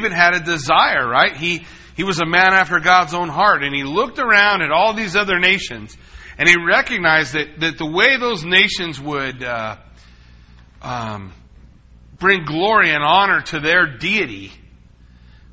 David 0.00 0.12
had 0.16 0.34
a 0.34 0.40
desire, 0.40 1.06
right? 1.06 1.36
He, 1.36 1.64
he 1.94 2.04
was 2.04 2.20
a 2.20 2.26
man 2.26 2.54
after 2.54 2.80
God's 2.80 3.12
own 3.12 3.28
heart, 3.28 3.62
and 3.62 3.74
he 3.74 3.82
looked 3.84 4.18
around 4.18 4.62
at 4.62 4.70
all 4.70 4.94
these 4.94 5.14
other 5.14 5.38
nations, 5.38 5.96
and 6.38 6.48
he 6.48 6.56
recognized 6.56 7.34
that, 7.34 7.60
that 7.60 7.76
the 7.78 7.86
way 7.86 8.16
those 8.18 8.44
nations 8.44 8.98
would 8.98 9.42
uh, 9.42 9.76
um, 10.80 11.34
bring 12.18 12.46
glory 12.46 12.90
and 12.90 13.02
honor 13.04 13.42
to 13.42 13.60
their 13.60 13.98
deity 13.98 14.52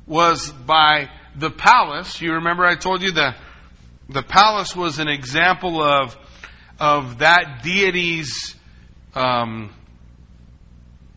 was 0.06 0.50
by 0.50 1.10
the 1.36 1.50
palace. 1.50 2.22
You 2.22 2.34
remember 2.34 2.64
I 2.64 2.76
told 2.76 3.02
you 3.02 3.12
the 3.12 3.34
the 4.08 4.22
palace 4.22 4.74
was 4.74 4.98
an 4.98 5.08
example 5.08 5.82
of 5.82 6.16
of 6.80 7.18
that 7.18 7.60
deity's 7.62 8.56
um, 9.14 9.70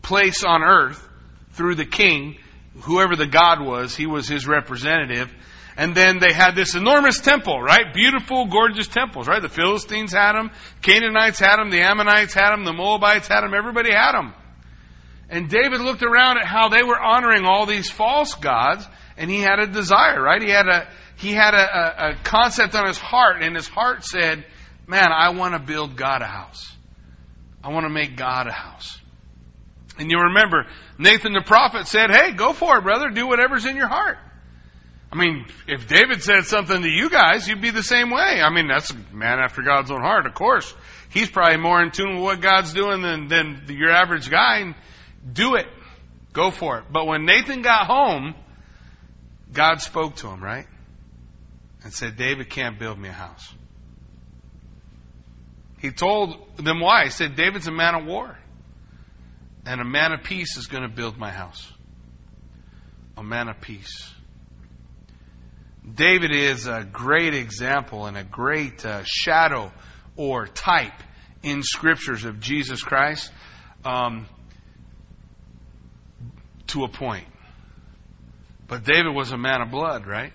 place 0.02 0.44
on 0.44 0.62
earth 0.62 1.08
through 1.52 1.76
the 1.76 1.86
king, 1.86 2.36
whoever 2.80 3.16
the 3.16 3.26
god 3.26 3.60
was, 3.60 3.94
he 3.94 4.06
was 4.06 4.28
his 4.28 4.46
representative. 4.46 5.32
And 5.76 5.94
then 5.94 6.18
they 6.18 6.34
had 6.34 6.54
this 6.54 6.74
enormous 6.74 7.18
temple, 7.18 7.60
right? 7.60 7.94
Beautiful, 7.94 8.46
gorgeous 8.46 8.88
temples, 8.88 9.26
right? 9.26 9.40
The 9.40 9.48
Philistines 9.48 10.12
had 10.12 10.34
them, 10.34 10.50
Canaanites 10.82 11.38
had 11.38 11.56
them, 11.56 11.70
the 11.70 11.80
Ammonites 11.80 12.34
had 12.34 12.52
them, 12.52 12.64
the 12.64 12.74
Moabites 12.74 13.28
had 13.28 13.40
them, 13.40 13.54
everybody 13.54 13.90
had 13.90 14.12
them. 14.12 14.34
And 15.30 15.48
David 15.48 15.80
looked 15.80 16.02
around 16.02 16.38
at 16.38 16.44
how 16.44 16.68
they 16.68 16.82
were 16.82 17.00
honoring 17.00 17.46
all 17.46 17.64
these 17.64 17.90
false 17.90 18.34
gods, 18.34 18.86
and 19.16 19.30
he 19.30 19.40
had 19.40 19.60
a 19.60 19.66
desire, 19.66 20.20
right? 20.22 20.42
He 20.42 20.50
had 20.50 20.68
a 20.68 20.88
he 21.16 21.32
had 21.32 21.54
a, 21.54 21.56
a, 21.56 22.10
a 22.10 22.14
concept 22.24 22.74
on 22.74 22.86
his 22.86 22.98
heart, 22.98 23.42
and 23.42 23.56
his 23.56 23.68
heart 23.68 24.04
said, 24.04 24.44
"Man, 24.86 25.10
I 25.10 25.30
want 25.30 25.54
to 25.54 25.60
build 25.60 25.96
God 25.96 26.20
a 26.20 26.26
house. 26.26 26.76
I 27.64 27.70
want 27.70 27.84
to 27.84 27.90
make 27.90 28.16
God 28.16 28.46
a 28.46 28.52
house." 28.52 28.98
And 29.98 30.10
you 30.10 30.18
remember 30.18 30.66
Nathan 30.98 31.32
the 31.32 31.42
prophet 31.42 31.86
said, 31.86 32.10
"Hey, 32.10 32.32
go 32.32 32.52
for 32.52 32.78
it, 32.78 32.82
brother. 32.82 33.10
Do 33.10 33.26
whatever's 33.26 33.66
in 33.66 33.76
your 33.76 33.88
heart." 33.88 34.18
I 35.12 35.16
mean, 35.16 35.44
if 35.68 35.86
David 35.86 36.22
said 36.22 36.46
something 36.46 36.80
to 36.80 36.88
you 36.88 37.10
guys, 37.10 37.46
you'd 37.46 37.60
be 37.60 37.70
the 37.70 37.82
same 37.82 38.10
way. 38.10 38.40
I 38.42 38.48
mean, 38.48 38.66
that's 38.66 38.90
a 38.90 38.96
man 39.12 39.38
after 39.40 39.60
God's 39.60 39.90
own 39.90 40.00
heart, 40.00 40.24
of 40.24 40.32
course. 40.32 40.74
He's 41.10 41.28
probably 41.28 41.58
more 41.58 41.82
in 41.82 41.90
tune 41.90 42.14
with 42.14 42.22
what 42.24 42.40
God's 42.40 42.72
doing 42.72 43.02
than, 43.02 43.28
than 43.28 43.66
your 43.68 43.90
average 43.90 44.30
guy. 44.30 44.74
Do 45.30 45.56
it. 45.56 45.66
Go 46.32 46.50
for 46.50 46.78
it. 46.78 46.84
But 46.90 47.06
when 47.06 47.26
Nathan 47.26 47.60
got 47.60 47.86
home, 47.86 48.34
God 49.52 49.82
spoke 49.82 50.16
to 50.16 50.28
him, 50.28 50.42
right? 50.42 50.66
And 51.84 51.92
said, 51.92 52.16
David 52.16 52.48
can't 52.48 52.78
build 52.78 52.98
me 52.98 53.10
a 53.10 53.12
house. 53.12 53.52
He 55.78 55.90
told 55.90 56.56
them 56.56 56.80
why. 56.80 57.04
He 57.04 57.10
said, 57.10 57.36
David's 57.36 57.66
a 57.66 57.72
man 57.72 57.94
of 57.94 58.06
war. 58.06 58.38
And 59.64 59.80
a 59.80 59.84
man 59.84 60.12
of 60.12 60.22
peace 60.22 60.56
is 60.56 60.66
going 60.66 60.82
to 60.82 60.88
build 60.88 61.18
my 61.18 61.30
house. 61.30 61.70
A 63.16 63.22
man 63.22 63.48
of 63.48 63.60
peace. 63.60 64.12
David 65.94 66.32
is 66.32 66.66
a 66.66 66.86
great 66.90 67.34
example 67.34 68.06
and 68.06 68.16
a 68.16 68.24
great 68.24 68.84
uh, 68.84 69.02
shadow 69.04 69.72
or 70.16 70.46
type 70.46 70.92
in 71.42 71.62
scriptures 71.62 72.24
of 72.24 72.40
Jesus 72.40 72.82
Christ. 72.82 73.30
Um, 73.84 74.26
to 76.72 76.84
a 76.84 76.88
point. 76.88 77.26
But 78.66 78.84
David 78.84 79.14
was 79.14 79.32
a 79.32 79.36
man 79.36 79.60
of 79.60 79.70
blood, 79.70 80.06
right? 80.06 80.32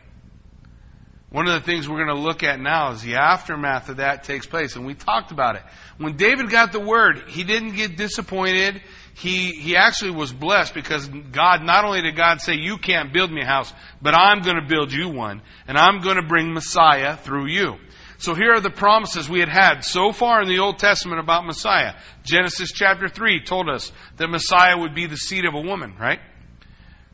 One 1.30 1.48
of 1.48 1.54
the 1.54 1.66
things 1.66 1.90
we're 1.90 2.04
going 2.04 2.16
to 2.16 2.22
look 2.22 2.44
at 2.44 2.60
now 2.60 2.92
is 2.92 3.02
the 3.02 3.16
aftermath 3.16 3.90
of 3.90 3.98
that 3.98 4.24
takes 4.24 4.46
place, 4.46 4.76
and 4.76 4.86
we 4.86 4.94
talked 4.94 5.32
about 5.32 5.56
it. 5.56 5.64
When 5.98 6.16
David 6.16 6.50
got 6.50 6.72
the 6.72 6.80
word, 6.80 7.24
he 7.28 7.44
didn't 7.44 7.76
get 7.76 7.98
disappointed. 7.98 8.82
He, 9.18 9.54
he 9.54 9.76
actually 9.76 10.12
was 10.12 10.32
blessed 10.32 10.76
because 10.76 11.08
God, 11.08 11.64
not 11.64 11.86
only 11.86 12.04
did 12.04 12.16
God 12.16 12.40
say, 12.40 12.54
you 12.54 12.78
can't 12.78 13.12
build 13.12 13.32
me 13.32 13.42
a 13.42 13.46
house, 13.46 13.74
but 14.00 14.14
I'm 14.14 14.42
going 14.42 14.58
to 14.58 14.68
build 14.68 14.94
you 14.94 15.10
one, 15.10 15.42
and 15.68 15.76
I'm 15.76 16.02
going 16.02 16.18
to 16.18 16.22
bring 16.22 16.54
Messiah 16.54 17.18
through 17.18 17.48
you. 17.48 17.78
So 18.20 18.36
here 18.36 18.54
are 18.54 18.60
the 18.60 18.70
promises 18.70 19.28
we 19.28 19.40
had 19.40 19.50
had 19.50 19.84
so 19.84 20.12
far 20.12 20.44
in 20.44 20.48
the 20.48 20.60
Old 20.60 20.78
Testament 20.78 21.20
about 21.20 21.48
Messiah. 21.48 21.96
Genesis 22.26 22.72
chapter 22.72 23.10
3 23.10 23.44
told 23.44 23.70
us 23.70 23.92
that 24.18 24.28
Messiah 24.28 24.78
would 24.78 24.94
be 24.94 25.08
the 25.08 25.18
seed 25.18 25.46
of 25.46 25.56
a 25.56 25.62
woman, 25.62 25.96
right? 26.00 26.20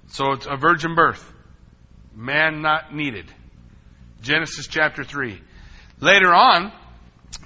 So 0.07 0.33
it's 0.33 0.45
a 0.45 0.57
virgin 0.57 0.95
birth. 0.95 1.31
Man 2.13 2.61
not 2.61 2.93
needed. 2.93 3.31
Genesis 4.21 4.67
chapter 4.67 5.05
3. 5.05 5.41
Later 6.01 6.33
on, 6.33 6.73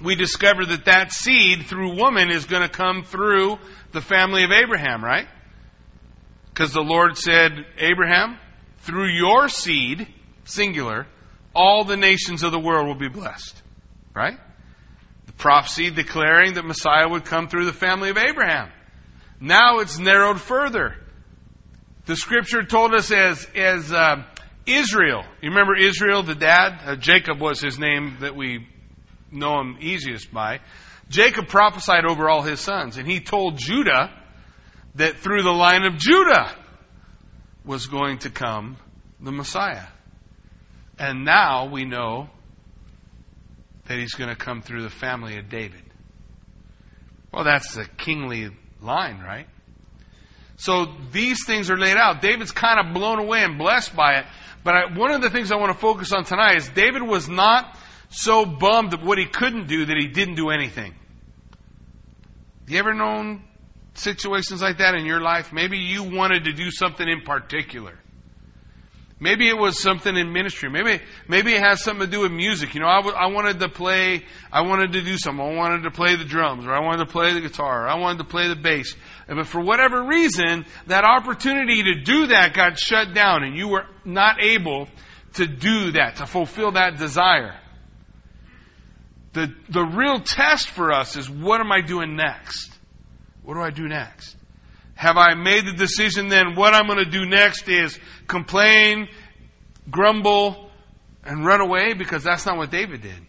we 0.02 0.14
discover 0.14 0.64
that 0.66 0.84
that 0.84 1.12
seed 1.12 1.66
through 1.66 1.96
woman 1.96 2.30
is 2.30 2.44
going 2.44 2.62
to 2.62 2.68
come 2.68 3.04
through 3.04 3.58
the 3.92 4.00
family 4.00 4.44
of 4.44 4.50
Abraham, 4.50 5.04
right? 5.04 5.26
Because 6.48 6.72
the 6.72 6.82
Lord 6.82 7.16
said, 7.16 7.52
Abraham, 7.78 8.38
through 8.78 9.08
your 9.08 9.48
seed, 9.48 10.08
singular, 10.44 11.06
all 11.54 11.84
the 11.84 11.96
nations 11.96 12.42
of 12.42 12.52
the 12.52 12.58
world 12.58 12.86
will 12.86 12.94
be 12.94 13.08
blessed. 13.08 13.62
Right? 14.14 14.38
The 15.26 15.32
prophecy 15.32 15.90
declaring 15.90 16.54
that 16.54 16.64
Messiah 16.64 17.08
would 17.08 17.24
come 17.24 17.48
through 17.48 17.66
the 17.66 17.72
family 17.72 18.10
of 18.10 18.18
Abraham. 18.18 18.70
Now 19.40 19.78
it's 19.78 19.98
narrowed 19.98 20.40
further. 20.40 20.96
The 22.06 22.16
scripture 22.16 22.64
told 22.64 22.94
us 22.94 23.12
as, 23.12 23.46
as 23.54 23.92
uh, 23.92 24.24
Israel. 24.66 25.24
You 25.40 25.50
remember 25.50 25.76
Israel, 25.76 26.22
the 26.22 26.34
dad? 26.34 26.80
Uh, 26.84 26.96
Jacob 26.96 27.40
was 27.40 27.60
his 27.60 27.78
name 27.78 28.16
that 28.20 28.34
we 28.34 28.66
know 29.30 29.60
him 29.60 29.78
easiest 29.80 30.32
by. 30.32 30.60
Jacob 31.08 31.48
prophesied 31.48 32.04
over 32.04 32.28
all 32.28 32.42
his 32.42 32.60
sons, 32.60 32.96
and 32.96 33.06
he 33.06 33.20
told 33.20 33.56
Judah 33.56 34.12
that 34.94 35.16
through 35.16 35.42
the 35.42 35.52
line 35.52 35.84
of 35.84 35.96
Judah 35.96 36.54
was 37.64 37.86
going 37.86 38.18
to 38.18 38.30
come 38.30 38.76
the 39.20 39.32
Messiah. 39.32 39.86
And 40.98 41.24
now 41.24 41.68
we 41.70 41.84
know 41.84 42.28
that 43.86 43.98
he's 43.98 44.14
going 44.14 44.30
to 44.30 44.36
come 44.36 44.62
through 44.62 44.82
the 44.82 44.90
family 44.90 45.38
of 45.38 45.48
David. 45.48 45.82
Well, 47.32 47.44
that's 47.44 47.74
the 47.74 47.86
kingly 47.96 48.50
line, 48.80 49.20
right? 49.20 49.46
So 50.56 50.86
these 51.12 51.44
things 51.46 51.70
are 51.70 51.78
laid 51.78 51.96
out. 51.96 52.20
David's 52.20 52.50
kind 52.50 52.80
of 52.84 52.94
blown 52.94 53.18
away 53.18 53.42
and 53.44 53.58
blessed 53.58 53.94
by 53.94 54.14
it. 54.16 54.26
But 54.64 54.74
I, 54.74 54.98
one 54.98 55.12
of 55.12 55.22
the 55.22 55.30
things 55.30 55.52
I 55.52 55.56
want 55.56 55.72
to 55.72 55.78
focus 55.78 56.12
on 56.12 56.24
tonight 56.24 56.56
is 56.56 56.68
David 56.70 57.02
was 57.02 57.28
not 57.28 57.78
so 58.10 58.44
bummed 58.44 58.94
at 58.94 59.02
what 59.02 59.18
he 59.18 59.26
couldn't 59.26 59.66
do 59.66 59.86
that 59.86 59.96
he 59.96 60.08
didn't 60.08 60.36
do 60.36 60.50
anything. 60.50 60.94
You 62.66 62.78
ever 62.78 62.94
known 62.94 63.44
situations 63.94 64.62
like 64.62 64.78
that 64.78 64.94
in 64.94 65.06
your 65.06 65.20
life? 65.20 65.52
Maybe 65.52 65.78
you 65.78 66.04
wanted 66.04 66.44
to 66.44 66.52
do 66.52 66.70
something 66.70 67.06
in 67.06 67.22
particular. 67.22 67.98
Maybe 69.20 69.48
it 69.48 69.58
was 69.58 69.80
something 69.80 70.16
in 70.16 70.32
ministry. 70.32 70.70
Maybe 70.70 71.00
maybe 71.26 71.52
it 71.52 71.60
has 71.60 71.82
something 71.82 72.06
to 72.06 72.10
do 72.10 72.20
with 72.20 72.30
music. 72.30 72.74
You 72.74 72.80
know, 72.80 72.86
I, 72.86 72.98
w- 72.98 73.16
I 73.16 73.26
wanted 73.26 73.58
to 73.58 73.68
play. 73.68 74.24
I 74.52 74.60
wanted 74.60 74.92
to 74.92 75.02
do 75.02 75.18
something. 75.18 75.44
I 75.44 75.54
wanted 75.56 75.82
to 75.82 75.90
play 75.90 76.14
the 76.14 76.24
drums, 76.24 76.64
or 76.66 76.72
I 76.72 76.78
wanted 76.80 77.04
to 77.04 77.10
play 77.10 77.32
the 77.32 77.40
guitar, 77.40 77.84
or 77.84 77.88
I 77.88 77.98
wanted 77.98 78.18
to 78.18 78.24
play 78.24 78.46
the 78.46 78.54
bass. 78.54 78.94
But 79.26 79.48
for 79.48 79.60
whatever 79.60 80.04
reason, 80.04 80.66
that 80.86 81.04
opportunity 81.04 81.82
to 81.82 82.00
do 82.02 82.28
that 82.28 82.54
got 82.54 82.78
shut 82.78 83.12
down, 83.12 83.42
and 83.42 83.56
you 83.56 83.66
were 83.66 83.86
not 84.04 84.40
able 84.40 84.86
to 85.34 85.48
do 85.48 85.92
that 85.92 86.16
to 86.16 86.26
fulfill 86.26 86.72
that 86.72 86.96
desire. 86.98 87.58
The 89.32 89.52
the 89.68 89.84
real 89.84 90.20
test 90.20 90.70
for 90.70 90.92
us 90.92 91.16
is 91.16 91.28
what 91.28 91.60
am 91.60 91.70
I 91.70 91.80
doing 91.80 92.16
next? 92.16 92.72
What 93.42 93.54
do 93.54 93.60
I 93.60 93.70
do 93.70 93.88
next? 93.88 94.36
Have 94.94 95.16
I 95.16 95.34
made 95.34 95.64
the 95.64 95.72
decision 95.72 96.28
then 96.28 96.56
what 96.56 96.74
I'm 96.74 96.86
going 96.86 96.98
to 96.98 97.10
do 97.10 97.24
next 97.24 97.68
is 97.68 97.98
complain, 98.26 99.08
grumble, 99.88 100.70
and 101.24 101.46
run 101.46 101.60
away? 101.60 101.94
Because 101.94 102.24
that's 102.24 102.44
not 102.44 102.56
what 102.56 102.70
David 102.70 103.02
did. 103.02 103.26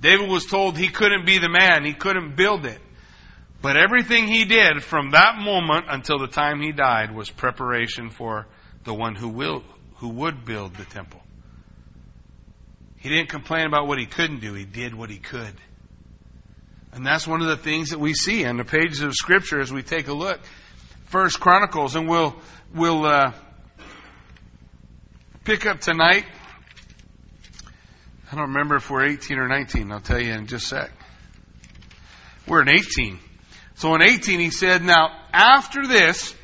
David 0.00 0.28
was 0.28 0.44
told 0.46 0.76
he 0.76 0.88
couldn't 0.88 1.24
be 1.24 1.38
the 1.38 1.48
man, 1.48 1.84
he 1.84 1.94
couldn't 1.94 2.34
build 2.34 2.66
it. 2.66 2.80
But 3.62 3.76
everything 3.76 4.26
he 4.26 4.44
did 4.44 4.82
from 4.82 5.12
that 5.12 5.36
moment 5.38 5.86
until 5.88 6.18
the 6.18 6.26
time 6.26 6.60
he 6.60 6.72
died 6.72 7.14
was 7.14 7.30
preparation 7.30 8.10
for 8.10 8.48
the 8.82 8.92
one 8.92 9.14
who 9.14 9.28
will 9.28 9.62
who 9.96 10.08
would 10.08 10.44
build 10.44 10.74
the 10.74 10.84
temple. 10.84 11.21
He 13.02 13.08
didn't 13.08 13.30
complain 13.30 13.66
about 13.66 13.88
what 13.88 13.98
he 13.98 14.06
couldn't 14.06 14.40
do, 14.40 14.54
he 14.54 14.64
did 14.64 14.94
what 14.94 15.10
he 15.10 15.18
could. 15.18 15.54
And 16.92 17.04
that's 17.04 17.26
one 17.26 17.40
of 17.40 17.48
the 17.48 17.56
things 17.56 17.90
that 17.90 17.98
we 17.98 18.14
see 18.14 18.44
on 18.44 18.58
the 18.58 18.64
pages 18.64 19.00
of 19.00 19.12
Scripture 19.14 19.60
as 19.60 19.72
we 19.72 19.82
take 19.82 20.06
a 20.06 20.12
look. 20.12 20.38
First 21.06 21.40
Chronicles, 21.40 21.96
and 21.96 22.08
we'll 22.08 22.36
we'll 22.72 23.04
uh, 23.04 23.32
pick 25.42 25.66
up 25.66 25.80
tonight. 25.80 26.26
I 28.30 28.36
don't 28.36 28.50
remember 28.50 28.76
if 28.76 28.88
we're 28.88 29.04
18 29.04 29.36
or 29.36 29.48
19. 29.48 29.90
I'll 29.90 30.00
tell 30.00 30.22
you 30.22 30.32
in 30.32 30.46
just 30.46 30.66
a 30.66 30.76
sec. 30.76 30.90
We're 32.46 32.62
in 32.62 32.68
18. 32.68 33.18
So 33.74 33.94
in 33.96 34.02
18, 34.02 34.38
he 34.38 34.50
said, 34.50 34.82
Now, 34.82 35.10
after 35.32 35.86
this, 35.86 36.34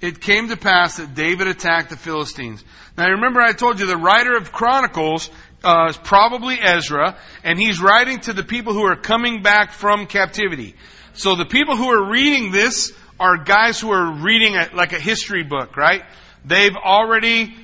it 0.00 0.20
came 0.20 0.48
to 0.50 0.56
pass 0.56 0.98
that 0.98 1.14
David 1.14 1.48
attacked 1.48 1.90
the 1.90 1.96
Philistines. 1.96 2.62
Now, 2.96 3.08
remember 3.08 3.40
I 3.40 3.52
told 3.52 3.80
you 3.80 3.86
the 3.86 3.96
writer 3.96 4.36
of 4.36 4.52
Chronicles 4.52 5.30
uh, 5.64 5.86
is 5.90 5.96
probably 5.96 6.58
Ezra, 6.60 7.16
and 7.44 7.58
he's 7.58 7.80
writing 7.80 8.20
to 8.20 8.32
the 8.32 8.42
people 8.44 8.72
who 8.72 8.84
are 8.84 8.96
coming 8.96 9.42
back 9.42 9.72
from 9.72 10.06
captivity. 10.06 10.74
So 11.14 11.36
the 11.36 11.44
people 11.44 11.76
who 11.76 11.88
are 11.88 12.10
reading 12.10 12.52
this 12.52 12.92
are 13.18 13.36
guys 13.36 13.78
who 13.78 13.90
are 13.90 14.22
reading 14.22 14.54
it 14.54 14.74
like 14.74 14.92
a 14.92 15.00
history 15.00 15.42
book, 15.42 15.76
right? 15.76 16.02
They've 16.44 16.76
already, 16.76 17.54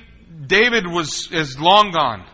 David 0.45 0.85
was, 0.85 1.31
is 1.31 1.59
long 1.59 1.91
gone. 1.91 2.25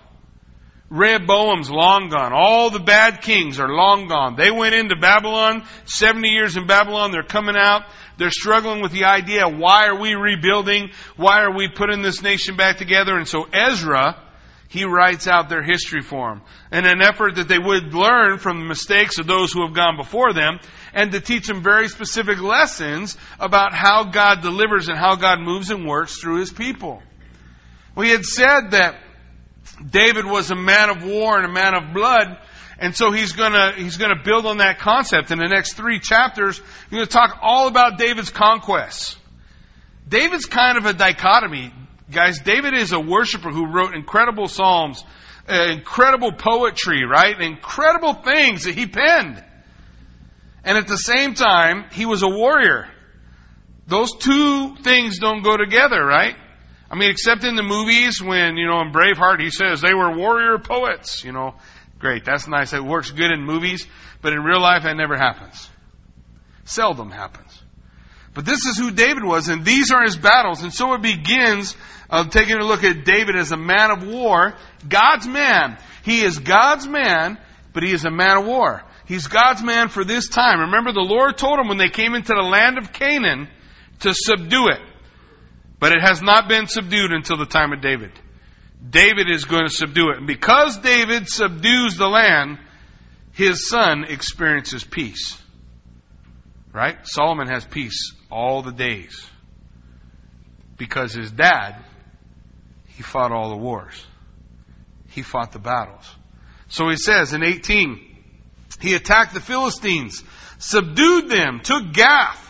Rehoboam's 0.89 1.71
long 1.71 2.09
gone. 2.09 2.33
All 2.33 2.69
the 2.69 2.79
bad 2.79 3.21
kings 3.21 3.59
are 3.59 3.69
long 3.69 4.07
gone. 4.07 4.35
They 4.35 4.51
went 4.51 4.75
into 4.75 4.95
Babylon, 4.95 5.65
70 5.85 6.27
years 6.27 6.55
in 6.55 6.67
Babylon, 6.67 7.11
they're 7.11 7.23
coming 7.23 7.55
out. 7.57 7.83
They're 8.17 8.29
struggling 8.29 8.81
with 8.81 8.91
the 8.91 9.05
idea, 9.05 9.47
why 9.47 9.87
are 9.87 9.99
we 9.99 10.13
rebuilding? 10.13 10.91
Why 11.15 11.41
are 11.41 11.55
we 11.55 11.67
putting 11.67 12.03
this 12.03 12.21
nation 12.21 12.55
back 12.55 12.77
together? 12.77 13.17
And 13.17 13.27
so 13.27 13.45
Ezra, 13.51 14.22
he 14.73 14.85
writes 14.85 15.27
out 15.27 15.49
their 15.49 15.61
history 15.61 16.01
for 16.01 16.29
them 16.29 16.41
in 16.71 16.87
an 16.87 16.99
effort 16.99 17.35
that 17.35 17.47
they 17.47 17.59
would 17.59 17.93
learn 17.93 18.39
from 18.39 18.57
the 18.57 18.65
mistakes 18.65 19.19
of 19.19 19.27
those 19.27 19.53
who 19.53 19.63
have 19.63 19.75
gone 19.75 19.97
before 19.97 20.33
them 20.33 20.59
and 20.95 21.11
to 21.11 21.21
teach 21.21 21.45
them 21.45 21.61
very 21.61 21.87
specific 21.87 22.41
lessons 22.41 23.15
about 23.39 23.71
how 23.71 24.05
God 24.05 24.41
delivers 24.41 24.87
and 24.87 24.97
how 24.97 25.15
God 25.15 25.41
moves 25.41 25.69
and 25.69 25.87
works 25.87 26.19
through 26.19 26.39
his 26.39 26.51
people. 26.51 27.03
We 27.95 28.09
had 28.09 28.25
said 28.25 28.71
that 28.71 28.95
David 29.87 30.25
was 30.25 30.49
a 30.49 30.55
man 30.55 30.89
of 30.89 31.03
war 31.03 31.37
and 31.37 31.45
a 31.45 31.53
man 31.53 31.75
of 31.75 31.93
blood, 31.93 32.39
and 32.79 32.95
so 32.95 33.11
he's 33.11 33.33
gonna, 33.33 33.73
he's 33.73 33.97
gonna 33.97 34.23
build 34.25 34.47
on 34.47 34.57
that 34.57 34.79
concept. 34.79 35.29
In 35.29 35.37
the 35.37 35.47
next 35.47 35.73
three 35.73 35.99
chapters, 35.99 36.59
he's 36.89 36.97
gonna 36.97 37.05
talk 37.05 37.37
all 37.43 37.67
about 37.67 37.99
David's 37.99 38.31
conquests. 38.31 39.17
David's 40.09 40.47
kind 40.47 40.79
of 40.79 40.87
a 40.87 40.93
dichotomy. 40.93 41.71
Guys, 42.13 42.39
David 42.39 42.73
is 42.73 42.91
a 42.91 42.99
worshiper 42.99 43.49
who 43.49 43.67
wrote 43.67 43.95
incredible 43.95 44.47
psalms, 44.47 45.03
uh, 45.49 45.67
incredible 45.71 46.31
poetry, 46.31 47.05
right? 47.05 47.39
Incredible 47.39 48.13
things 48.13 48.63
that 48.63 48.75
he 48.75 48.87
penned. 48.87 49.43
And 50.63 50.77
at 50.77 50.87
the 50.87 50.97
same 50.97 51.33
time, 51.33 51.85
he 51.91 52.05
was 52.05 52.23
a 52.23 52.29
warrior. 52.29 52.87
Those 53.87 54.13
two 54.17 54.75
things 54.77 55.19
don't 55.19 55.43
go 55.43 55.57
together, 55.57 56.03
right? 56.05 56.35
I 56.89 56.95
mean, 56.95 57.09
except 57.09 57.43
in 57.43 57.55
the 57.55 57.63
movies 57.63 58.21
when, 58.21 58.55
you 58.55 58.67
know, 58.67 58.79
in 58.81 58.93
Braveheart 58.93 59.41
he 59.41 59.49
says 59.49 59.81
they 59.81 59.93
were 59.93 60.15
warrior 60.15 60.59
poets, 60.59 61.23
you 61.23 61.31
know. 61.31 61.55
Great, 61.99 62.23
that's 62.23 62.47
nice. 62.47 62.73
It 62.73 62.83
works 62.83 63.11
good 63.11 63.31
in 63.31 63.43
movies, 63.43 63.87
but 64.21 64.33
in 64.33 64.43
real 64.43 64.61
life 64.61 64.83
that 64.83 64.95
never 64.95 65.17
happens. 65.17 65.69
Seldom 66.65 67.11
happens. 67.11 67.63
But 68.33 68.45
this 68.45 68.65
is 68.65 68.77
who 68.77 68.91
David 68.91 69.23
was, 69.23 69.47
and 69.47 69.63
these 69.63 69.91
are 69.91 70.03
his 70.03 70.17
battles. 70.17 70.63
And 70.63 70.73
so 70.73 70.93
it 70.93 71.01
begins 71.01 71.75
uh, 72.13 72.23
taking 72.29 72.57
a 72.57 72.63
look 72.63 72.83
at 72.83 73.05
David 73.05 73.35
as 73.35 73.51
a 73.51 73.57
man 73.57 73.89
of 73.89 74.05
war, 74.05 74.53
God's 74.87 75.27
man. 75.27 75.79
He 76.03 76.21
is 76.21 76.37
God's 76.37 76.87
man, 76.87 77.39
but 77.73 77.81
he 77.81 77.91
is 77.91 78.05
a 78.05 78.11
man 78.11 78.37
of 78.37 78.45
war. 78.45 78.83
He's 79.07 79.25
God's 79.25 79.63
man 79.63 79.89
for 79.89 80.05
this 80.05 80.27
time. 80.27 80.59
Remember, 80.59 80.91
the 80.91 80.99
Lord 80.99 81.39
told 81.39 81.57
him 81.57 81.69
when 81.69 81.79
they 81.79 81.89
came 81.89 82.13
into 82.13 82.35
the 82.35 82.47
land 82.47 82.77
of 82.77 82.93
Canaan 82.93 83.49
to 84.01 84.13
subdue 84.13 84.67
it. 84.67 84.79
But 85.79 85.91
it 85.91 86.01
has 86.01 86.21
not 86.21 86.47
been 86.47 86.67
subdued 86.67 87.11
until 87.11 87.37
the 87.37 87.47
time 87.47 87.73
of 87.73 87.81
David. 87.81 88.11
David 88.87 89.27
is 89.27 89.45
going 89.45 89.67
to 89.67 89.73
subdue 89.73 90.11
it. 90.11 90.17
And 90.17 90.27
because 90.27 90.77
David 90.77 91.27
subdues 91.27 91.97
the 91.97 92.07
land, 92.07 92.59
his 93.31 93.67
son 93.67 94.03
experiences 94.03 94.83
peace. 94.83 95.41
Right? 96.71 96.97
Solomon 97.05 97.47
has 97.47 97.65
peace 97.65 98.13
all 98.29 98.61
the 98.61 98.71
days. 98.71 99.27
Because 100.77 101.13
his 101.13 101.31
dad, 101.31 101.83
he 102.95 103.03
fought 103.03 103.31
all 103.31 103.49
the 103.49 103.57
wars. 103.57 104.05
He 105.09 105.21
fought 105.21 105.51
the 105.51 105.59
battles. 105.59 106.15
So 106.67 106.89
he 106.89 106.97
says 106.97 107.33
in 107.33 107.43
18, 107.43 107.99
he 108.79 108.95
attacked 108.95 109.33
the 109.33 109.39
Philistines, 109.39 110.23
subdued 110.57 111.29
them, 111.29 111.61
took 111.63 111.93
Gath 111.93 112.43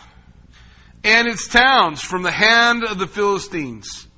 and 1.04 1.28
its 1.28 1.46
towns 1.46 2.00
from 2.00 2.22
the 2.22 2.30
hand 2.30 2.82
of 2.82 2.98
the 2.98 3.06
Philistines. 3.06 4.08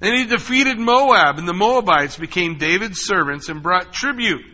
Then 0.00 0.14
he 0.14 0.26
defeated 0.26 0.78
Moab, 0.78 1.38
and 1.38 1.48
the 1.48 1.54
Moabites 1.54 2.18
became 2.18 2.58
David's 2.58 3.00
servants 3.02 3.48
and 3.48 3.62
brought 3.62 3.92
tribute. 3.92 4.44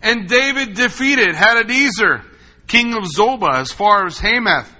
And 0.00 0.28
David 0.28 0.74
defeated 0.74 1.34
Hadadezer, 1.34 2.24
king 2.68 2.94
of 2.94 3.04
Zobah, 3.04 3.60
as 3.60 3.72
far 3.72 4.06
as 4.06 4.18
Hamath, 4.18 4.72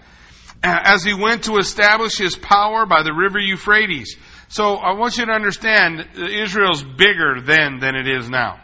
as 0.62 1.03
he 1.03 1.15
went 1.15 1.44
to 1.44 1.56
establish 1.56 2.19
his 2.19 2.37
power 2.37 2.87
by 2.87 3.03
the 3.03 3.12
river 3.12 3.41
Euphrates. 3.41 4.17
So 4.52 4.75
I 4.75 4.93
want 4.93 5.16
you 5.16 5.25
to 5.25 5.32
understand, 5.32 6.06
Israel's 6.14 6.82
bigger 6.82 7.40
then 7.40 7.78
than 7.78 7.94
it 7.96 8.06
is 8.06 8.28
now. 8.28 8.60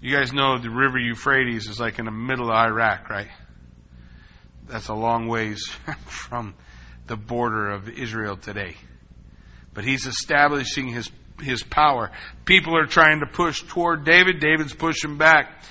You 0.00 0.16
guys 0.16 0.32
know 0.32 0.56
the 0.56 0.70
river 0.70 0.98
Euphrates 0.98 1.68
is 1.68 1.78
like 1.78 1.98
in 1.98 2.06
the 2.06 2.10
middle 2.10 2.50
of 2.50 2.56
Iraq, 2.56 3.10
right? 3.10 3.28
That's 4.66 4.88
a 4.88 4.94
long 4.94 5.28
ways 5.28 5.62
from 6.06 6.54
the 7.06 7.18
border 7.18 7.68
of 7.68 7.90
Israel 7.90 8.38
today. 8.38 8.76
But 9.74 9.84
he's 9.84 10.06
establishing 10.06 10.88
his, 10.88 11.10
his 11.38 11.62
power. 11.62 12.10
People 12.46 12.78
are 12.78 12.86
trying 12.86 13.20
to 13.20 13.26
push 13.26 13.62
toward 13.62 14.06
David. 14.06 14.40
David's 14.40 14.72
pushing 14.72 15.18
back. 15.18 15.64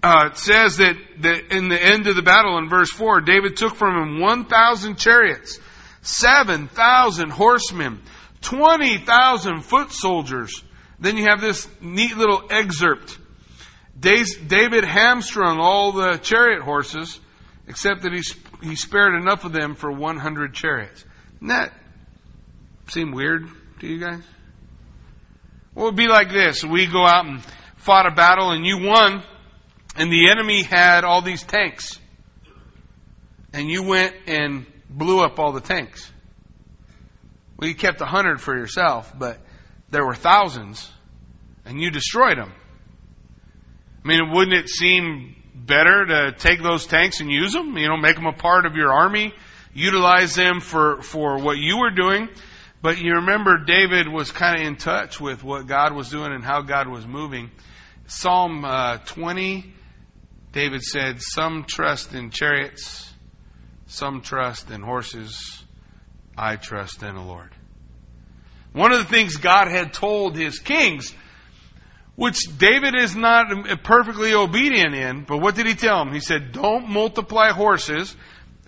Uh, 0.00 0.28
it 0.30 0.38
says 0.38 0.76
that, 0.76 0.94
that 1.22 1.52
in 1.52 1.68
the 1.68 1.82
end 1.82 2.06
of 2.06 2.14
the 2.14 2.22
battle 2.22 2.56
in 2.58 2.68
verse 2.68 2.92
4, 2.92 3.20
David 3.20 3.56
took 3.56 3.74
from 3.74 4.00
him 4.00 4.20
1,000 4.20 4.96
chariots, 4.96 5.58
7,000 6.02 7.30
horsemen, 7.30 8.00
20,000 8.42 9.62
foot 9.62 9.92
soldiers. 9.92 10.62
Then 10.98 11.16
you 11.16 11.24
have 11.28 11.40
this 11.40 11.68
neat 11.80 12.16
little 12.16 12.42
excerpt 12.50 13.18
David 14.00 14.84
hamstrung 14.84 15.58
all 15.58 15.92
the 15.92 16.18
chariot 16.18 16.62
horses, 16.62 17.20
except 17.66 18.02
that 18.02 18.12
he, 18.12 18.22
he 18.62 18.76
spared 18.76 19.14
enough 19.14 19.44
of 19.44 19.52
them 19.52 19.74
for 19.74 19.90
100 19.90 20.54
chariots. 20.54 21.04
Doesn't 21.34 21.48
that 21.48 21.72
seem 22.88 23.12
weird 23.12 23.48
to 23.80 23.86
you 23.86 23.98
guys? 23.98 24.22
Well, 25.74 25.86
it 25.86 25.88
would 25.90 25.96
be 25.96 26.08
like 26.08 26.30
this. 26.30 26.64
We 26.64 26.86
go 26.86 27.04
out 27.04 27.26
and 27.26 27.42
fought 27.76 28.06
a 28.06 28.14
battle 28.14 28.50
and 28.50 28.64
you 28.64 28.78
won, 28.78 29.22
and 29.96 30.12
the 30.12 30.30
enemy 30.30 30.62
had 30.62 31.04
all 31.04 31.22
these 31.22 31.42
tanks. 31.42 31.98
And 33.52 33.68
you 33.68 33.82
went 33.82 34.14
and 34.26 34.66
blew 34.88 35.20
up 35.20 35.38
all 35.38 35.52
the 35.52 35.60
tanks. 35.60 36.12
Well, 37.58 37.68
you 37.68 37.74
kept 37.74 38.00
a 38.00 38.06
hundred 38.06 38.40
for 38.40 38.56
yourself, 38.56 39.12
but 39.18 39.40
there 39.90 40.06
were 40.06 40.14
thousands, 40.14 40.90
and 41.64 41.80
you 41.80 41.90
destroyed 41.90 42.38
them. 42.38 42.52
I 44.04 44.08
mean, 44.08 44.32
wouldn't 44.32 44.56
it 44.56 44.68
seem 44.68 45.34
better 45.54 46.06
to 46.06 46.32
take 46.38 46.62
those 46.62 46.86
tanks 46.86 47.20
and 47.20 47.30
use 47.30 47.52
them? 47.52 47.76
You 47.76 47.88
know, 47.88 47.96
make 47.96 48.14
them 48.14 48.26
a 48.26 48.32
part 48.32 48.64
of 48.64 48.76
your 48.76 48.92
army, 48.92 49.34
utilize 49.74 50.36
them 50.36 50.60
for, 50.60 51.02
for 51.02 51.38
what 51.38 51.58
you 51.58 51.78
were 51.78 51.90
doing. 51.90 52.28
But 52.80 52.98
you 52.98 53.14
remember 53.14 53.64
David 53.64 54.06
was 54.08 54.30
kind 54.30 54.60
of 54.60 54.66
in 54.66 54.76
touch 54.76 55.20
with 55.20 55.42
what 55.42 55.66
God 55.66 55.92
was 55.94 56.10
doing 56.10 56.32
and 56.32 56.44
how 56.44 56.62
God 56.62 56.86
was 56.86 57.06
moving. 57.08 57.50
Psalm 58.06 58.64
uh, 58.64 58.98
20, 58.98 59.74
David 60.52 60.82
said, 60.82 61.20
Some 61.20 61.64
trust 61.64 62.14
in 62.14 62.30
chariots, 62.30 63.12
some 63.86 64.20
trust 64.20 64.70
in 64.70 64.80
horses, 64.80 65.64
I 66.38 66.56
trust 66.56 67.02
in 67.02 67.14
the 67.14 67.20
Lord. 67.20 67.50
One 68.72 68.92
of 68.92 68.98
the 68.98 69.04
things 69.04 69.36
God 69.36 69.68
had 69.68 69.92
told 69.92 70.36
his 70.36 70.60
kings 70.60 71.14
which 72.18 72.36
David 72.58 72.96
is 72.96 73.14
not 73.14 73.46
perfectly 73.84 74.34
obedient 74.34 74.92
in, 74.92 75.22
but 75.22 75.38
what 75.38 75.54
did 75.54 75.66
he 75.66 75.74
tell 75.76 76.02
him? 76.02 76.12
He 76.12 76.18
said, 76.18 76.50
Don't 76.50 76.88
multiply 76.88 77.50
horses. 77.50 78.16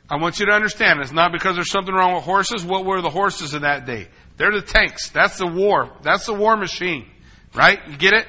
I 0.09 0.19
want 0.19 0.39
you 0.39 0.47
to 0.47 0.53
understand, 0.53 1.01
it's 1.01 1.11
not 1.11 1.33
because 1.33 1.57
there's 1.57 1.71
something 1.71 1.93
wrong 1.93 2.15
with 2.15 2.23
horses. 2.23 2.65
What 2.65 2.85
were 2.85 3.03
the 3.03 3.11
horses 3.11 3.53
of 3.55 3.63
that 3.63 3.87
day? 3.87 4.07
They're 4.37 4.53
the 4.53 4.63
tanks. 4.63 5.11
That's 5.11 5.39
the 5.39 5.49
war. 5.49 5.91
That's 6.03 6.27
the 6.27 6.35
war 6.35 6.57
machine. 6.57 7.09
Right? 7.53 7.81
You 7.89 7.97
get 7.97 8.15
it? 8.15 8.27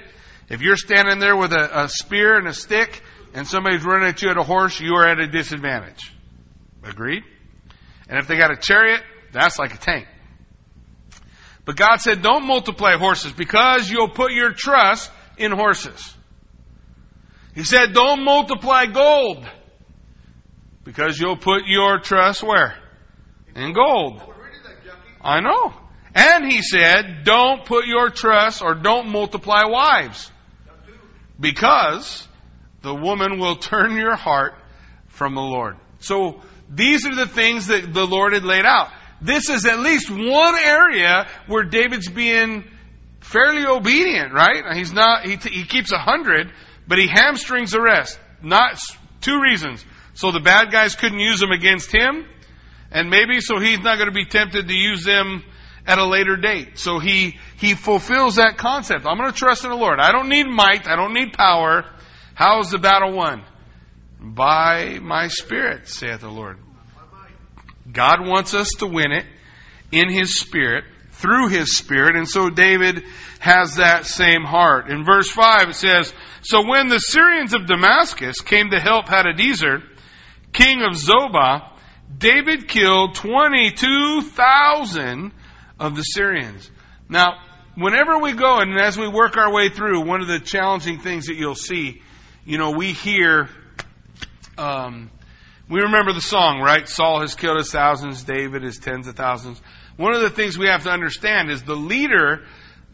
If 0.50 0.62
you're 0.62 0.76
standing 0.76 1.20
there 1.20 1.38
with 1.38 1.54
a, 1.54 1.84
a 1.84 1.88
spear 1.90 2.38
and 2.38 2.48
a 2.48 2.54
stick 2.54 3.04
and 3.36 3.48
somebody's 3.48 3.84
running 3.84 4.08
at 4.08 4.24
you 4.24 4.30
at 4.30 4.38
a 4.38 4.44
horse, 4.44 4.80
you 4.80 4.96
are 4.96 5.08
at 5.08 5.20
a 5.20 5.28
disadvantage. 5.28 6.12
Agreed? 6.84 7.22
And 8.10 8.18
if 8.18 8.28
they 8.28 8.38
got 8.38 8.52
a 8.52 8.58
chariot, 8.58 9.04
that's 9.32 9.58
like 9.58 9.74
a 9.74 9.78
tank. 9.78 10.08
But 11.66 11.76
God 11.76 11.98
said, 11.98 12.22
don't 12.22 12.46
multiply 12.46 12.98
horses 12.98 13.34
because 13.34 13.90
you'll 13.90 14.10
put 14.10 14.32
your 14.32 14.52
trust 14.52 15.12
in 15.38 15.52
horses. 15.52 16.16
He 17.54 17.64
said, 17.64 17.94
don't 17.94 18.24
multiply 18.24 18.86
gold 18.86 19.46
because 20.84 21.20
you'll 21.20 21.38
put 21.38 21.64
your 21.68 22.00
trust 22.00 22.42
where? 22.44 22.76
In 23.56 23.74
gold. 23.74 24.22
I 25.22 25.40
know. 25.40 25.74
And 26.16 26.52
he 26.52 26.62
said, 26.62 27.24
don't 27.24 27.66
put 27.66 27.86
your 27.86 28.10
trust 28.10 28.62
or 28.62 28.74
don't 28.74 29.10
multiply 29.10 29.64
wives 29.66 30.32
because 31.40 32.28
the 32.82 32.94
woman 32.94 33.40
will 33.40 33.56
turn 33.56 33.96
your 33.96 34.16
heart 34.16 34.56
from 35.08 35.36
the 35.36 35.42
Lord. 35.42 35.78
So 36.00 36.42
these 36.70 37.06
are 37.06 37.16
the 37.16 37.28
things 37.28 37.68
that 37.68 37.94
the 37.94 38.08
Lord 38.08 38.34
had 38.34 38.44
laid 38.44 38.66
out 38.66 38.90
this 39.22 39.50
is 39.50 39.66
at 39.66 39.80
least 39.80 40.10
one 40.10 40.56
area 40.56 41.28
where 41.48 41.64
David's 41.64 42.10
being 42.10 42.64
fairly 43.20 43.66
obedient, 43.66 44.34
right? 44.34 44.76
He's 44.76 44.92
not, 44.92 45.26
he, 45.26 45.36
he 45.36 45.64
keeps 45.64 45.92
a 45.92 45.98
hundred, 46.00 46.52
but 46.88 46.98
he 46.98 47.08
hamstrings 47.08 47.72
the 47.72 47.82
rest. 47.82 48.20
Not, 48.42 48.82
two 49.22 49.40
reasons. 49.40 49.86
So 50.14 50.32
the 50.32 50.40
bad 50.40 50.72
guys 50.72 50.96
couldn't 50.96 51.20
use 51.20 51.40
them 51.40 51.52
against 51.52 51.92
him, 51.92 52.26
and 52.92 53.10
maybe 53.10 53.40
so 53.40 53.60
he's 53.60 53.80
not 53.80 53.98
going 53.98 54.10
to 54.10 54.14
be 54.14 54.26
tempted 54.26 54.68
to 54.68 54.74
use 54.74 55.04
them 55.04 55.44
at 55.86 56.00
a 56.00 56.06
later 56.06 56.36
date. 56.36 56.78
So 56.78 57.00
he, 57.00 57.38
he 57.58 57.76
fulfills 57.76 58.36
that 58.36 58.58
concept. 58.58 59.06
I'm 59.06 59.18
going 59.18 59.32
to 59.32 59.38
trust 59.38 59.64
in 59.64 59.70
the 59.70 59.78
Lord. 59.78 60.00
I 60.00 60.12
don't 60.12 60.30
need 60.30 60.48
might. 60.48 60.88
I 60.88 60.96
don't 60.96 61.14
need 61.14 61.34
power. 61.34 61.86
How 62.34 62.60
is 62.60 62.72
the 62.72 62.80
battle 62.80 63.14
won? 63.14 63.44
By 64.20 65.00
my 65.00 65.28
spirit, 65.28 65.88
saith 65.88 66.22
the 66.22 66.30
Lord. 66.30 66.58
God 67.92 68.26
wants 68.26 68.54
us 68.54 68.70
to 68.80 68.88
win 68.88 69.12
it 69.12 69.26
in 69.92 70.10
His 70.10 70.40
Spirit, 70.40 70.86
through 71.12 71.50
His 71.50 71.78
Spirit, 71.78 72.16
and 72.16 72.28
so 72.28 72.50
David 72.50 73.04
has 73.40 73.76
that 73.76 74.06
same 74.06 74.44
heart. 74.44 74.90
In 74.90 75.06
verse 75.06 75.30
5 75.30 75.70
it 75.70 75.76
says, 75.76 76.14
So 76.42 76.68
when 76.68 76.88
the 76.88 77.00
Syrians 77.00 77.54
of 77.54 77.68
Damascus 77.68 78.42
came 78.42 78.72
to 78.72 78.80
help 78.80 79.06
Hadadezer, 79.06 79.84
king 80.54 80.82
of 80.84 80.94
Zobah, 80.94 81.68
David 82.18 82.68
killed 82.68 83.16
22,000 83.16 85.32
of 85.80 85.96
the 85.96 86.04
Syrians. 86.04 86.70
Now, 87.10 87.40
whenever 87.76 88.20
we 88.20 88.34
go 88.34 88.60
and 88.60 88.80
as 88.80 88.98
we 88.98 89.08
work 89.08 89.38
our 89.38 89.52
way 89.52 89.70
through, 89.70 90.02
one 90.02 90.22
of 90.22 90.28
the 90.28 90.40
challenging 90.40 91.00
things 91.00 91.28
that 91.28 91.36
you'll 91.36 91.56
see, 91.56 92.02
you 92.46 92.58
know, 92.58 92.72
we 92.72 92.94
hear, 92.94 93.50
um, 94.58 95.12
we 95.72 95.82
remember 95.82 96.14
the 96.14 96.22
song, 96.22 96.60
right? 96.60 96.88
Saul 96.88 97.22
has 97.22 97.34
killed 97.34 97.58
his 97.58 97.72
thousands, 97.72 98.24
David 98.24 98.62
his 98.62 98.78
tens 98.78 99.08
of 99.08 99.16
thousands. 99.16 99.62
One 99.98 100.14
of 100.14 100.22
the 100.22 100.30
things 100.30 100.58
we 100.58 100.68
have 100.68 100.84
to 100.84 100.92
understand 100.92 101.50
is 101.50 101.64
the 101.64 101.76
leader 101.76 102.46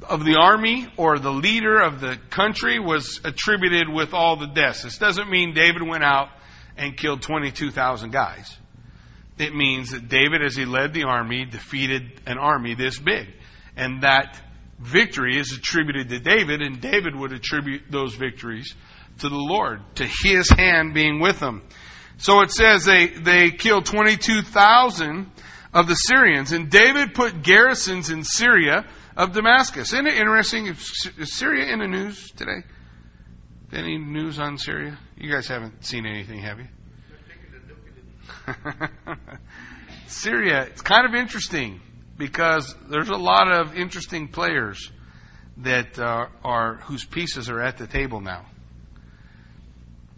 of 0.04 0.24
the 0.24 0.38
army 0.40 0.88
or 0.96 1.20
the 1.20 1.32
leader 1.32 1.80
of 1.82 2.00
the 2.00 2.18
country 2.30 2.80
was 2.80 3.20
attributed 3.24 3.90
with 3.90 4.14
all 4.14 4.38
the 4.38 4.48
deaths. 4.48 4.84
This 4.84 4.98
doesn't 4.98 5.30
mean 5.30 5.54
David 5.54 5.82
went 5.82 6.04
out 6.04 6.30
and 6.78 6.96
killed 6.96 7.24
22,000 7.24 8.12
guys 8.12 8.58
it 9.40 9.56
means 9.56 9.92
that 9.92 10.10
David, 10.10 10.44
as 10.44 10.56
he 10.56 10.66
led 10.66 10.94
the 10.94 11.04
army, 11.04 11.46
defeated 11.46 12.22
an 12.26 12.38
army 12.38 12.74
this 12.74 13.00
big. 13.00 13.28
And 13.76 14.02
that 14.02 14.40
victory 14.80 15.38
is 15.38 15.52
attributed 15.52 16.10
to 16.10 16.20
David, 16.20 16.62
and 16.62 16.82
David 16.82 17.16
would 17.16 17.32
attribute 17.32 17.84
those 17.92 18.16
victories 18.16 18.74
to 19.20 19.30
the 19.30 19.36
Lord, 19.36 19.82
to 19.96 20.08
his 20.24 20.50
hand 20.50 20.94
being 20.94 21.20
with 21.20 21.40
them. 21.40 21.64
So 22.18 22.42
it 22.42 22.52
says 22.52 22.86
they, 22.86 23.08
they 23.08 23.52
killed 23.52 23.86
22,000 23.86 25.32
of 25.74 25.88
the 25.88 25.94
Syrians, 25.94 26.52
and 26.52 26.70
David 26.70 27.14
put 27.14 27.44
garrisons 27.44 28.10
in 28.10 28.24
Syria 28.24 28.86
of 29.16 29.34
Damascus. 29.34 29.94
Isn't 29.94 30.08
it 30.08 30.16
interesting? 30.16 30.68
Is 30.68 31.38
Syria 31.38 31.72
in 31.72 31.80
the 31.80 31.88
news 31.88 32.32
today? 32.32 32.64
Any 33.72 33.98
news 33.98 34.40
on 34.40 34.58
Syria? 34.58 34.98
You 35.18 35.32
guys 35.32 35.48
haven't 35.48 35.84
seen 35.86 36.06
anything, 36.06 36.40
have 36.40 36.60
you? 36.60 36.68
Syria, 40.08 40.64
it's 40.64 40.82
kind 40.82 41.06
of 41.06 41.14
interesting 41.14 41.82
because 42.18 42.74
there's 42.90 43.10
a 43.10 43.18
lot 43.18 43.52
of 43.52 43.76
interesting 43.76 44.30
players 44.30 44.92
that 45.58 46.00
uh, 46.00 46.28
are 46.44 46.76
whose 46.84 47.06
pieces 47.06 47.50
are 47.50 47.62
at 47.62 47.78
the 47.78 47.88
table 47.88 48.22
now. 48.22 48.46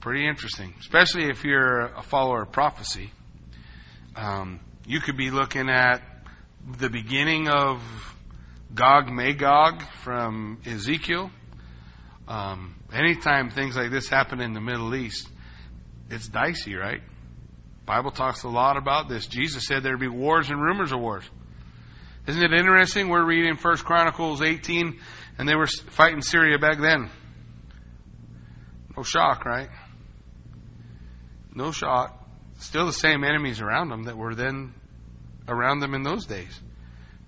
Pretty 0.02 0.26
interesting, 0.26 0.74
especially 0.80 1.30
if 1.30 1.44
you're 1.44 1.88
a 1.88 2.02
follower 2.02 2.44
of 2.44 2.54
prophecy. 2.54 3.12
Um, 4.16 4.62
you 4.88 5.02
could 5.02 5.18
be 5.18 5.30
looking 5.30 5.70
at 5.70 6.02
the 6.78 6.90
beginning 6.90 7.50
of 7.50 7.82
Gog 8.74 9.10
Magog 9.10 9.82
from 10.04 10.62
Ezekiel. 10.66 11.32
Um, 12.30 12.76
anytime 12.94 13.50
things 13.50 13.76
like 13.76 13.92
this 13.92 14.08
happen 14.08 14.40
in 14.40 14.54
the 14.54 14.62
Middle 14.62 14.96
East, 14.96 15.28
it's 16.10 16.30
dicey, 16.30 16.76
right? 16.76 17.02
Bible 17.86 18.12
talks 18.12 18.44
a 18.44 18.50
lot 18.50 18.78
about 18.78 19.10
this. 19.10 19.28
Jesus 19.28 19.66
said 19.66 19.84
there'd 19.84 20.00
be 20.00 20.08
wars 20.08 20.50
and 20.50 20.62
rumors 20.62 20.94
of 20.94 21.02
wars. 21.02 21.26
Isn't 22.26 22.42
it 22.42 22.54
interesting? 22.54 23.10
We're 23.10 23.26
reading 23.26 23.58
First 23.58 23.84
Chronicles 23.84 24.42
18, 24.42 24.98
and 25.38 25.50
they 25.50 25.56
were 25.56 25.68
fighting 25.68 26.22
Syria 26.22 26.58
back 26.58 26.80
then. 26.80 27.10
No 28.96 29.04
shock, 29.04 29.44
right? 29.44 29.70
No 31.54 31.72
shot, 31.72 32.20
Still 32.60 32.86
the 32.86 32.94
same 32.94 33.24
enemies 33.24 33.62
around 33.62 33.90
them 33.90 34.04
that 34.04 34.18
were 34.18 34.36
then 34.36 34.74
around 35.48 35.80
them 35.80 35.94
in 35.94 36.04
those 36.04 36.26
days. 36.26 36.60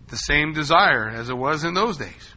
The 0.10 0.18
same 0.18 0.54
desire 0.54 1.08
as 1.08 1.30
it 1.30 1.38
was 1.38 1.64
in 1.64 1.74
those 1.74 1.98
days. 1.98 2.34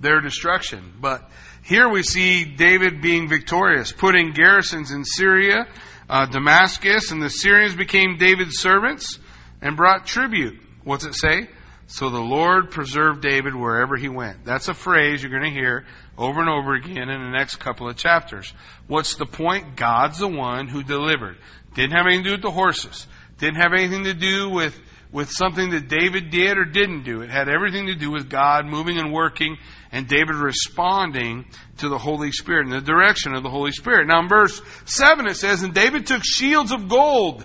Their 0.00 0.20
destruction. 0.20 0.94
But 1.00 1.30
here 1.62 1.88
we 1.88 2.02
see 2.02 2.44
David 2.44 3.00
being 3.00 3.28
victorious, 3.28 3.92
putting 3.92 4.32
garrisons 4.32 4.90
in 4.90 5.04
Syria 5.04 5.66
uh, 6.08 6.26
Damascus, 6.26 7.10
and 7.10 7.22
the 7.22 7.30
Syrians 7.30 7.74
became 7.74 8.16
David's 8.16 8.58
servants 8.58 9.18
and 9.62 9.76
brought 9.76 10.06
tribute. 10.06 10.60
What's 10.84 11.04
it 11.04 11.14
say? 11.14 11.48
So 11.88 12.10
the 12.10 12.20
Lord 12.20 12.70
preserved 12.72 13.22
David 13.22 13.54
wherever 13.54 13.96
he 13.96 14.08
went. 14.08 14.44
That's 14.44 14.68
a 14.68 14.74
phrase 14.74 15.22
you're 15.22 15.30
going 15.30 15.52
to 15.52 15.58
hear 15.58 15.86
over 16.18 16.40
and 16.40 16.48
over 16.48 16.74
again 16.74 17.08
in 17.08 17.22
the 17.22 17.30
next 17.30 17.56
couple 17.56 17.88
of 17.88 17.96
chapters. 17.96 18.52
What's 18.86 19.16
the 19.16 19.26
point? 19.26 19.76
God's 19.76 20.18
the 20.18 20.28
one 20.28 20.68
who 20.68 20.82
delivered. 20.82 21.36
Didn't 21.74 21.96
have 21.96 22.06
anything 22.06 22.24
to 22.24 22.30
do 22.30 22.34
with 22.36 22.42
the 22.42 22.50
horses. 22.50 23.06
Didn't 23.38 23.60
have 23.60 23.72
anything 23.72 24.04
to 24.04 24.14
do 24.14 24.48
with, 24.48 24.78
with 25.12 25.30
something 25.30 25.70
that 25.70 25.88
David 25.88 26.30
did 26.30 26.56
or 26.56 26.64
didn't 26.64 27.04
do. 27.04 27.20
It 27.20 27.30
had 27.30 27.48
everything 27.48 27.86
to 27.86 27.94
do 27.94 28.10
with 28.10 28.30
God 28.30 28.66
moving 28.66 28.98
and 28.98 29.12
working 29.12 29.58
and 29.92 30.08
David 30.08 30.36
responding 30.36 31.46
to 31.78 31.88
the 31.88 31.98
Holy 31.98 32.32
Spirit 32.32 32.66
in 32.66 32.72
the 32.72 32.80
direction 32.80 33.34
of 33.34 33.42
the 33.42 33.50
Holy 33.50 33.72
Spirit. 33.72 34.06
Now 34.06 34.20
in 34.20 34.28
verse 34.28 34.60
7 34.86 35.26
it 35.26 35.36
says, 35.36 35.62
And 35.62 35.74
David 35.74 36.06
took 36.06 36.22
shields 36.24 36.72
of 36.72 36.88
gold 36.88 37.44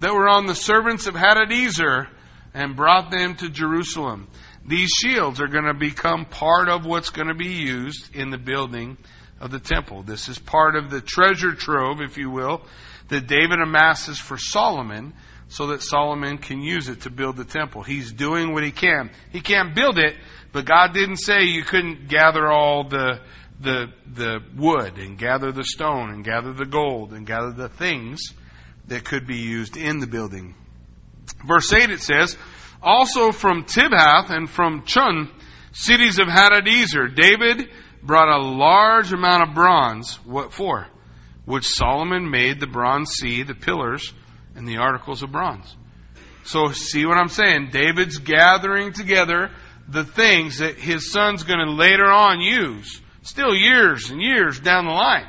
that 0.00 0.14
were 0.14 0.28
on 0.28 0.46
the 0.46 0.54
servants 0.54 1.06
of 1.06 1.14
Hadadezer 1.14 2.08
and 2.54 2.76
brought 2.76 3.10
them 3.10 3.34
to 3.36 3.48
Jerusalem. 3.48 4.28
These 4.66 4.90
shields 4.90 5.40
are 5.40 5.46
going 5.46 5.66
to 5.66 5.74
become 5.74 6.24
part 6.24 6.68
of 6.68 6.84
what's 6.84 7.10
going 7.10 7.28
to 7.28 7.34
be 7.34 7.52
used 7.52 8.14
in 8.14 8.30
the 8.30 8.38
building 8.38 8.96
of 9.40 9.50
the 9.50 9.60
temple. 9.60 10.02
This 10.02 10.28
is 10.28 10.38
part 10.38 10.74
of 10.74 10.90
the 10.90 11.00
treasure 11.00 11.54
trove, 11.54 12.00
if 12.00 12.18
you 12.18 12.30
will, 12.30 12.62
that 13.08 13.28
David 13.28 13.60
amasses 13.60 14.18
for 14.18 14.36
Solomon 14.36 15.12
so 15.48 15.68
that 15.68 15.82
Solomon 15.82 16.38
can 16.38 16.60
use 16.60 16.88
it 16.88 17.02
to 17.02 17.10
build 17.10 17.36
the 17.36 17.44
temple. 17.44 17.82
He's 17.82 18.12
doing 18.12 18.52
what 18.52 18.64
he 18.64 18.72
can. 18.72 19.10
He 19.30 19.40
can't 19.40 19.74
build 19.74 19.98
it, 19.98 20.16
but 20.52 20.64
God 20.64 20.92
didn't 20.92 21.18
say 21.18 21.44
you 21.44 21.62
couldn't 21.62 22.08
gather 22.08 22.50
all 22.50 22.88
the, 22.88 23.20
the, 23.60 23.92
the 24.12 24.40
wood 24.56 24.98
and 24.98 25.16
gather 25.16 25.52
the 25.52 25.64
stone 25.64 26.10
and 26.10 26.24
gather 26.24 26.52
the 26.52 26.66
gold 26.66 27.12
and 27.12 27.24
gather 27.24 27.52
the 27.52 27.68
things 27.68 28.32
that 28.88 29.04
could 29.04 29.26
be 29.26 29.38
used 29.38 29.76
in 29.76 30.00
the 30.00 30.06
building. 30.08 30.56
Verse 31.46 31.72
8 31.72 31.90
it 31.90 32.00
says, 32.00 32.36
Also 32.82 33.32
from 33.32 33.64
Tibhath 33.64 34.30
and 34.30 34.48
from 34.48 34.84
Chun, 34.84 35.30
cities 35.72 36.18
of 36.18 36.28
Hadadezer, 36.28 37.14
David 37.14 37.70
brought 38.02 38.28
a 38.28 38.42
large 38.42 39.12
amount 39.12 39.48
of 39.48 39.54
bronze. 39.54 40.16
What 40.24 40.52
for? 40.52 40.86
Which 41.44 41.66
Solomon 41.66 42.30
made 42.30 42.60
the 42.60 42.66
bronze 42.66 43.10
sea, 43.10 43.42
the 43.42 43.54
pillars, 43.54 44.12
and 44.54 44.66
the 44.66 44.78
articles 44.78 45.22
of 45.22 45.32
bronze. 45.32 45.76
So 46.44 46.70
see 46.70 47.04
what 47.04 47.18
I'm 47.18 47.28
saying? 47.28 47.70
David's 47.72 48.18
gathering 48.18 48.92
together 48.92 49.50
the 49.88 50.04
things 50.04 50.58
that 50.58 50.76
his 50.76 51.12
son's 51.12 51.42
going 51.42 51.64
to 51.64 51.72
later 51.72 52.06
on 52.06 52.40
use, 52.40 53.00
still 53.22 53.54
years 53.54 54.10
and 54.10 54.20
years 54.20 54.60
down 54.60 54.86
the 54.86 54.92
line. 54.92 55.26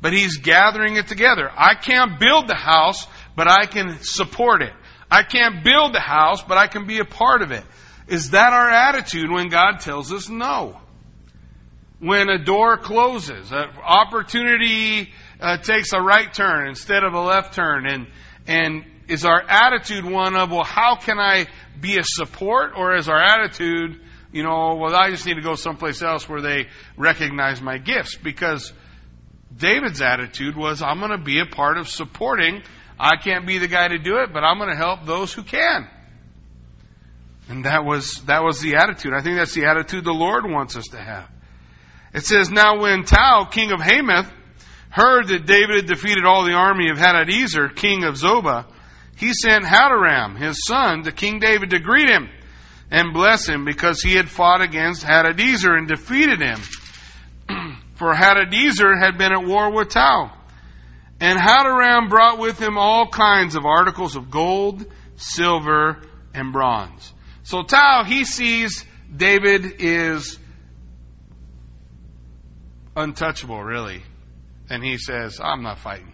But 0.00 0.12
he's 0.12 0.36
gathering 0.38 0.96
it 0.96 1.08
together. 1.08 1.50
I 1.56 1.74
can't 1.74 2.20
build 2.20 2.46
the 2.46 2.54
house, 2.54 3.06
but 3.34 3.48
I 3.48 3.66
can 3.66 3.98
support 4.00 4.62
it. 4.62 4.72
I 5.10 5.22
can't 5.22 5.64
build 5.64 5.94
the 5.94 6.00
house, 6.00 6.42
but 6.42 6.58
I 6.58 6.66
can 6.66 6.86
be 6.86 6.98
a 6.98 7.04
part 7.04 7.42
of 7.42 7.50
it. 7.50 7.64
Is 8.06 8.30
that 8.30 8.52
our 8.52 8.70
attitude 8.70 9.30
when 9.30 9.48
God 9.48 9.80
tells 9.80 10.12
us 10.12 10.28
no? 10.28 10.80
When 12.00 12.28
a 12.28 12.42
door 12.42 12.76
closes, 12.76 13.50
an 13.50 13.70
opportunity 13.84 15.12
uh, 15.40 15.58
takes 15.58 15.92
a 15.92 16.00
right 16.00 16.32
turn 16.32 16.68
instead 16.68 17.02
of 17.02 17.14
a 17.14 17.20
left 17.20 17.54
turn, 17.54 17.86
and 17.86 18.06
and 18.46 18.84
is 19.08 19.24
our 19.24 19.42
attitude 19.42 20.04
one 20.04 20.36
of, 20.36 20.50
well, 20.50 20.64
how 20.64 20.96
can 20.96 21.18
I 21.18 21.46
be 21.80 21.98
a 21.98 22.02
support, 22.04 22.72
or 22.76 22.96
is 22.96 23.08
our 23.08 23.20
attitude, 23.20 24.00
you 24.32 24.42
know, 24.42 24.76
well, 24.76 24.94
I 24.94 25.10
just 25.10 25.26
need 25.26 25.34
to 25.34 25.42
go 25.42 25.54
someplace 25.54 26.02
else 26.02 26.28
where 26.28 26.40
they 26.40 26.66
recognize 26.96 27.60
my 27.60 27.78
gifts? 27.78 28.16
Because 28.16 28.72
David's 29.56 30.02
attitude 30.02 30.56
was, 30.56 30.82
I'm 30.82 30.98
going 30.98 31.10
to 31.10 31.18
be 31.18 31.40
a 31.40 31.46
part 31.46 31.78
of 31.78 31.88
supporting. 31.88 32.62
I 32.98 33.16
can't 33.16 33.46
be 33.46 33.58
the 33.58 33.68
guy 33.68 33.88
to 33.88 33.98
do 33.98 34.18
it, 34.18 34.32
but 34.32 34.42
I'm 34.42 34.58
going 34.58 34.70
to 34.70 34.76
help 34.76 35.04
those 35.04 35.32
who 35.32 35.42
can. 35.42 35.88
And 37.48 37.64
that 37.64 37.84
was, 37.84 38.22
that 38.26 38.42
was 38.42 38.60
the 38.60 38.76
attitude. 38.76 39.12
I 39.14 39.22
think 39.22 39.36
that's 39.36 39.54
the 39.54 39.66
attitude 39.66 40.04
the 40.04 40.12
Lord 40.12 40.44
wants 40.44 40.76
us 40.76 40.86
to 40.88 40.98
have. 40.98 41.30
It 42.12 42.24
says, 42.24 42.50
Now 42.50 42.80
when 42.80 43.04
Tau, 43.04 43.44
king 43.50 43.72
of 43.72 43.80
Hamath, 43.80 44.30
heard 44.90 45.28
that 45.28 45.46
David 45.46 45.76
had 45.76 45.86
defeated 45.86 46.24
all 46.24 46.44
the 46.44 46.52
army 46.52 46.90
of 46.90 46.98
Hadadezer, 46.98 47.74
king 47.74 48.04
of 48.04 48.14
Zobah, 48.14 48.66
he 49.16 49.32
sent 49.32 49.64
Hadoram, 49.64 50.38
his 50.38 50.64
son, 50.66 51.02
to 51.04 51.12
King 51.12 51.40
David 51.40 51.70
to 51.70 51.80
greet 51.80 52.08
him 52.08 52.28
and 52.90 53.12
bless 53.12 53.46
him 53.46 53.64
because 53.64 54.00
he 54.00 54.14
had 54.14 54.28
fought 54.28 54.62
against 54.62 55.04
Hadadezer 55.04 55.76
and 55.76 55.88
defeated 55.88 56.40
him. 56.40 56.60
For 57.94 58.14
Hadadezer 58.14 58.98
had 59.00 59.18
been 59.18 59.32
at 59.32 59.44
war 59.44 59.72
with 59.72 59.88
Tou. 59.88 60.30
And 61.20 61.38
Hadoram 61.38 62.08
brought 62.08 62.38
with 62.38 62.58
him 62.58 62.78
all 62.78 63.08
kinds 63.08 63.56
of 63.56 63.64
articles 63.64 64.14
of 64.14 64.30
gold, 64.30 64.86
silver, 65.16 66.00
and 66.32 66.52
bronze. 66.52 67.12
So 67.42 67.62
Tau, 67.62 68.04
he 68.04 68.24
sees 68.24 68.84
David 69.14 69.80
is 69.80 70.38
untouchable, 72.94 73.62
really. 73.62 74.02
And 74.70 74.84
he 74.84 74.98
says, 74.98 75.40
I'm 75.42 75.62
not 75.62 75.78
fighting. 75.78 76.12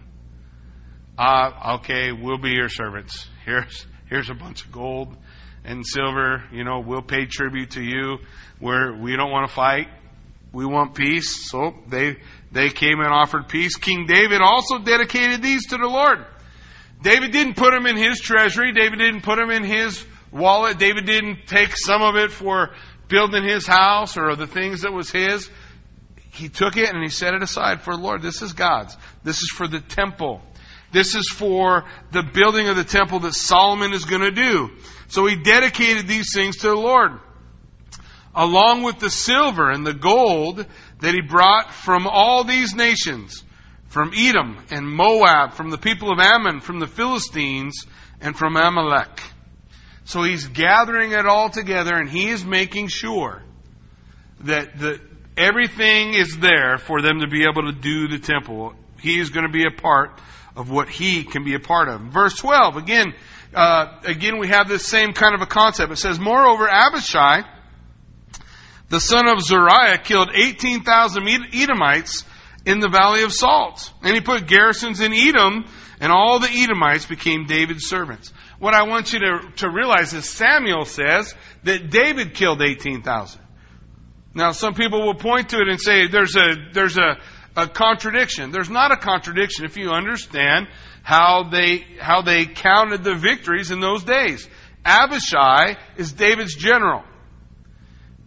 Uh, 1.17 1.75
okay, 1.79 2.11
we'll 2.11 2.37
be 2.37 2.51
your 2.51 2.69
servants. 2.69 3.27
Here's, 3.45 3.85
here's 4.09 4.29
a 4.29 4.33
bunch 4.33 4.65
of 4.65 4.71
gold 4.71 5.15
and 5.63 5.85
silver. 5.85 6.43
You 6.51 6.63
know, 6.63 6.79
we'll 6.79 7.01
pay 7.01 7.25
tribute 7.25 7.71
to 7.71 7.83
you. 7.83 8.17
We're, 8.59 8.97
we 8.97 9.15
don't 9.15 9.31
want 9.31 9.49
to 9.49 9.53
fight. 9.53 9.87
We 10.53 10.65
want 10.65 10.95
peace. 10.95 11.49
So 11.49 11.73
they, 11.87 12.17
they 12.55 12.69
came 12.69 13.01
and 13.01 13.09
offered 13.09 13.49
peace. 13.49 13.75
King 13.75 14.07
David 14.07 14.41
also 14.41 14.79
dedicated 14.79 15.41
these 15.41 15.67
to 15.67 15.77
the 15.77 15.87
Lord. 15.87 16.25
David 17.03 17.33
didn't 17.33 17.55
put 17.55 17.71
them 17.71 17.85
in 17.85 17.97
his 17.97 18.19
treasury. 18.21 18.71
David 18.71 18.97
didn't 18.97 19.23
put 19.23 19.35
them 19.35 19.51
in 19.51 19.65
his 19.65 20.03
wallet. 20.31 20.79
David 20.79 21.05
didn't 21.05 21.47
take 21.47 21.75
some 21.75 22.01
of 22.01 22.15
it 22.15 22.31
for 22.31 22.73
building 23.09 23.43
his 23.43 23.67
house 23.67 24.15
or 24.15 24.37
the 24.37 24.47
things 24.47 24.83
that 24.83 24.93
was 24.93 25.11
his. 25.11 25.49
He 26.31 26.47
took 26.47 26.77
it 26.77 26.93
and 26.93 27.03
he 27.03 27.09
set 27.09 27.33
it 27.33 27.43
aside 27.43 27.81
for 27.81 27.93
the 27.93 28.01
Lord. 28.01 28.21
This 28.21 28.41
is 28.41 28.53
God's. 28.53 28.95
This 29.23 29.41
is 29.41 29.51
for 29.53 29.67
the 29.67 29.81
temple. 29.81 30.41
This 30.93 31.13
is 31.13 31.27
for 31.29 31.83
the 32.11 32.23
building 32.23 32.69
of 32.69 32.77
the 32.77 32.85
temple 32.85 33.19
that 33.19 33.33
Solomon 33.33 33.91
is 33.91 34.05
going 34.05 34.21
to 34.21 34.31
do. 34.31 34.69
So 35.09 35.25
he 35.25 35.35
dedicated 35.35 36.07
these 36.07 36.33
things 36.33 36.55
to 36.59 36.69
the 36.69 36.75
Lord. 36.75 37.19
Along 38.33 38.83
with 38.83 38.99
the 38.99 39.09
silver 39.09 39.69
and 39.69 39.85
the 39.85 39.93
gold 39.93 40.65
that 41.05 41.13
he 41.13 41.21
brought 41.21 41.71
from 41.71 42.07
all 42.07 42.43
these 42.43 42.73
nations, 42.73 43.43
from 43.85 44.11
Edom 44.17 44.57
and 44.71 44.87
Moab, 44.87 45.53
from 45.53 45.69
the 45.69 45.77
people 45.77 46.11
of 46.11 46.17
Ammon, 46.17 46.61
from 46.61 46.79
the 46.79 46.87
Philistines, 46.87 47.85
and 48.19 48.35
from 48.35 48.57
Amalek. 48.57 49.21
So 50.05 50.23
he's 50.23 50.47
gathering 50.47 51.11
it 51.11 51.27
all 51.27 51.51
together 51.51 51.93
and 51.95 52.09
he 52.09 52.29
is 52.29 52.43
making 52.43 52.87
sure 52.87 53.43
that 54.41 54.79
the, 54.79 54.99
everything 55.37 56.15
is 56.15 56.39
there 56.39 56.79
for 56.79 57.03
them 57.03 57.19
to 57.19 57.27
be 57.27 57.43
able 57.43 57.71
to 57.71 57.79
do 57.79 58.07
the 58.07 58.17
temple. 58.17 58.73
He 58.99 59.19
is 59.19 59.29
going 59.29 59.45
to 59.45 59.51
be 59.51 59.65
a 59.67 59.79
part 59.79 60.19
of 60.55 60.71
what 60.71 60.89
he 60.89 61.23
can 61.23 61.43
be 61.43 61.53
a 61.53 61.59
part 61.59 61.87
of. 61.87 62.01
Verse 62.01 62.35
12, 62.37 62.77
again, 62.77 63.13
uh, 63.53 63.99
again 64.05 64.39
we 64.39 64.47
have 64.47 64.67
this 64.67 64.87
same 64.87 65.13
kind 65.13 65.35
of 65.35 65.41
a 65.41 65.45
concept. 65.45 65.91
It 65.91 65.97
says, 65.97 66.19
Moreover, 66.19 66.67
Abishai, 66.67 67.43
the 68.89 68.99
son 68.99 69.27
of 69.27 69.41
Zeruiah, 69.41 69.99
killed 70.03 70.29
18,000 70.33 71.27
Edomites 71.53 72.23
in 72.65 72.79
the 72.79 72.89
Valley 72.89 73.23
of 73.23 73.33
Salt. 73.33 73.91
And 74.03 74.13
he 74.13 74.21
put 74.21 74.47
garrisons 74.47 74.99
in 74.99 75.13
Edom, 75.13 75.65
and 75.99 76.11
all 76.11 76.39
the 76.39 76.49
Edomites 76.49 77.05
became 77.05 77.45
David's 77.45 77.87
servants. 77.87 78.31
What 78.59 78.73
I 78.73 78.83
want 78.83 79.13
you 79.13 79.19
to, 79.19 79.51
to 79.57 79.69
realize 79.69 80.13
is 80.13 80.29
Samuel 80.29 80.85
says 80.85 81.33
that 81.63 81.89
David 81.89 82.33
killed 82.33 82.61
18,000. 82.61 83.41
Now, 84.33 84.51
some 84.51 84.73
people 84.73 85.05
will 85.05 85.15
point 85.15 85.49
to 85.49 85.57
it 85.57 85.67
and 85.67 85.79
say 85.79 86.07
there's 86.07 86.35
a, 86.35 86.55
there's 86.73 86.97
a, 86.97 87.17
a 87.55 87.67
contradiction. 87.67 88.51
There's 88.51 88.69
not 88.69 88.91
a 88.91 88.97
contradiction 88.97 89.65
if 89.65 89.77
you 89.77 89.91
understand 89.91 90.67
how 91.03 91.43
they, 91.49 91.85
how 91.99 92.21
they 92.21 92.45
counted 92.45 93.03
the 93.03 93.15
victories 93.15 93.71
in 93.71 93.79
those 93.79 94.03
days. 94.03 94.47
Abishai 94.83 95.77
is 95.97 96.11
David's 96.11 96.55
general. 96.55 97.03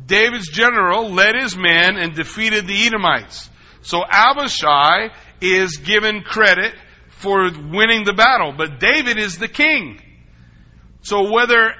David's 0.08 0.48
general 0.48 1.10
led 1.10 1.34
his 1.36 1.56
men 1.56 1.96
and 1.96 2.14
defeated 2.14 2.66
the 2.66 2.86
Edomites. 2.86 3.50
So 3.82 4.02
Abishai 4.10 5.10
is 5.40 5.76
given 5.76 6.22
credit 6.22 6.74
for 7.10 7.50
winning 7.52 8.04
the 8.04 8.14
battle, 8.14 8.52
but 8.56 8.80
David 8.80 9.18
is 9.18 9.38
the 9.38 9.48
king. 9.48 10.00
So 11.02 11.30
whether 11.30 11.74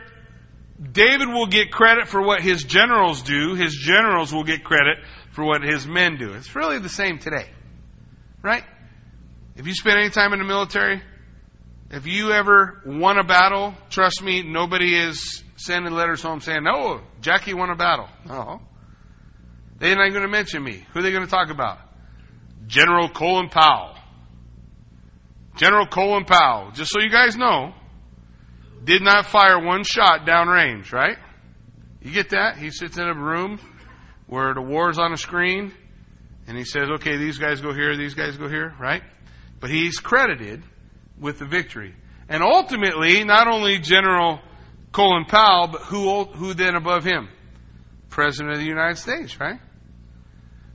David 0.81 1.29
will 1.29 1.47
get 1.47 1.73
credit 1.73 2.07
for 2.07 2.23
what 2.23 2.43
his 2.43 2.63
generals 2.63 3.23
do, 3.23 3.55
his 3.55 3.75
generals 3.75 4.33
will 4.33 4.45
get 4.45 4.63
credit 4.63 4.99
for 5.33 5.45
what 5.45 5.63
his 5.63 5.87
men 5.87 6.19
do. 6.19 6.35
It's 6.35 6.55
really 6.55 6.79
the 6.79 6.89
same 6.89 7.19
today. 7.19 7.49
Right? 8.43 8.65
If 9.57 9.67
you 9.67 9.75
spend 9.75 9.99
any 9.99 10.11
time 10.11 10.33
in 10.33 10.39
the 10.39 10.45
military, 10.45 11.03
if 11.91 12.07
you 12.07 12.31
ever 12.33 12.83
won 12.85 13.19
a 13.19 13.25
battle, 13.25 13.75
trust 13.91 14.23
me, 14.23 14.43
nobody 14.43 14.95
is 14.95 15.43
sending 15.59 15.93
letters 15.93 16.23
home 16.23 16.41
saying, 16.41 16.63
no, 16.63 17.01
Jackie 17.21 17.55
won 17.55 17.71
a 17.71 17.77
battle. 17.77 18.09
Uh-huh. 18.29 18.45
No. 18.45 18.61
They're 19.79 19.97
not 19.97 20.11
going 20.11 20.23
to 20.23 20.29
mention 20.29 20.63
me. 20.63 20.85
Who 20.93 21.01
are 21.01 21.03
they 21.03 21.13
going 21.13 21.25
to 21.25 21.31
talk 21.31 21.51
about? 21.51 21.79
General 22.67 23.09
Colin 23.09 23.49
Powell. 23.49 23.95
General 25.57 25.87
Colin 25.87 26.25
Powell. 26.25 26.73
Just 26.73 26.91
so 26.91 27.01
you 27.01 27.11
guys 27.11 27.37
know, 27.37 27.75
did 28.83 29.03
not 29.03 29.27
fire 29.27 29.59
one 29.65 29.85
shot 29.85 30.27
downrange, 30.27 30.93
right? 30.93 31.17
You 32.03 32.13
get 32.13 32.31
that? 32.31 32.57
He 32.57 32.71
sits 32.71 32.97
in 32.97 33.05
a 33.05 33.15
room 33.15 33.61
where 34.27 34.55
the 34.55 34.63
war's 34.63 34.99
on 34.99 35.13
a 35.13 35.17
screen 35.17 35.73
and 36.47 36.57
he 36.57 36.65
says, 36.65 36.89
okay, 36.97 37.17
these 37.17 37.39
guys 37.39 37.61
go 37.61 37.73
here, 37.73 37.97
these 37.97 38.15
guys 38.15 38.37
go 38.37 38.49
here, 38.49 38.75
right? 38.81 39.03
But 39.61 39.71
he's 39.71 39.99
credited 39.99 40.63
with 41.19 41.39
the 41.39 41.47
victory. 41.47 41.95
And 42.29 42.43
ultimately, 42.43 43.25
not 43.25 43.49
only 43.49 43.79
General 43.79 44.41
Colin 44.93 45.25
Powell, 45.27 45.69
but 45.69 45.83
who, 45.83 46.25
who 46.25 46.55
then 46.55 46.75
above 46.75 47.05
him? 47.05 47.29
President 48.09 48.53
of 48.53 48.59
the 48.59 48.67
United 48.67 48.97
States, 48.97 49.39
right? 49.39 49.61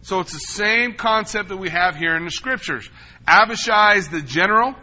So 0.01 0.19
it's 0.19 0.33
the 0.33 0.39
same 0.39 0.95
concept 0.95 1.49
that 1.49 1.57
we 1.57 1.69
have 1.69 1.95
here 1.95 2.15
in 2.15 2.25
the 2.25 2.31
scriptures. 2.31 2.89
Abishai 3.27 3.95
is 3.95 4.09
the 4.09 4.21
general. 4.21 4.75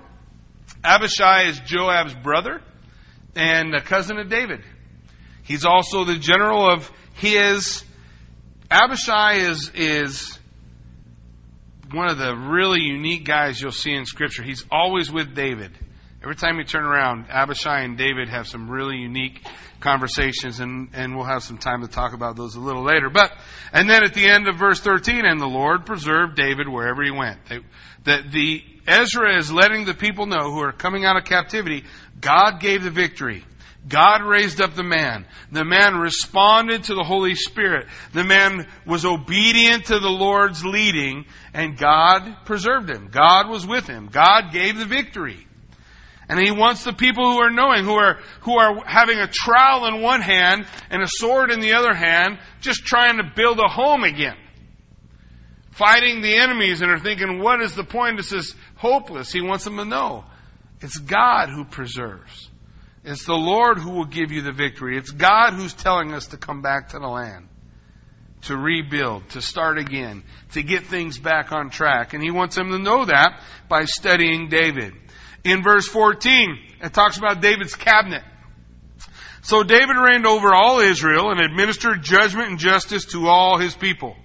Abishai 0.83 1.49
is 1.49 1.61
Joab's 1.61 2.15
brother 2.15 2.63
and 3.37 3.75
a 3.75 3.83
cousin 3.83 4.19
of 4.19 4.29
David. 4.31 4.63
He's 5.43 5.65
also 5.65 6.05
the 6.05 6.17
general 6.17 6.71
of 6.71 6.91
his. 7.15 7.85
Abishai 8.71 9.35
is, 9.35 9.71
is 9.75 10.39
one 11.93 12.09
of 12.09 12.19
the 12.19 12.35
really 12.35 12.81
unique 12.81 13.25
guys 13.25 13.61
you'll 13.61 13.73
see 13.73 13.93
in 13.93 14.07
Scripture. 14.07 14.43
He's 14.43 14.65
always 14.71 15.11
with 15.11 15.35
David. 15.35 15.73
Every 16.23 16.37
time 16.37 16.59
you 16.59 16.65
turn 16.65 16.85
around, 16.85 17.27
Abishai 17.31 17.81
and 17.81 17.97
David 17.97 18.29
have 18.29 18.47
some 18.47 18.71
really 18.71 18.99
unique 18.99 19.41
conversations, 19.81 20.61
and, 20.61 20.91
and 20.93 21.17
we'll 21.17 21.25
have 21.25 21.43
some 21.43 21.57
time 21.57 21.81
to 21.81 21.89
talk 21.89 22.13
about 22.13 22.37
those 22.37 22.57
a 22.57 22.61
little 22.61 22.85
later. 22.85 23.09
But, 23.09 23.33
and 23.73 23.89
then 23.89 24.05
at 24.05 24.13
the 24.13 24.29
end 24.29 24.47
of 24.47 24.57
verse 24.57 24.81
13, 24.81 25.25
and 25.25 25.41
the 25.41 25.47
Lord 25.47 25.87
preserved 25.87 26.37
David 26.37 26.69
wherever 26.69 27.03
he 27.03 27.11
went. 27.11 27.39
That 28.05 28.31
the 28.31 28.63
Ezra 28.87 29.39
is 29.39 29.51
letting 29.51 29.87
the 29.87 29.95
people 29.95 30.27
know 30.27 30.53
who 30.53 30.61
are 30.61 30.73
coming 30.73 31.07
out 31.07 31.17
of 31.17 31.25
captivity, 31.25 31.85
God 32.21 32.61
gave 32.61 32.83
the 32.83 32.91
victory. 32.91 33.43
God 33.89 34.23
raised 34.23 34.61
up 34.61 34.75
the 34.75 34.83
man. 34.83 35.27
The 35.51 35.65
man 35.65 35.95
responded 35.95 36.85
to 36.85 36.95
the 36.95 37.03
Holy 37.03 37.35
Spirit. 37.35 37.87
The 38.13 38.25
man 38.25 38.67
was 38.87 39.07
obedient 39.07 39.87
to 39.87 39.99
the 39.99 40.11
Lord's 40.11 40.67
leading, 40.67 41.25
and 41.55 41.79
God 41.79 42.45
preserved 42.45 42.91
him. 42.91 43.09
God 43.11 43.49
was 43.49 43.67
with 43.67 43.87
him. 43.87 44.11
God 44.13 44.53
gave 44.53 44.77
the 44.77 44.85
victory. 44.85 45.47
And 46.31 46.39
he 46.39 46.53
wants 46.53 46.85
the 46.85 46.93
people 46.93 47.29
who 47.29 47.41
are 47.41 47.51
knowing, 47.51 47.85
who 47.85 47.97
are, 47.97 48.21
who 48.43 48.57
are 48.57 48.85
having 48.87 49.19
a 49.19 49.27
trowel 49.27 49.87
in 49.87 50.01
one 50.01 50.21
hand 50.21 50.65
and 50.89 51.03
a 51.03 51.09
sword 51.09 51.51
in 51.51 51.59
the 51.59 51.73
other 51.73 51.93
hand, 51.93 52.39
just 52.61 52.87
trying 52.87 53.17
to 53.17 53.33
build 53.35 53.59
a 53.59 53.67
home 53.67 54.05
again. 54.05 54.37
Fighting 55.73 56.23
the 56.23 56.37
enemies 56.37 56.83
and 56.83 56.91
are 56.93 57.01
thinking, 57.01 57.41
what 57.41 57.61
is 57.61 57.75
the 57.75 57.83
point? 57.83 58.17
This 58.17 58.31
is 58.33 58.55
hopeless. 58.77 59.33
He 59.33 59.41
wants 59.41 59.65
them 59.65 59.77
to 59.79 59.85
know. 59.85 60.25
It's 60.81 60.99
God 60.99 61.49
who 61.49 61.65
preserves. 61.65 62.49
It's 63.03 63.27
the 63.27 63.35
Lord 63.35 63.79
who 63.79 63.91
will 63.91 64.05
give 64.05 64.31
you 64.31 64.43
the 64.43 64.53
victory. 64.53 64.97
It's 64.97 65.11
God 65.11 65.55
who's 65.55 65.75
telling 65.75 66.13
us 66.13 66.29
to 66.29 66.37
come 66.37 66.63
back 66.63 66.91
to 66.91 67.01
the 67.01 67.09
land, 67.09 67.49
to 68.43 68.57
rebuild, 68.57 69.29
to 69.31 69.43
start 69.43 69.79
again, 69.79 70.23
to 70.53 70.63
get 70.63 70.85
things 70.85 71.19
back 71.19 71.51
on 71.51 71.71
track. 71.71 72.15
And 72.15 72.23
He 72.23 72.31
wants 72.31 72.55
them 72.55 72.71
to 72.71 72.79
know 72.79 73.05
that 73.07 73.43
by 73.69 73.85
studying 73.85 74.49
David. 74.49 74.95
In 75.45 75.63
verse 75.63 75.87
14, 75.89 76.59
it 76.83 76.93
talks 76.93 77.17
about 77.17 77.41
David's 77.41 77.75
cabinet. 77.75 78.23
So 79.43 79.63
David 79.63 79.97
reigned 79.97 80.27
over 80.27 80.55
all 80.55 80.81
Israel 80.81 81.31
and 81.31 81.41
administered 81.41 82.03
judgment 82.03 82.51
and 82.51 82.59
justice 82.59 83.07
to 83.07 83.27
all 83.27 83.59
his 83.59 83.75
people. 83.75 84.17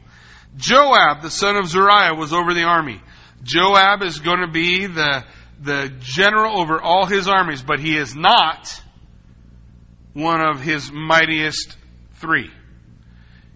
Joab, 0.57 1.21
the 1.21 1.29
son 1.29 1.55
of 1.55 1.67
Zeruiah, 1.67 2.15
was 2.15 2.33
over 2.33 2.53
the 2.53 2.63
army. 2.63 3.01
Joab 3.43 4.01
is 4.01 4.19
going 4.19 4.41
to 4.41 4.51
be 4.51 4.87
the, 4.87 5.23
the 5.61 5.93
general 5.99 6.59
over 6.59 6.81
all 6.81 7.05
his 7.05 7.27
armies, 7.27 7.61
but 7.61 7.79
he 7.79 7.97
is 7.97 8.15
not 8.15 8.81
one 10.13 10.41
of 10.41 10.61
his 10.61 10.91
mightiest 10.91 11.77
three. 12.15 12.49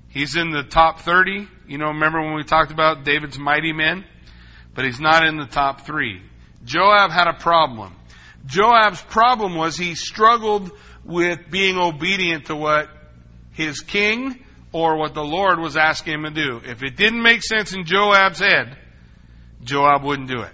He's 0.10 0.36
in 0.36 0.52
the 0.52 0.64
top 0.64 1.00
30. 1.00 1.48
You 1.68 1.78
know, 1.78 1.88
remember 1.88 2.22
when 2.22 2.36
we 2.36 2.44
talked 2.44 2.72
about 2.72 3.04
David's 3.04 3.38
mighty 3.38 3.74
men? 3.74 4.06
But 4.74 4.86
he's 4.86 5.00
not 5.00 5.26
in 5.26 5.38
the 5.38 5.46
top 5.46 5.82
three. 5.82 6.22
Joab 6.64 7.12
had 7.12 7.28
a 7.28 7.34
problem. 7.34 7.96
Joab's 8.46 9.02
problem 9.02 9.56
was 9.56 9.78
he 9.78 9.96
struggled 9.96 10.72
with 11.04 11.50
being 11.50 11.78
obedient 11.78 12.46
to 12.46 12.56
what 12.56 12.90
his 13.54 13.82
king 13.82 14.44
or 14.72 14.98
what 14.98 15.14
the 15.14 15.24
Lord 15.24 15.60
was 15.60 15.78
asking 15.78 16.14
him 16.14 16.24
to 16.24 16.32
do. 16.32 16.62
If 16.64 16.84
it 16.84 16.96
didn't 16.96 17.22
make 17.22 17.44
sense 17.44 17.74
in 17.74 17.86
Joab's 17.86 18.40
head, 18.40 18.78
Joab 19.64 20.04
wouldn't 20.04 20.30
do 20.30 20.42
it. 20.42 20.52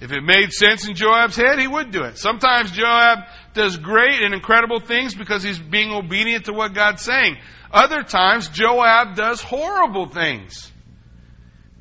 If 0.00 0.12
it 0.12 0.22
made 0.22 0.52
sense 0.52 0.86
in 0.86 0.94
Joab's 0.94 1.36
head, 1.36 1.58
he 1.58 1.66
would 1.66 1.90
do 1.90 2.04
it. 2.04 2.18
Sometimes 2.18 2.70
Joab 2.70 3.18
does 3.52 3.76
great 3.76 4.22
and 4.22 4.32
incredible 4.32 4.78
things 4.78 5.14
because 5.14 5.42
he's 5.42 5.58
being 5.58 5.90
obedient 5.90 6.44
to 6.44 6.52
what 6.52 6.72
God's 6.72 7.02
saying. 7.02 7.36
Other 7.72 8.02
times, 8.04 8.48
Joab 8.48 9.16
does 9.16 9.42
horrible 9.42 10.06
things, 10.06 10.70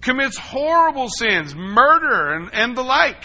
commits 0.07 0.37
horrible 0.37 1.09
sins, 1.09 1.53
murder, 1.53 2.33
and, 2.33 2.49
and 2.53 2.77
the 2.77 2.81
like. 2.81 3.23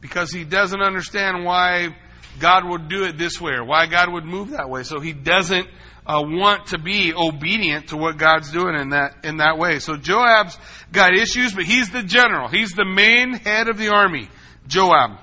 Because 0.00 0.32
he 0.32 0.44
doesn't 0.44 0.82
understand 0.82 1.44
why 1.44 1.94
God 2.40 2.68
would 2.68 2.88
do 2.88 3.04
it 3.04 3.16
this 3.16 3.40
way 3.40 3.52
or 3.52 3.64
why 3.64 3.86
God 3.86 4.12
would 4.12 4.24
move 4.24 4.50
that 4.50 4.68
way. 4.68 4.82
So 4.82 5.00
he 5.00 5.12
doesn't 5.12 5.68
uh, 6.06 6.22
want 6.24 6.68
to 6.68 6.78
be 6.78 7.12
obedient 7.14 7.88
to 7.88 7.96
what 7.96 8.16
God's 8.16 8.50
doing 8.50 8.74
in 8.74 8.90
that 8.90 9.24
in 9.24 9.36
that 9.36 9.58
way. 9.58 9.78
So 9.78 9.96
Joab's 9.96 10.58
got 10.90 11.14
issues, 11.14 11.54
but 11.54 11.64
he's 11.64 11.90
the 11.90 12.02
general. 12.02 12.48
He's 12.48 12.72
the 12.72 12.84
main 12.84 13.32
head 13.32 13.68
of 13.68 13.78
the 13.78 13.88
army. 13.88 14.28
Joab. 14.66 15.18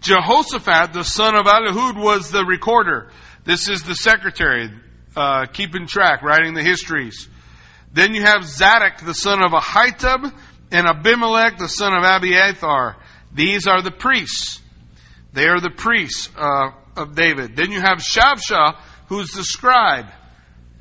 Jehoshaphat, 0.00 0.92
the 0.92 1.04
son 1.04 1.36
of 1.36 1.46
Ahilud, 1.46 2.02
was 2.02 2.30
the 2.30 2.44
recorder. 2.44 3.10
This 3.44 3.68
is 3.68 3.82
the 3.84 3.94
secretary, 3.94 4.70
uh, 5.16 5.46
keeping 5.46 5.86
track, 5.86 6.22
writing 6.22 6.54
the 6.54 6.62
histories. 6.62 7.28
Then 7.92 8.14
you 8.14 8.22
have 8.22 8.44
Zadok, 8.44 8.98
the 9.04 9.14
son 9.14 9.42
of 9.42 9.52
Ahitub, 9.52 10.32
and 10.70 10.86
Abimelech, 10.86 11.58
the 11.58 11.68
son 11.68 11.92
of 11.94 12.02
Abiathar. 12.02 12.96
These 13.32 13.66
are 13.66 13.82
the 13.82 13.90
priests. 13.90 14.60
They 15.32 15.46
are 15.46 15.60
the 15.60 15.70
priests 15.70 16.28
uh, 16.36 16.70
of 16.96 17.14
David. 17.14 17.56
Then 17.56 17.70
you 17.72 17.80
have 17.80 17.98
Shavsha, 17.98 18.78
who's 19.08 19.30
the 19.32 19.44
scribe. 19.44 20.06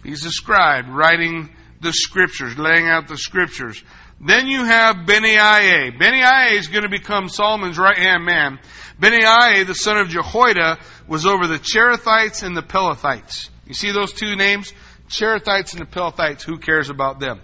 He's 0.03 0.23
the 0.23 0.31
scribe, 0.31 0.85
writing 0.89 1.55
the 1.81 1.93
scriptures, 1.93 2.57
laying 2.57 2.87
out 2.87 3.07
the 3.07 3.17
scriptures. 3.17 3.83
Then 4.19 4.47
you 4.47 4.63
have 4.63 5.05
Benaiah. 5.05 5.91
Benaiah 5.97 6.53
is 6.53 6.67
going 6.67 6.83
to 6.83 6.89
become 6.89 7.27
Solomon's 7.27 7.77
right 7.77 7.97
hand 7.97 8.23
man. 8.23 8.59
Benaiah, 8.99 9.65
the 9.65 9.73
son 9.73 9.97
of 9.97 10.09
Jehoiada, 10.09 10.79
was 11.07 11.25
over 11.25 11.47
the 11.47 11.57
Cherethites 11.57 12.43
and 12.43 12.55
the 12.55 12.61
Pelethites. 12.61 13.49
You 13.65 13.73
see 13.73 13.91
those 13.91 14.13
two 14.13 14.35
names? 14.35 14.73
Cherethites 15.07 15.73
and 15.73 15.81
the 15.81 15.85
Pelethites. 15.85 16.43
Who 16.43 16.57
cares 16.57 16.89
about 16.89 17.19
them? 17.19 17.41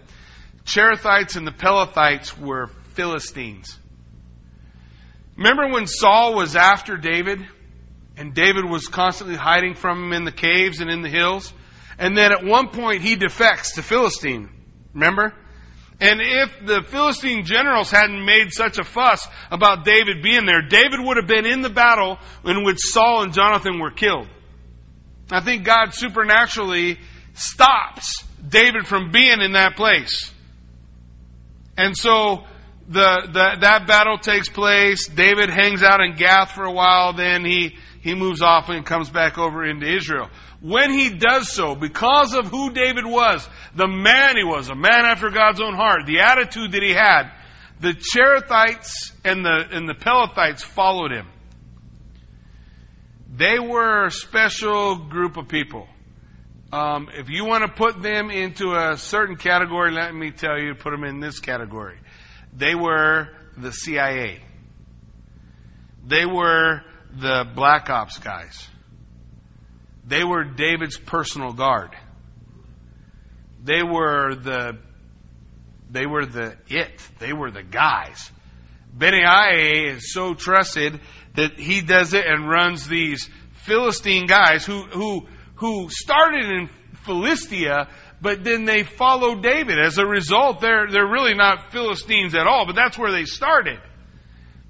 Cherethites 0.65 1.36
and 1.36 1.45
the 1.45 1.51
Pelethites 1.51 2.38
were 2.38 2.67
Philistines. 2.93 3.77
Remember 5.36 5.67
when 5.67 5.88
Saul 5.88 6.36
was 6.36 6.56
after 6.56 6.97
David? 6.97 7.45
And 8.17 8.34
David 8.34 8.65
was 8.65 8.88
constantly 8.88 9.36
hiding 9.36 9.75
from 9.75 10.06
him 10.06 10.13
in 10.13 10.25
the 10.25 10.32
caves 10.32 10.80
and 10.80 10.89
in 10.89 11.03
the 11.03 11.10
hills? 11.10 11.53
And 11.99 12.17
then 12.17 12.32
at 12.32 12.43
one 12.43 12.69
point 12.69 13.01
he 13.03 13.15
defects 13.15 13.75
to 13.75 13.84
Philistine. 13.84 14.49
Remember? 14.93 15.34
And 15.99 16.19
if 16.21 16.65
the 16.65 16.84
Philistine 16.88 17.43
generals 17.43 17.89
hadn't 17.89 18.23
made 18.23 18.51
such 18.51 18.77
a 18.77 18.84
fuss 18.84 19.27
about 19.49 19.86
David 19.86 20.21
being 20.21 20.45
there, 20.45 20.62
David 20.62 20.99
would 20.99 21.17
have 21.17 21.27
been 21.27 21.45
in 21.45 21.62
the 21.62 21.69
battle 21.69 22.19
in 22.45 22.63
which 22.63 22.77
Saul 22.80 23.23
and 23.23 23.34
Jonathan 23.34 23.80
were 23.80 23.91
killed. 23.91 24.27
I 25.31 25.41
think 25.41 25.63
God 25.63 25.93
supernaturally 25.93 26.99
stops 27.33 28.23
David 28.47 28.87
from 28.87 29.11
being 29.11 29.41
in 29.41 29.53
that 29.53 29.75
place. 29.75 30.31
And 31.77 31.95
so 31.95 32.45
the, 32.87 33.27
the, 33.27 33.57
that 33.61 33.87
battle 33.87 34.17
takes 34.17 34.49
place. 34.49 35.07
David 35.07 35.49
hangs 35.49 35.83
out 35.83 36.01
in 36.01 36.15
Gath 36.15 36.51
for 36.51 36.63
a 36.63 36.71
while. 36.71 37.13
Then 37.13 37.45
he, 37.45 37.75
he 38.01 38.15
moves 38.15 38.41
off 38.41 38.69
and 38.69 38.85
comes 38.85 39.09
back 39.09 39.37
over 39.37 39.65
into 39.65 39.85
Israel 39.85 40.29
when 40.61 40.91
he 40.91 41.09
does 41.09 41.51
so, 41.51 41.75
because 41.75 42.33
of 42.33 42.47
who 42.47 42.71
David 42.71 43.05
was, 43.05 43.47
the 43.75 43.87
man 43.87 44.37
he 44.37 44.43
was, 44.43 44.69
a 44.69 44.75
man 44.75 45.05
after 45.05 45.29
God's 45.29 45.61
own 45.61 45.75
heart, 45.75 46.05
the 46.05 46.21
attitude 46.21 46.71
that 46.71 46.81
he 46.81 46.93
had, 46.93 47.31
the 47.79 47.93
Cherethites 47.93 49.11
and 49.23 49.45
the, 49.45 49.65
and 49.71 49.87
the 49.87 49.93
Pelethites 49.93 50.63
followed 50.63 51.11
him. 51.11 51.27
They 53.38 53.60
were 53.60 54.08
a 54.08 54.12
special 54.12 54.95
group 54.95 55.38
of 55.38 55.47
people. 55.47 55.88
Um, 56.73 57.08
if 57.13 57.30
you 57.30 57.45
want 57.45 57.63
to 57.65 57.71
put 57.71 58.02
them 58.02 58.32
into 58.32 58.73
a 58.73 58.97
certain 58.97 59.36
category, 59.36 59.91
let 59.91 60.13
me 60.13 60.32
tell 60.32 60.58
you, 60.58 60.73
put 60.73 60.89
them 60.89 61.04
in 61.04 61.19
this 61.19 61.39
category. 61.39 62.00
They 62.52 62.73
were 62.73 63.30
the 63.56 63.71
CIA. 63.71 64.41
They 66.04 66.26
were 66.26 66.82
the 67.13 67.45
Black 67.54 67.91
Ops 67.91 68.17
guys. 68.17 68.67
They 70.04 70.23
were 70.23 70.43
David's 70.43 70.97
personal 70.97 71.54
guard. 71.54 71.91
They 73.63 73.84
were 73.84 74.34
the 74.34 74.80
they 75.89 76.06
were 76.06 76.26
the 76.26 76.58
it. 76.67 77.08
They 77.19 77.34
were 77.34 77.52
the 77.52 77.63
guys. 77.63 78.32
Benaiah 78.97 79.93
is 79.93 80.12
so 80.12 80.34
trusted 80.34 81.00
that 81.38 81.54
he 81.54 81.82
does 81.82 82.13
it 82.13 82.26
and 82.26 82.50
runs 82.50 82.88
these 82.88 83.30
Philistine 83.63 84.26
guys 84.26 84.65
who 84.65 84.82
who 84.84 85.28
who 85.56 85.88
started 85.89 86.45
in 86.45 86.69
Philistia, 87.06 87.88
but 88.19 88.43
then 88.43 88.65
they 88.65 88.84
followed 88.84 89.41
David. 89.41 89.80
As 89.80 90.00
a 90.00 90.06
result, 90.06 90.60
they're 90.62 90.88
they're 90.91 91.08
really 91.08 91.36
not 91.36 91.71
Philistines 91.71 92.36
at 92.36 92.47
all, 92.47 92.65
but 92.65 92.76
that's 92.76 92.97
where 92.97 93.12
they 93.12 93.26
started. 93.26 93.80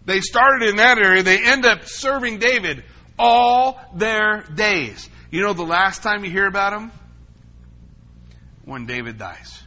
They 0.05 0.19
started 0.19 0.69
in 0.69 0.75
that 0.75 0.97
area. 0.97 1.23
They 1.23 1.43
end 1.43 1.65
up 1.65 1.85
serving 1.85 2.39
David 2.39 2.83
all 3.17 3.79
their 3.95 4.43
days. 4.43 5.09
You 5.31 5.41
know 5.41 5.53
the 5.53 5.63
last 5.63 6.03
time 6.03 6.23
you 6.23 6.31
hear 6.31 6.47
about 6.47 6.71
them? 6.71 6.91
When 8.65 8.85
David 8.85 9.17
dies. 9.17 9.63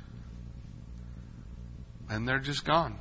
And 2.09 2.27
they're 2.29 2.39
just 2.39 2.65
gone. 2.65 3.00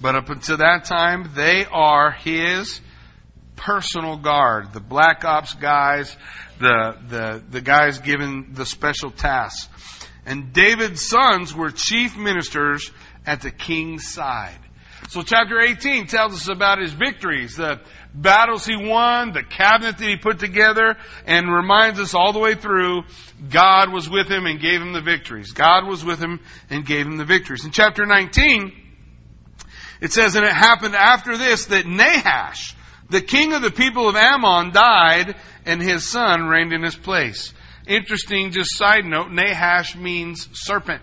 But 0.00 0.14
up 0.14 0.30
until 0.30 0.56
that 0.58 0.84
time, 0.84 1.30
they 1.34 1.66
are 1.66 2.10
his 2.10 2.80
personal 3.56 4.16
guard, 4.16 4.72
the 4.72 4.80
black 4.80 5.24
ops 5.24 5.54
guys, 5.54 6.16
the, 6.58 6.96
the, 7.08 7.42
the 7.50 7.60
guys 7.60 7.98
given 7.98 8.52
the 8.54 8.64
special 8.64 9.10
tasks. 9.10 9.68
And 10.24 10.52
David's 10.52 11.06
sons 11.06 11.54
were 11.54 11.70
chief 11.70 12.16
ministers 12.16 12.90
at 13.26 13.42
the 13.42 13.50
king's 13.50 14.08
side. 14.08 14.58
So 15.08 15.22
chapter 15.22 15.60
18 15.60 16.06
tells 16.06 16.34
us 16.34 16.48
about 16.48 16.80
his 16.80 16.92
victories, 16.92 17.56
the 17.56 17.80
battles 18.14 18.64
he 18.64 18.76
won, 18.76 19.32
the 19.32 19.42
cabinet 19.42 19.98
that 19.98 20.08
he 20.08 20.16
put 20.16 20.38
together, 20.38 20.96
and 21.26 21.52
reminds 21.52 21.98
us 21.98 22.14
all 22.14 22.32
the 22.32 22.38
way 22.38 22.54
through 22.54 23.02
God 23.50 23.92
was 23.92 24.08
with 24.08 24.28
him 24.28 24.46
and 24.46 24.60
gave 24.60 24.80
him 24.80 24.92
the 24.92 25.00
victories. 25.00 25.52
God 25.52 25.86
was 25.86 26.04
with 26.04 26.20
him 26.20 26.40
and 26.68 26.86
gave 26.86 27.06
him 27.06 27.16
the 27.16 27.24
victories. 27.24 27.64
In 27.64 27.72
chapter 27.72 28.06
19, 28.06 28.72
it 30.00 30.12
says, 30.12 30.34
And 30.34 30.44
it 30.44 30.52
happened 30.52 30.94
after 30.94 31.36
this 31.36 31.66
that 31.66 31.86
Nahash, 31.86 32.74
the 33.08 33.20
king 33.20 33.52
of 33.52 33.62
the 33.62 33.70
people 33.70 34.08
of 34.08 34.16
Ammon, 34.16 34.72
died, 34.72 35.36
and 35.66 35.82
his 35.82 36.08
son 36.08 36.48
reigned 36.48 36.72
in 36.72 36.82
his 36.82 36.96
place. 36.96 37.52
Interesting, 37.86 38.52
just 38.52 38.76
side 38.76 39.04
note, 39.04 39.30
Nahash 39.30 39.96
means 39.96 40.48
serpent. 40.52 41.02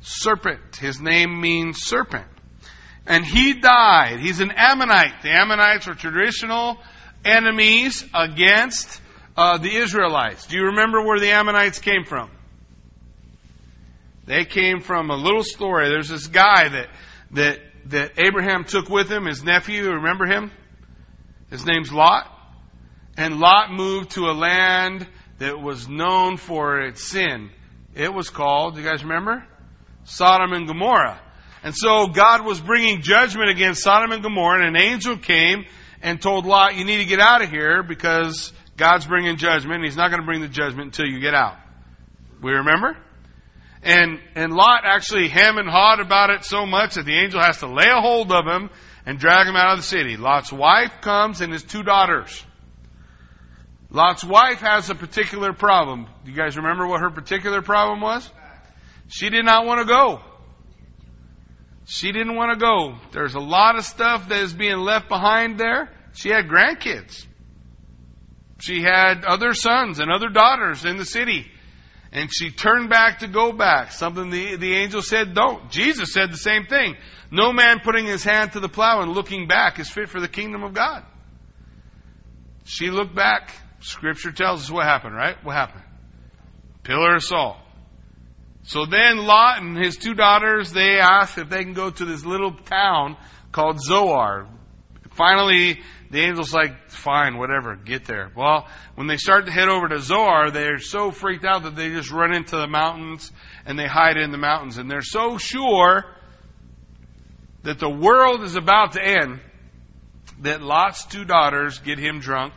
Serpent. 0.00 0.76
His 0.76 1.00
name 1.00 1.40
means 1.40 1.78
serpent. 1.82 2.26
And 3.06 3.24
he 3.24 3.54
died. 3.54 4.18
He's 4.20 4.40
an 4.40 4.50
Ammonite. 4.50 5.22
The 5.22 5.30
Ammonites 5.30 5.86
were 5.86 5.94
traditional 5.94 6.78
enemies 7.24 8.04
against 8.12 9.00
uh, 9.36 9.58
the 9.58 9.76
Israelites. 9.76 10.46
Do 10.46 10.56
you 10.56 10.66
remember 10.66 11.02
where 11.02 11.20
the 11.20 11.30
Ammonites 11.30 11.78
came 11.78 12.04
from? 12.04 12.30
They 14.26 14.44
came 14.44 14.80
from 14.80 15.10
a 15.10 15.16
little 15.16 15.44
story. 15.44 15.88
There's 15.88 16.08
this 16.08 16.26
guy 16.26 16.68
that 16.68 16.88
that 17.32 17.60
that 17.90 18.12
Abraham 18.18 18.64
took 18.64 18.88
with 18.88 19.10
him, 19.10 19.26
his 19.26 19.42
nephew. 19.42 19.90
Remember 19.90 20.26
him? 20.26 20.50
His 21.50 21.64
name's 21.64 21.92
Lot. 21.92 22.32
And 23.16 23.38
Lot 23.38 23.72
moved 23.72 24.10
to 24.12 24.26
a 24.26 24.32
land 24.32 25.06
that 25.38 25.60
was 25.60 25.88
known 25.88 26.36
for 26.36 26.80
its 26.80 27.04
sin. 27.04 27.50
It 27.94 28.12
was 28.12 28.28
called, 28.30 28.74
do 28.74 28.82
you 28.82 28.86
guys 28.86 29.02
remember? 29.02 29.46
Sodom 30.04 30.52
and 30.52 30.66
Gomorrah. 30.66 31.20
And 31.62 31.74
so 31.74 32.08
God 32.08 32.44
was 32.44 32.60
bringing 32.60 33.02
judgment 33.02 33.50
against 33.50 33.82
Sodom 33.82 34.12
and 34.12 34.22
Gomorrah, 34.22 34.66
and 34.66 34.76
an 34.76 34.82
angel 34.82 35.16
came 35.16 35.64
and 36.02 36.20
told 36.20 36.46
Lot, 36.46 36.76
You 36.76 36.84
need 36.84 36.98
to 36.98 37.04
get 37.04 37.20
out 37.20 37.42
of 37.42 37.50
here 37.50 37.82
because 37.82 38.52
God's 38.76 39.06
bringing 39.06 39.36
judgment, 39.36 39.76
and 39.76 39.84
He's 39.84 39.96
not 39.96 40.10
going 40.10 40.20
to 40.20 40.26
bring 40.26 40.42
the 40.42 40.48
judgment 40.48 40.86
until 40.88 41.06
you 41.06 41.20
get 41.20 41.34
out. 41.34 41.56
We 42.42 42.52
remember? 42.52 42.96
And, 43.86 44.18
and 44.34 44.52
Lot 44.52 44.80
actually 44.82 45.28
hem 45.28 45.58
and 45.58 45.68
hawed 45.68 46.00
about 46.00 46.30
it 46.30 46.44
so 46.44 46.66
much 46.66 46.96
that 46.96 47.06
the 47.06 47.16
angel 47.16 47.40
has 47.40 47.58
to 47.58 47.68
lay 47.68 47.88
a 47.88 48.00
hold 48.00 48.32
of 48.32 48.44
him 48.44 48.68
and 49.06 49.16
drag 49.16 49.46
him 49.46 49.54
out 49.54 49.74
of 49.74 49.78
the 49.78 49.84
city. 49.84 50.16
Lot's 50.16 50.52
wife 50.52 50.90
comes 51.00 51.40
and 51.40 51.52
his 51.52 51.62
two 51.62 51.84
daughters. 51.84 52.44
Lot's 53.88 54.24
wife 54.24 54.58
has 54.58 54.90
a 54.90 54.96
particular 54.96 55.52
problem. 55.52 56.08
Do 56.24 56.32
you 56.32 56.36
guys 56.36 56.56
remember 56.56 56.88
what 56.88 57.00
her 57.00 57.10
particular 57.10 57.62
problem 57.62 58.00
was? 58.00 58.28
She 59.06 59.30
did 59.30 59.44
not 59.44 59.64
want 59.66 59.78
to 59.78 59.86
go. 59.86 60.20
She 61.86 62.10
didn't 62.10 62.34
want 62.34 62.58
to 62.58 62.58
go. 62.58 62.96
There's 63.12 63.36
a 63.36 63.40
lot 63.40 63.76
of 63.76 63.84
stuff 63.84 64.28
that 64.30 64.40
is 64.40 64.52
being 64.52 64.78
left 64.78 65.08
behind 65.08 65.60
there. 65.60 65.90
She 66.12 66.30
had 66.30 66.48
grandkids. 66.48 67.24
She 68.58 68.82
had 68.82 69.24
other 69.24 69.54
sons 69.54 70.00
and 70.00 70.10
other 70.10 70.28
daughters 70.28 70.84
in 70.84 70.96
the 70.96 71.04
city. 71.04 71.46
And 72.16 72.30
she 72.32 72.50
turned 72.50 72.88
back 72.88 73.18
to 73.18 73.28
go 73.28 73.52
back. 73.52 73.92
Something 73.92 74.30
the, 74.30 74.56
the 74.56 74.74
angel 74.74 75.02
said, 75.02 75.34
don't. 75.34 75.70
Jesus 75.70 76.14
said 76.14 76.32
the 76.32 76.38
same 76.38 76.64
thing. 76.64 76.96
No 77.30 77.52
man 77.52 77.80
putting 77.84 78.06
his 78.06 78.24
hand 78.24 78.52
to 78.52 78.60
the 78.60 78.70
plow 78.70 79.02
and 79.02 79.12
looking 79.12 79.46
back 79.46 79.78
is 79.78 79.90
fit 79.90 80.08
for 80.08 80.18
the 80.18 80.28
kingdom 80.28 80.62
of 80.62 80.72
God. 80.72 81.04
She 82.64 82.90
looked 82.90 83.14
back. 83.14 83.52
Scripture 83.80 84.32
tells 84.32 84.62
us 84.62 84.70
what 84.70 84.86
happened, 84.86 85.14
right? 85.14 85.36
What 85.44 85.56
happened? 85.56 85.84
Pillar 86.84 87.16
of 87.16 87.22
salt. 87.22 87.58
So 88.62 88.86
then 88.86 89.18
Lot 89.18 89.60
and 89.60 89.76
his 89.76 89.98
two 89.98 90.14
daughters, 90.14 90.72
they 90.72 90.98
ask 90.98 91.36
if 91.36 91.50
they 91.50 91.62
can 91.62 91.74
go 91.74 91.90
to 91.90 92.04
this 92.06 92.24
little 92.24 92.52
town 92.52 93.18
called 93.52 93.78
Zoar. 93.80 94.48
Finally, 95.16 95.80
the 96.10 96.22
angel's 96.22 96.52
like, 96.52 96.90
fine, 96.90 97.38
whatever, 97.38 97.74
get 97.74 98.04
there. 98.04 98.30
Well, 98.36 98.68
when 98.94 99.06
they 99.06 99.16
start 99.16 99.46
to 99.46 99.52
head 99.52 99.68
over 99.68 99.88
to 99.88 100.00
Zoar, 100.00 100.50
they're 100.50 100.78
so 100.78 101.10
freaked 101.10 101.44
out 101.44 101.62
that 101.64 101.74
they 101.74 101.88
just 101.88 102.12
run 102.12 102.34
into 102.34 102.56
the 102.56 102.66
mountains 102.66 103.32
and 103.64 103.78
they 103.78 103.86
hide 103.86 104.16
in 104.16 104.30
the 104.30 104.38
mountains. 104.38 104.78
And 104.78 104.90
they're 104.90 105.02
so 105.02 105.38
sure 105.38 106.04
that 107.62 107.78
the 107.78 107.90
world 107.90 108.42
is 108.42 108.56
about 108.56 108.92
to 108.92 109.02
end 109.02 109.40
that 110.42 110.62
Lot's 110.62 111.04
two 111.06 111.24
daughters 111.24 111.78
get 111.78 111.98
him 111.98 112.20
drunk. 112.20 112.52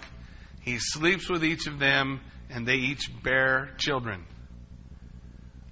He 0.62 0.78
sleeps 0.78 1.30
with 1.30 1.44
each 1.44 1.66
of 1.66 1.80
them, 1.80 2.20
and 2.50 2.68
they 2.68 2.76
each 2.76 3.10
bear 3.24 3.72
children. 3.78 4.26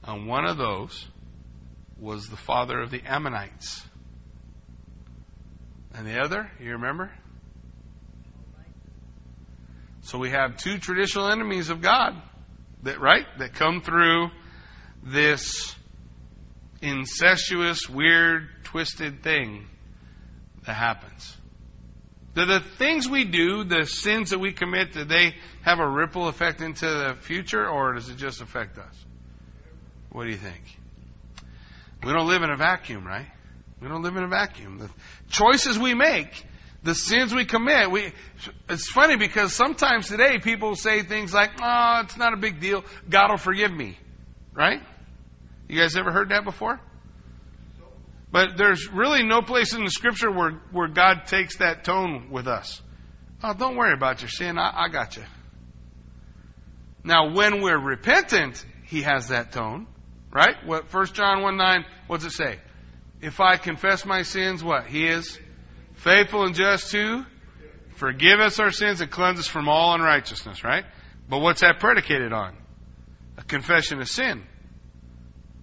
And 0.04 0.26
one 0.26 0.46
of 0.46 0.58
those 0.58 1.08
was 2.00 2.30
the 2.30 2.38
father 2.38 2.80
of 2.80 2.92
the 2.92 3.02
Ammonites. 3.06 3.86
And 5.98 6.06
the 6.06 6.20
other, 6.20 6.52
you 6.60 6.74
remember? 6.74 7.12
So 10.02 10.20
we 10.20 10.30
have 10.30 10.56
two 10.58 10.78
traditional 10.78 11.28
enemies 11.28 11.70
of 11.70 11.82
God 11.82 12.16
that 12.84 13.02
right 13.02 13.26
that 13.40 13.56
come 13.56 13.82
through 13.82 14.30
this 15.04 15.76
incestuous, 16.84 17.90
weird, 17.90 18.48
twisted 18.64 19.24
thing 19.24 19.66
that 20.68 20.74
happens. 20.74 21.36
Do 22.36 22.46
the 22.46 22.60
things 22.60 23.10
we 23.10 23.26
do, 23.26 23.64
the 23.64 23.86
sins 23.86 24.30
that 24.30 24.40
we 24.40 24.54
commit, 24.54 24.94
do 24.94 25.04
they 25.04 25.34
have 25.64 25.80
a 25.80 25.90
ripple 25.90 26.28
effect 26.28 26.62
into 26.62 26.86
the 26.86 27.16
future 27.20 27.68
or 27.68 27.94
does 27.94 28.08
it 28.08 28.18
just 28.18 28.40
affect 28.42 28.78
us? 28.78 29.06
What 30.12 30.26
do 30.26 30.30
you 30.30 30.38
think? 30.38 30.62
We 32.04 32.14
don't 32.14 32.28
live 32.28 32.44
in 32.44 32.52
a 32.52 32.56
vacuum, 32.56 33.04
right? 33.04 33.26
We 33.82 33.88
don't 33.88 34.02
live 34.02 34.16
in 34.16 34.24
a 34.24 34.28
vacuum. 34.28 34.80
The 34.80 34.90
choices 35.30 35.78
we 35.78 35.94
make, 35.94 36.46
the 36.84 36.96
sins 36.96 37.34
we 37.34 37.46
commit, 37.46 37.92
we, 37.92 38.12
it's 38.70 38.90
funny 38.90 39.18
because 39.18 39.54
sometimes 39.54 40.08
today 40.08 40.40
people 40.40 40.76
say 40.76 41.04
things 41.04 41.34
like, 41.34 41.52
oh, 41.62 42.02
it's 42.04 42.18
not 42.18 42.34
a 42.34 42.38
big 42.38 42.60
deal. 42.60 42.84
God 43.10 43.30
will 43.30 43.38
forgive 43.38 43.72
me. 43.72 43.98
Right? 44.54 44.82
You 45.68 45.80
guys 45.80 45.96
ever 45.96 46.12
heard 46.12 46.30
that 46.30 46.44
before? 46.44 46.80
But 48.32 48.58
there's 48.58 48.92
really 48.92 49.24
no 49.24 49.42
place 49.42 49.74
in 49.74 49.84
the 49.84 49.90
scripture 49.90 50.32
where, 50.32 50.62
where 50.72 50.88
God 50.88 51.26
takes 51.28 51.58
that 51.58 51.84
tone 51.84 52.30
with 52.32 52.48
us. 52.48 52.82
Oh, 53.44 53.54
don't 53.54 53.78
worry 53.78 53.94
about 53.94 54.22
your 54.22 54.30
sin. 54.30 54.58
I, 54.58 54.86
I 54.86 54.88
got 54.90 55.16
you. 55.16 55.24
Now, 57.04 57.34
when 57.34 57.62
we're 57.62 57.80
repentant, 57.80 58.66
He 58.86 59.04
has 59.04 59.30
that 59.30 59.52
tone. 59.52 59.88
Right? 60.32 60.56
What 60.66 60.94
1 60.94 61.06
John 61.14 61.42
1 61.42 61.58
9, 61.58 61.86
what 62.08 62.18
does 62.22 62.34
it 62.34 62.36
say? 62.36 62.60
If 63.22 63.40
I 63.40 63.58
confess 63.58 64.06
my 64.06 64.22
sins, 64.22 64.64
what? 64.64 64.86
He 64.86 65.08
is 65.08 65.40
faithful 65.96 66.44
and 66.44 66.54
just 66.54 66.92
to 66.92 67.26
forgive 67.96 68.40
us 68.40 68.60
our 68.60 68.72
sins 68.72 69.02
and 69.02 69.10
cleanse 69.10 69.40
us 69.40 69.48
from 69.48 69.68
all 69.68 69.96
unrighteousness, 69.96 70.64
right? 70.64 70.86
But 71.28 71.40
what's 71.40 71.62
that 71.62 71.80
predicated 71.80 72.32
on? 72.32 72.56
A 73.38 73.44
confession 73.44 74.00
of 74.00 74.08
sin. 74.08 74.44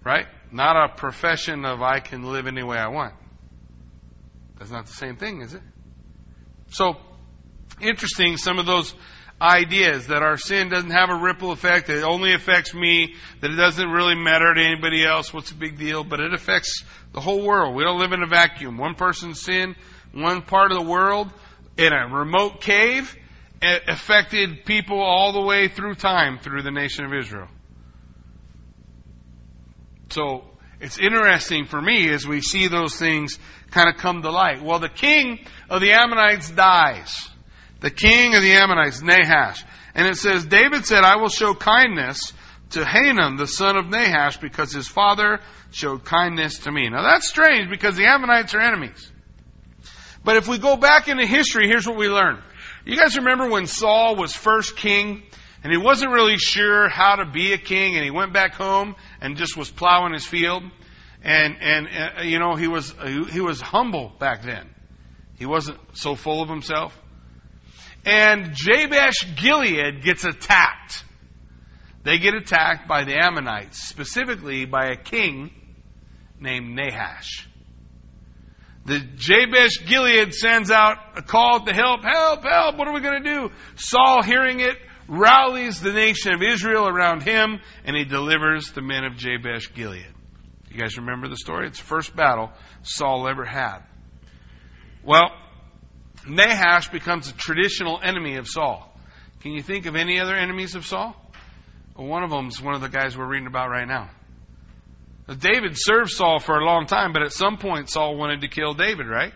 Right? 0.05 0.27
Not 0.51 0.77
a 0.77 0.95
profession 0.95 1.64
of 1.64 1.81
I 1.81 2.01
can 2.01 2.25
live 2.25 2.47
any 2.47 2.62
way 2.62 2.77
I 2.77 2.88
want. 2.88 3.14
That's 4.59 4.71
not 4.71 4.87
the 4.87 4.93
same 4.93 5.17
thing, 5.17 5.40
is 5.40 5.55
it? 5.55 5.62
So, 6.69 6.97
interesting, 7.81 8.37
some 8.37 8.59
of 8.59 8.67
those 8.67 8.95
ideas 9.44 10.07
that 10.07 10.22
our 10.22 10.38
sin 10.38 10.70
doesn't 10.70 10.90
have 10.90 11.11
a 11.11 11.16
ripple 11.16 11.52
effect, 11.52 11.88
that 11.88 11.98
it 11.98 12.04
only 12.04 12.33
affects 12.33 12.72
me, 12.72 13.14
that 13.40 13.50
it 13.50 13.57
doesn't 13.57 13.90
really 13.90 14.14
matter 14.14 14.54
to 14.54 14.61
anybody 14.61 15.04
else, 15.04 15.33
what's 15.35 15.50
a 15.50 15.54
big 15.54 15.78
deal, 15.78 16.02
but 16.02 16.18
it 16.20 16.33
affects 16.33 16.83
the 17.12 17.20
whole 17.20 17.44
world. 17.44 17.74
We 17.76 17.85
don't 17.85 18.00
live 18.00 18.12
in 18.12 18.22
a 18.22 18.26
vacuum. 18.26 18.78
One 18.78 18.94
person's 18.94 19.42
sin, 19.42 19.76
one 20.12 20.42
part 20.42 20.72
of 20.72 20.78
the 20.78 20.85
world, 20.85 21.30
in 21.76 21.92
a 21.92 22.09
remote 22.09 22.61
cave, 22.61 23.14
affected 23.62 24.64
people 24.64 25.00
all 25.00 25.33
the 25.33 25.42
way 25.42 25.68
through 25.68 25.94
time 25.94 26.38
through 26.38 26.62
the 26.62 26.70
nation 26.70 27.04
of 27.04 27.12
Israel. 27.12 27.48
So 30.11 30.44
it's 30.80 30.98
interesting 30.98 31.66
for 31.66 31.80
me 31.80 32.09
as 32.11 32.26
we 32.26 32.40
see 32.40 32.68
those 32.68 32.96
things 32.96 33.38
kind 33.70 33.88
of 33.88 33.96
come 33.96 34.22
to 34.22 34.30
light. 34.30 34.62
Well, 34.62 34.78
the 34.78 34.88
king 34.88 35.40
of 35.68 35.80
the 35.80 35.92
Ammonites 35.92 36.50
dies. 36.50 37.30
The 37.85 37.90
king 37.90 38.35
of 38.35 38.40
the 38.40 38.53
Ammonites, 38.53 39.03
Nahash. 39.03 39.62
And 39.94 40.09
it 40.09 40.16
says, 40.16 40.47
David 40.47 40.87
said, 40.87 41.05
I 41.05 41.16
will 41.16 41.29
show 41.29 41.55
kindness 41.55 42.33
to 42.70 42.83
Hanun, 42.83 43.37
the 43.37 43.47
son 43.47 43.77
of 43.77 43.90
Nahash, 43.90 44.38
because 44.38 44.73
his 44.73 44.88
father 44.88 45.40
showed 45.70 46.03
kindness 46.03 46.61
to 46.61 46.73
me. 46.73 46.88
Now 46.88 47.03
that's 47.03 47.29
strange 47.29 47.68
because 47.68 47.97
the 47.97 48.07
Ammonites 48.07 48.55
are 48.55 48.61
enemies. 48.61 49.12
But 50.25 50.38
if 50.38 50.49
we 50.49 50.57
go 50.57 50.79
back 50.79 51.09
into 51.09 51.27
history, 51.27 51.68
here's 51.68 51.87
what 51.87 51.99
we 51.99 52.09
learn. 52.09 52.42
You 52.87 52.97
guys 52.97 53.18
remember 53.18 53.51
when 53.51 53.66
Saul 53.66 54.16
was 54.16 54.33
first 54.33 54.77
king? 54.77 55.23
and 55.62 55.70
he 55.70 55.77
wasn't 55.77 56.11
really 56.11 56.38
sure 56.38 56.88
how 56.88 57.16
to 57.16 57.27
be 57.27 57.53
a 57.53 57.59
king, 57.59 57.97
and 57.97 58.05
he 58.05 58.11
went 58.11 58.33
back 58.33 58.55
home 58.55 58.97
and 59.20 59.37
just 59.37 59.59
was 59.59 59.70
plowing 59.70 60.14
his 60.14 60.27
field, 60.27 60.62
and 61.23 61.57
and 61.61 61.88
uh, 61.88 62.23
you 62.23 62.38
know 62.38 62.55
he 62.55 62.68
was 62.68 62.94
he 63.31 63.40
was 63.40 63.62
humble 63.62 64.12
back 64.18 64.42
then. 64.42 64.68
He 65.38 65.47
wasn't 65.47 65.79
so 65.94 66.14
full 66.14 66.42
of 66.42 66.51
himself. 66.51 66.99
And 68.05 68.55
Jabesh 68.55 69.37
Gilead 69.37 70.03
gets 70.03 70.25
attacked. 70.25 71.05
They 72.03 72.19
get 72.19 72.35
attacked 72.35 72.87
by 72.87 73.05
the 73.05 73.17
Ammonites, 73.17 73.88
specifically 73.88 74.67
by 74.67 74.88
a 74.88 74.97
king 74.97 75.51
named 76.38 76.77
Nahash. 76.77 77.49
The 78.85 79.01
Jabesh 79.01 79.87
Gilead 79.87 80.35
sends 80.35 80.71
out 80.71 80.99
a 81.17 81.23
call 81.23 81.64
to 81.64 81.73
help, 81.73 82.05
help, 82.05 82.45
help. 82.45 82.77
What 82.77 82.87
are 82.87 82.93
we 82.93 83.01
going 83.01 83.23
to 83.23 83.31
do? 83.31 83.51
Saul, 83.77 84.23
hearing 84.23 84.61
it, 84.61 84.77
rallies 85.09 85.81
the 85.81 85.93
nation 85.93 86.35
of 86.35 86.43
Israel 86.43 86.87
around 86.87 87.23
him, 87.23 87.61
and 87.87 87.97
he 87.97 88.05
delivers 88.05 88.73
the 88.73 88.83
men 88.83 89.05
of 89.05 89.17
Jabesh 89.17 89.73
Gilead. 89.73 90.07
You 90.71 90.79
guys 90.79 90.99
remember 90.99 91.29
the 91.29 91.37
story? 91.37 91.69
It's 91.69 91.79
the 91.79 91.87
first 91.87 92.14
battle 92.14 92.53
Saul 92.83 93.27
ever 93.27 93.47
had. 93.47 93.79
Well, 95.03 95.31
Nahash 96.28 96.88
becomes 96.90 97.28
a 97.28 97.34
traditional 97.34 98.00
enemy 98.02 98.37
of 98.37 98.48
Saul. 98.48 98.90
Can 99.40 99.52
you 99.52 99.62
think 99.62 99.87
of 99.87 99.94
any 99.94 100.18
other 100.20 100.34
enemies 100.34 100.74
of 100.74 100.87
Saul? 100.87 101.14
Well, 101.96 102.06
one 102.06 102.22
of 102.22 102.30
them 102.30 102.48
is 102.48 102.60
one 102.60 102.74
of 102.74 102.80
the 102.80 102.88
guys 102.88 103.16
we're 103.16 103.26
reading 103.26 103.46
about 103.46 103.68
right 103.68 103.87
now. 103.87 104.10
David 105.28 105.72
served 105.74 106.10
Saul 106.10 106.38
for 106.38 106.58
a 106.58 106.64
long 106.64 106.87
time, 106.87 107.12
but 107.12 107.22
at 107.22 107.32
some 107.32 107.56
point 107.56 107.88
Saul 107.88 108.16
wanted 108.16 108.42
to 108.42 108.48
kill 108.48 108.74
David, 108.74 109.06
right? 109.06 109.32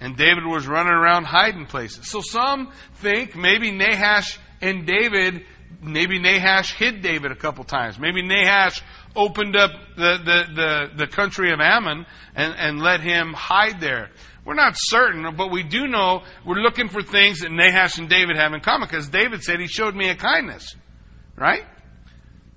And 0.00 0.16
David 0.16 0.44
was 0.44 0.66
running 0.66 0.92
around 0.92 1.24
hiding 1.24 1.66
places. 1.66 2.10
So 2.10 2.20
some 2.20 2.72
think 2.96 3.36
maybe 3.36 3.70
Nahash 3.70 4.38
and 4.60 4.86
David, 4.86 5.44
maybe 5.80 6.18
Nahash 6.18 6.74
hid 6.74 7.00
David 7.00 7.32
a 7.32 7.36
couple 7.36 7.64
times. 7.64 7.98
Maybe 7.98 8.22
Nahash 8.22 8.82
opened 9.16 9.56
up 9.56 9.70
the, 9.96 10.18
the, 10.18 10.54
the, 10.54 10.90
the 11.04 11.06
country 11.06 11.52
of 11.52 11.60
Ammon 11.60 12.06
and, 12.34 12.54
and 12.56 12.80
let 12.80 13.00
him 13.00 13.32
hide 13.32 13.80
there. 13.80 14.10
We're 14.44 14.54
not 14.54 14.74
certain, 14.76 15.34
but 15.36 15.50
we 15.50 15.62
do 15.62 15.86
know 15.86 16.22
we're 16.44 16.60
looking 16.60 16.88
for 16.88 17.02
things 17.02 17.40
that 17.40 17.50
Nahash 17.50 17.98
and 17.98 18.08
David 18.08 18.36
have 18.36 18.52
in 18.52 18.60
common 18.60 18.88
because 18.88 19.08
David 19.08 19.42
said 19.42 19.58
he 19.58 19.66
showed 19.66 19.94
me 19.94 20.10
a 20.10 20.14
kindness. 20.14 20.76
Right? 21.36 21.64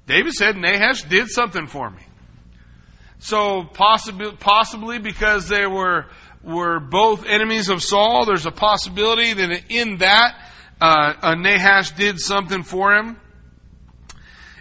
David 0.05 0.33
said 0.33 0.55
Nahash 0.55 1.03
did 1.03 1.29
something 1.29 1.67
for 1.67 1.89
me. 1.89 2.01
So 3.19 3.63
possibly, 3.63 4.31
possibly 4.33 4.99
because 4.99 5.47
they 5.47 5.65
were, 5.65 6.07
were 6.43 6.79
both 6.79 7.25
enemies 7.25 7.69
of 7.69 7.81
Saul, 7.81 8.25
there's 8.25 8.45
a 8.45 8.51
possibility 8.51 9.33
that 9.33 9.63
in 9.69 9.97
that 9.97 10.37
uh, 10.79 11.35
Nahash 11.35 11.91
did 11.91 12.19
something 12.19 12.63
for 12.63 12.93
him. 12.93 13.17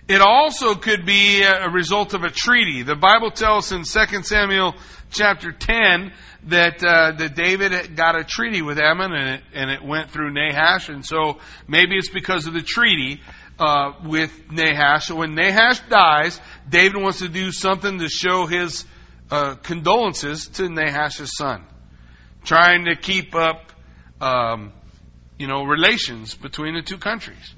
It 0.08 0.20
also 0.20 0.76
could 0.76 1.04
be 1.04 1.42
a 1.42 1.68
result 1.68 2.14
of 2.14 2.22
a 2.22 2.30
treaty. 2.30 2.82
The 2.82 2.94
Bible 2.94 3.32
tells 3.32 3.72
in 3.72 3.82
2 3.82 4.22
Samuel 4.22 4.76
chapter 5.10 5.50
10 5.50 6.12
that, 6.44 6.84
uh, 6.84 7.10
that 7.18 7.34
David 7.34 7.96
got 7.96 8.14
a 8.14 8.22
treaty 8.22 8.62
with 8.62 8.78
Ammon 8.78 9.12
and 9.12 9.28
it, 9.30 9.40
and 9.52 9.68
it 9.68 9.82
went 9.82 10.10
through 10.10 10.32
Nahash. 10.32 10.88
And 10.88 11.04
so 11.04 11.38
maybe 11.66 11.96
it's 11.96 12.08
because 12.08 12.46
of 12.46 12.54
the 12.54 12.62
treaty 12.62 13.20
uh, 13.58 13.94
with 14.04 14.30
Nahash. 14.48 15.06
So 15.06 15.16
when 15.16 15.34
Nahash 15.34 15.80
dies, 15.88 16.40
David 16.68 17.02
wants 17.02 17.18
to 17.18 17.28
do 17.28 17.50
something 17.50 17.98
to 17.98 18.08
show 18.08 18.46
his 18.46 18.84
uh, 19.28 19.56
condolences 19.56 20.46
to 20.50 20.68
Nahash's 20.68 21.36
son, 21.36 21.64
trying 22.44 22.84
to 22.84 22.94
keep 22.94 23.34
up 23.34 23.72
um, 24.20 24.72
you 25.36 25.48
know, 25.48 25.64
relations 25.64 26.36
between 26.36 26.74
the 26.74 26.82
two 26.82 26.98
countries. 26.98 27.55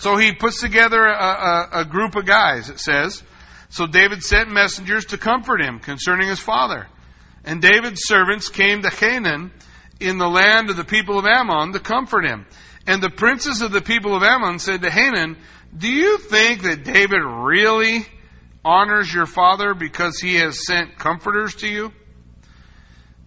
So 0.00 0.16
he 0.16 0.32
puts 0.32 0.62
together 0.62 1.04
a, 1.04 1.12
a, 1.12 1.68
a 1.80 1.84
group 1.84 2.16
of 2.16 2.24
guys, 2.24 2.70
it 2.70 2.80
says. 2.80 3.22
So 3.68 3.86
David 3.86 4.22
sent 4.22 4.50
messengers 4.50 5.04
to 5.06 5.18
comfort 5.18 5.60
him 5.60 5.78
concerning 5.78 6.26
his 6.26 6.40
father. 6.40 6.86
And 7.44 7.60
David's 7.60 8.00
servants 8.04 8.48
came 8.48 8.80
to 8.80 8.90
Canaan 8.90 9.52
in 10.00 10.16
the 10.16 10.26
land 10.26 10.70
of 10.70 10.78
the 10.78 10.84
people 10.84 11.18
of 11.18 11.26
Ammon 11.26 11.74
to 11.74 11.80
comfort 11.80 12.24
him. 12.24 12.46
And 12.86 13.02
the 13.02 13.10
princes 13.10 13.60
of 13.60 13.72
the 13.72 13.82
people 13.82 14.16
of 14.16 14.22
Ammon 14.22 14.58
said 14.58 14.80
to 14.80 14.90
Hanun, 14.90 15.36
Do 15.76 15.88
you 15.88 16.16
think 16.16 16.62
that 16.62 16.82
David 16.82 17.20
really 17.22 18.06
honors 18.64 19.12
your 19.12 19.26
father 19.26 19.74
because 19.74 20.18
he 20.18 20.36
has 20.36 20.64
sent 20.66 20.96
comforters 20.96 21.56
to 21.56 21.68
you? 21.68 21.92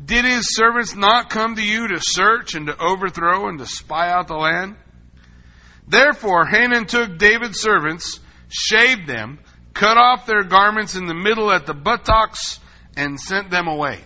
Did 0.03 0.25
his 0.25 0.55
servants 0.55 0.95
not 0.95 1.29
come 1.29 1.55
to 1.55 1.63
you 1.63 1.89
to 1.89 1.99
search 1.99 2.55
and 2.55 2.65
to 2.65 2.77
overthrow 2.81 3.47
and 3.47 3.59
to 3.59 3.67
spy 3.67 4.09
out 4.09 4.27
the 4.27 4.33
land? 4.37 4.75
Therefore, 5.87 6.45
Hanun 6.45 6.85
took 6.85 7.17
David's 7.17 7.59
servants, 7.59 8.19
shaved 8.49 9.07
them, 9.07 9.39
cut 9.73 9.97
off 9.97 10.25
their 10.25 10.43
garments 10.43 10.95
in 10.95 11.07
the 11.07 11.13
middle 11.13 11.51
at 11.51 11.65
the 11.65 11.73
buttocks, 11.73 12.59
and 12.95 13.19
sent 13.19 13.49
them 13.49 13.67
away. 13.67 13.99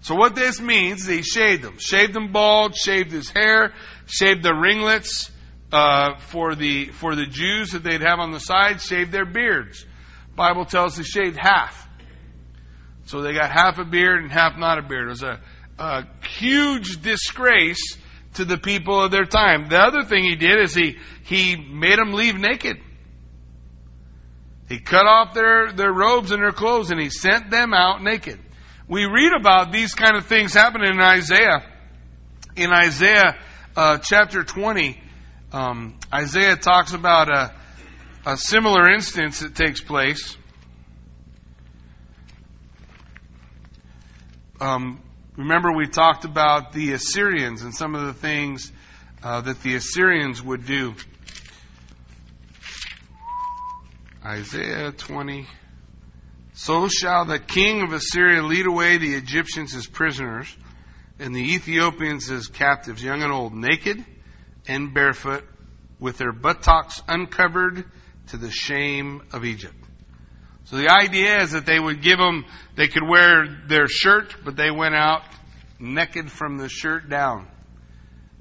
So 0.00 0.14
what 0.14 0.34
this 0.34 0.60
means, 0.60 1.02
is 1.02 1.08
he 1.08 1.22
shaved 1.22 1.62
them, 1.62 1.78
shaved 1.78 2.12
them 2.12 2.32
bald, 2.32 2.76
shaved 2.76 3.10
his 3.10 3.30
hair, 3.30 3.72
shaved 4.06 4.42
the 4.42 4.54
ringlets 4.54 5.30
uh, 5.72 6.16
for 6.18 6.54
the 6.54 6.86
for 6.86 7.16
the 7.16 7.26
Jews 7.26 7.72
that 7.72 7.82
they'd 7.82 8.02
have 8.02 8.20
on 8.20 8.30
the 8.30 8.38
side, 8.38 8.80
shaved 8.80 9.10
their 9.10 9.26
beards. 9.26 9.84
Bible 10.36 10.64
tells 10.64 10.96
he 10.96 11.02
shaved 11.02 11.36
half. 11.36 11.88
So 13.06 13.22
they 13.22 13.32
got 13.32 13.50
half 13.50 13.78
a 13.78 13.84
beard 13.84 14.22
and 14.22 14.30
half 14.30 14.56
not 14.56 14.78
a 14.78 14.82
beard. 14.82 15.06
It 15.06 15.10
was 15.10 15.22
a, 15.22 15.40
a 15.78 16.06
huge 16.26 17.02
disgrace 17.02 17.98
to 18.36 18.44
the 18.44 18.58
people 18.58 19.02
of 19.02 19.10
their 19.10 19.24
time. 19.24 19.68
The 19.68 19.78
other 19.78 20.02
thing 20.02 20.24
he 20.24 20.36
did 20.36 20.60
is 20.60 20.74
he 20.74 20.96
he 21.24 21.56
made 21.56 21.98
them 21.98 22.12
leave 22.12 22.36
naked. 22.36 22.78
He 24.68 24.80
cut 24.80 25.06
off 25.06 25.32
their, 25.32 25.72
their 25.72 25.92
robes 25.92 26.32
and 26.32 26.42
their 26.42 26.52
clothes 26.52 26.90
and 26.90 27.00
he 27.00 27.10
sent 27.10 27.50
them 27.50 27.72
out 27.72 28.02
naked. 28.02 28.38
We 28.88 29.04
read 29.04 29.32
about 29.32 29.72
these 29.72 29.94
kind 29.94 30.16
of 30.16 30.26
things 30.26 30.54
happening 30.54 30.94
in 30.94 31.00
Isaiah. 31.00 31.64
In 32.56 32.72
Isaiah 32.72 33.36
uh, 33.76 33.98
chapter 33.98 34.42
20, 34.42 35.00
um, 35.52 35.98
Isaiah 36.12 36.56
talks 36.56 36.92
about 36.92 37.28
a, 37.28 37.54
a 38.24 38.36
similar 38.36 38.88
instance 38.92 39.40
that 39.40 39.54
takes 39.54 39.80
place. 39.80 40.36
Um, 44.60 45.00
remember, 45.36 45.72
we 45.72 45.86
talked 45.86 46.24
about 46.24 46.72
the 46.72 46.92
Assyrians 46.92 47.62
and 47.62 47.74
some 47.74 47.94
of 47.94 48.06
the 48.06 48.14
things 48.14 48.72
uh, 49.22 49.40
that 49.42 49.62
the 49.62 49.74
Assyrians 49.74 50.42
would 50.42 50.66
do. 50.66 50.94
Isaiah 54.24 54.92
20. 54.92 55.46
So 56.52 56.88
shall 56.88 57.24
the 57.24 57.38
king 57.38 57.82
of 57.82 57.92
Assyria 57.92 58.42
lead 58.42 58.66
away 58.66 58.98
the 58.98 59.14
Egyptians 59.14 59.74
as 59.74 59.86
prisoners, 59.86 60.54
and 61.18 61.34
the 61.34 61.54
Ethiopians 61.54 62.30
as 62.30 62.48
captives, 62.48 63.02
young 63.02 63.22
and 63.22 63.32
old, 63.32 63.54
naked 63.54 64.04
and 64.66 64.92
barefoot, 64.92 65.44
with 66.00 66.18
their 66.18 66.32
buttocks 66.32 67.02
uncovered 67.08 67.84
to 68.28 68.36
the 68.36 68.50
shame 68.50 69.22
of 69.32 69.44
Egypt. 69.44 69.85
So 70.66 70.76
the 70.76 70.88
idea 70.88 71.42
is 71.42 71.52
that 71.52 71.64
they 71.64 71.78
would 71.78 72.02
give 72.02 72.18
them, 72.18 72.44
they 72.74 72.88
could 72.88 73.04
wear 73.08 73.46
their 73.68 73.86
shirt, 73.86 74.34
but 74.44 74.56
they 74.56 74.70
went 74.70 74.96
out 74.96 75.22
naked 75.78 76.30
from 76.30 76.58
the 76.58 76.68
shirt 76.68 77.08
down. 77.08 77.46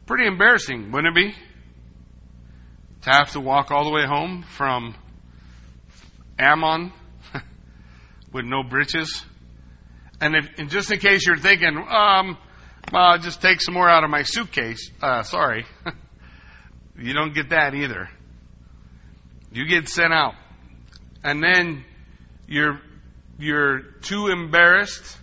Pretty 0.07 0.25
embarrassing, 0.25 0.91
wouldn't 0.91 1.15
it 1.15 1.23
be? 1.23 1.35
To 3.03 3.09
have 3.11 3.31
to 3.33 3.39
walk 3.39 3.69
all 3.69 3.83
the 3.83 3.91
way 3.91 4.05
home 4.07 4.43
from 4.43 4.95
Ammon 6.39 6.91
with 8.33 8.45
no 8.45 8.63
breeches. 8.63 9.23
And, 10.19 10.35
if, 10.35 10.49
and 10.57 10.69
just 10.69 10.89
in 10.89 10.97
case 10.97 11.27
you're 11.27 11.37
thinking, 11.37 11.77
um, 11.77 12.37
well, 12.91 13.03
I'll 13.03 13.19
just 13.19 13.39
take 13.39 13.61
some 13.61 13.75
more 13.75 13.87
out 13.87 14.03
of 14.03 14.09
my 14.09 14.23
suitcase. 14.23 14.89
Uh, 14.99 15.21
sorry. 15.21 15.65
you 16.97 17.13
don't 17.13 17.35
get 17.35 17.49
that 17.49 17.75
either. 17.75 18.09
You 19.51 19.67
get 19.67 19.87
sent 19.89 20.11
out. 20.11 20.33
And 21.23 21.43
then 21.43 21.85
you're, 22.47 22.79
you're 23.37 23.79
too 24.01 24.27
embarrassed 24.27 25.17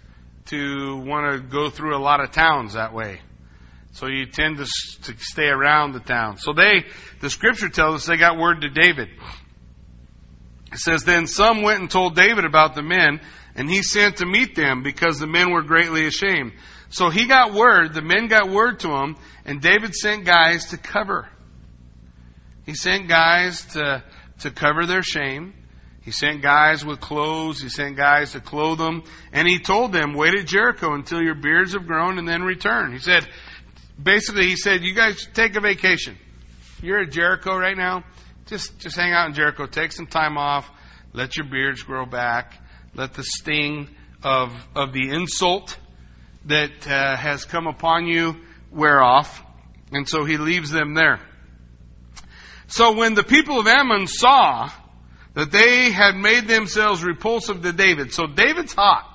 to 0.47 0.99
want 0.99 1.33
to 1.33 1.41
go 1.41 1.71
through 1.71 1.97
a 1.97 2.03
lot 2.03 2.21
of 2.21 2.31
towns 2.33 2.75
that 2.75 2.93
way. 2.93 3.21
So 3.93 4.07
you 4.07 4.27
tend 4.27 4.57
to, 4.59 4.65
to 4.65 5.15
stay 5.19 5.49
around 5.49 5.93
the 5.93 6.01
town. 6.01 6.39
So 6.39 6.53
they, 6.53 6.85
the 7.21 7.31
scripture 7.31 7.69
tells 7.69 7.97
us 7.97 8.07
they 8.07 8.17
got 8.17 8.39
word 8.39 8.63
to 8.63 8.71
David. 8.71 9.09
It 10.73 10.79
says, 10.79 11.05
Then 11.05 11.27
some 11.27 11.63
went 11.63 11.81
and 11.81 11.91
told 11.91 12.17
David 12.17 12.45
about 12.45 12.75
the 12.75 12.83
men, 12.83 13.21
and 13.55 13.69
he 13.69 13.83
sent 13.83 14.19
to 14.19 14.27
meet 14.27 14.55
them 14.55 14.83
because 14.83 15.19
the 15.19 15.27
men 15.27 15.51
were 15.51 15.63
greatly 15.63 16.07
ashamed. 16.07 16.53
So 16.89 17.11
he 17.11 17.27
got 17.27 17.53
word, 17.53 17.95
the 17.95 18.03
men 18.03 18.29
got 18.29 18.51
word 18.51 18.81
to 18.81 18.91
him, 18.91 19.17
and 19.45 19.61
David 19.61 19.95
sent 19.95 20.25
guys 20.25 20.67
to 20.71 20.79
cover. 20.79 21.29
He 22.65 22.75
sent 22.75 23.09
guys 23.09 23.65
to, 23.73 24.03
to 24.41 24.51
cover 24.51 24.87
their 24.87 25.03
shame. 25.03 25.55
He 26.03 26.11
sent 26.11 26.43
guys 26.43 26.85
with 26.85 27.01
clothes. 27.01 27.63
He 27.63 27.69
sent 27.69 27.97
guys 27.97 28.33
to 28.33 28.41
clothe 28.41 28.79
them. 28.79 29.05
And 29.33 29.47
he 29.47 29.59
told 29.59 29.93
them, 29.93 30.15
wait 30.15 30.35
at 30.35 30.47
Jericho 30.47 30.95
until 30.95 31.23
your 31.23 31.37
beards 31.37 31.75
have 31.75 31.87
grown 31.87 32.19
and 32.19 32.29
then 32.29 32.43
return. 32.43 32.93
He 32.93 32.99
said, 32.99 33.27
basically, 34.03 34.47
he 34.47 34.57
said, 34.57 34.83
you 34.83 34.95
guys 34.95 35.29
take 35.33 35.55
a 35.55 35.61
vacation. 35.61 36.17
You're 36.83 37.03
at 37.03 37.13
Jericho 37.13 37.57
right 37.57 37.77
now. 37.77 38.03
Just, 38.47 38.79
just 38.81 38.97
hang 38.97 39.13
out 39.13 39.29
in 39.29 39.35
Jericho. 39.35 39.67
Take 39.67 39.93
some 39.93 40.09
time 40.09 40.37
off. 40.37 40.69
Let 41.13 41.37
your 41.37 41.47
beards 41.47 41.83
grow 41.85 42.05
back. 42.05 42.59
Let 42.95 43.15
the 43.15 43.23
sting 43.23 43.89
of, 44.25 44.53
of 44.75 44.93
the 44.93 45.11
insult 45.11 45.79
that 46.47 46.87
uh, 46.89 47.17
has 47.17 47.45
come 47.45 47.69
upon 47.69 48.07
you 48.07 48.37
wear 48.73 49.01
off. 49.01 49.41
And 49.93 50.09
so 50.09 50.25
he 50.25 50.37
leaves 50.37 50.71
them 50.71 50.95
there. 50.95 51.21
So 52.67 52.97
when 52.97 53.15
the 53.15 53.23
people 53.23 53.61
of 53.61 53.69
Ammon 53.69 54.09
saw 54.09 54.71
that 55.35 55.51
they 55.51 55.91
had 55.91 56.15
made 56.15 56.47
themselves 56.47 57.03
repulsive 57.03 57.63
to 57.63 57.73
David, 57.73 58.13
so 58.13 58.27
David's 58.27 58.75
hot. 58.75 59.09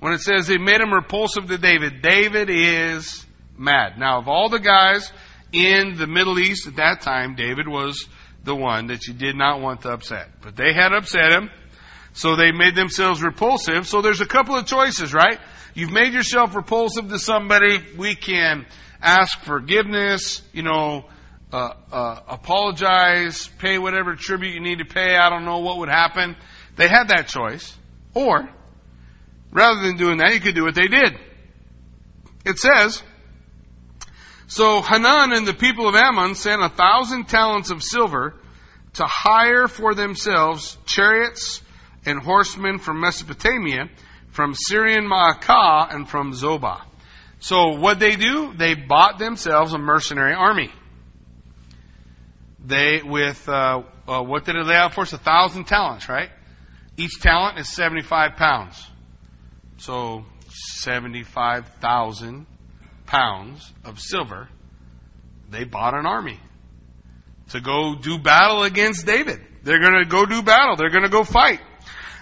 When 0.00 0.12
it 0.14 0.20
says 0.20 0.46
they 0.46 0.58
made 0.58 0.80
him 0.80 0.92
repulsive 0.92 1.46
to 1.48 1.58
David, 1.58 2.00
David 2.02 2.48
is 2.50 3.26
mad. 3.56 3.98
Now, 3.98 4.18
of 4.18 4.28
all 4.28 4.48
the 4.48 4.58
guys 4.58 5.12
in 5.52 5.96
the 5.96 6.06
Middle 6.06 6.38
East 6.38 6.66
at 6.66 6.76
that 6.76 7.02
time, 7.02 7.34
David 7.34 7.68
was 7.68 8.08
the 8.42 8.56
one 8.56 8.86
that 8.86 9.06
you 9.06 9.12
did 9.12 9.36
not 9.36 9.60
want 9.60 9.82
to 9.82 9.90
upset. 9.90 10.28
But 10.40 10.56
they 10.56 10.72
had 10.72 10.92
upset 10.92 11.32
him, 11.32 11.50
so 12.14 12.34
they 12.34 12.50
made 12.50 12.74
themselves 12.74 13.22
repulsive. 13.22 13.86
So 13.86 14.00
there's 14.00 14.22
a 14.22 14.26
couple 14.26 14.56
of 14.56 14.66
choices, 14.66 15.12
right? 15.12 15.38
You've 15.74 15.92
made 15.92 16.14
yourself 16.14 16.54
repulsive 16.54 17.10
to 17.10 17.18
somebody. 17.18 17.80
We 17.96 18.14
can 18.14 18.66
ask 19.02 19.38
forgiveness, 19.40 20.42
you 20.52 20.62
know, 20.62 21.04
uh, 21.52 21.74
uh, 21.92 22.20
apologize, 22.28 23.48
pay 23.58 23.78
whatever 23.78 24.14
tribute 24.14 24.54
you 24.54 24.60
need 24.60 24.78
to 24.78 24.84
pay. 24.84 25.16
I 25.16 25.30
don't 25.30 25.44
know 25.44 25.58
what 25.58 25.78
would 25.78 25.88
happen. 25.88 26.36
They 26.76 26.88
had 26.88 27.08
that 27.08 27.28
choice. 27.28 27.76
Or, 28.14 28.48
rather 29.50 29.80
than 29.82 29.96
doing 29.96 30.18
that, 30.18 30.34
you 30.34 30.40
could 30.40 30.54
do 30.54 30.64
what 30.64 30.74
they 30.74 30.88
did. 30.88 31.18
It 32.44 32.58
says, 32.58 33.02
so 34.46 34.80
Hanun 34.80 35.32
and 35.32 35.46
the 35.46 35.54
people 35.54 35.88
of 35.88 35.94
Ammon 35.94 36.34
sent 36.34 36.62
a 36.62 36.68
thousand 36.68 37.28
talents 37.28 37.70
of 37.70 37.82
silver 37.82 38.34
to 38.94 39.04
hire 39.04 39.68
for 39.68 39.94
themselves 39.94 40.76
chariots 40.86 41.62
and 42.04 42.18
horsemen 42.18 42.78
from 42.78 43.00
Mesopotamia, 43.00 43.88
from 44.30 44.54
Syrian 44.54 45.04
Maacah, 45.04 45.94
and 45.94 46.08
from 46.08 46.32
Zobah. 46.32 46.82
So 47.38 47.78
what 47.78 48.00
they 48.00 48.16
do? 48.16 48.52
They 48.56 48.74
bought 48.74 49.18
themselves 49.18 49.72
a 49.72 49.78
mercenary 49.78 50.34
army. 50.34 50.70
They 52.64 53.02
with 53.02 53.48
uh, 53.48 53.82
uh, 54.06 54.22
what 54.22 54.44
did 54.44 54.56
it 54.56 54.66
lay 54.66 54.76
out 54.76 54.94
for 54.94 55.02
us? 55.02 55.12
A 55.12 55.18
thousand 55.18 55.64
talents, 55.64 56.08
right? 56.08 56.30
Each 56.96 57.18
talent 57.20 57.58
is 57.58 57.68
seventy-five 57.68 58.36
pounds. 58.36 58.86
So 59.78 60.24
seventy-five 60.48 61.66
thousand 61.80 62.46
pounds 63.06 63.72
of 63.84 63.98
silver, 63.98 64.48
they 65.48 65.64
bought 65.64 65.94
an 65.94 66.06
army 66.06 66.38
to 67.50 67.60
go 67.60 67.94
do 67.94 68.18
battle 68.18 68.62
against 68.62 69.06
David. 69.06 69.40
They're 69.62 69.80
going 69.80 69.98
to 69.98 70.08
go 70.08 70.26
do 70.26 70.42
battle. 70.42 70.76
They're 70.76 70.90
going 70.90 71.04
to 71.04 71.10
go 71.10 71.24
fight. 71.24 71.60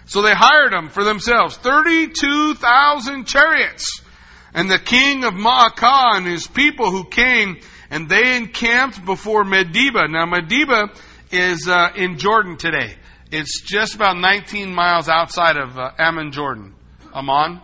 So 0.06 0.22
they 0.22 0.32
hired 0.32 0.72
them 0.72 0.88
for 0.88 1.04
themselves 1.04 1.56
32,000 1.58 3.26
chariots. 3.26 4.02
And 4.54 4.70
the 4.70 4.78
king 4.78 5.24
of 5.24 5.34
Maacah 5.34 6.16
and 6.16 6.26
his 6.26 6.46
people 6.46 6.90
who 6.90 7.04
came 7.04 7.60
and 7.90 8.08
they 8.08 8.36
encamped 8.36 9.04
before 9.04 9.44
Medeba. 9.44 10.10
Now 10.10 10.26
Medeba 10.26 10.94
is 11.30 11.68
uh, 11.68 11.90
in 11.96 12.18
Jordan 12.18 12.56
today. 12.56 12.96
It's 13.30 13.60
just 13.60 13.94
about 13.94 14.16
19 14.16 14.74
miles 14.74 15.08
outside 15.08 15.56
of 15.56 15.78
uh, 15.78 15.90
Ammon, 15.98 16.32
Jordan. 16.32 16.74
Amman. 17.14 17.60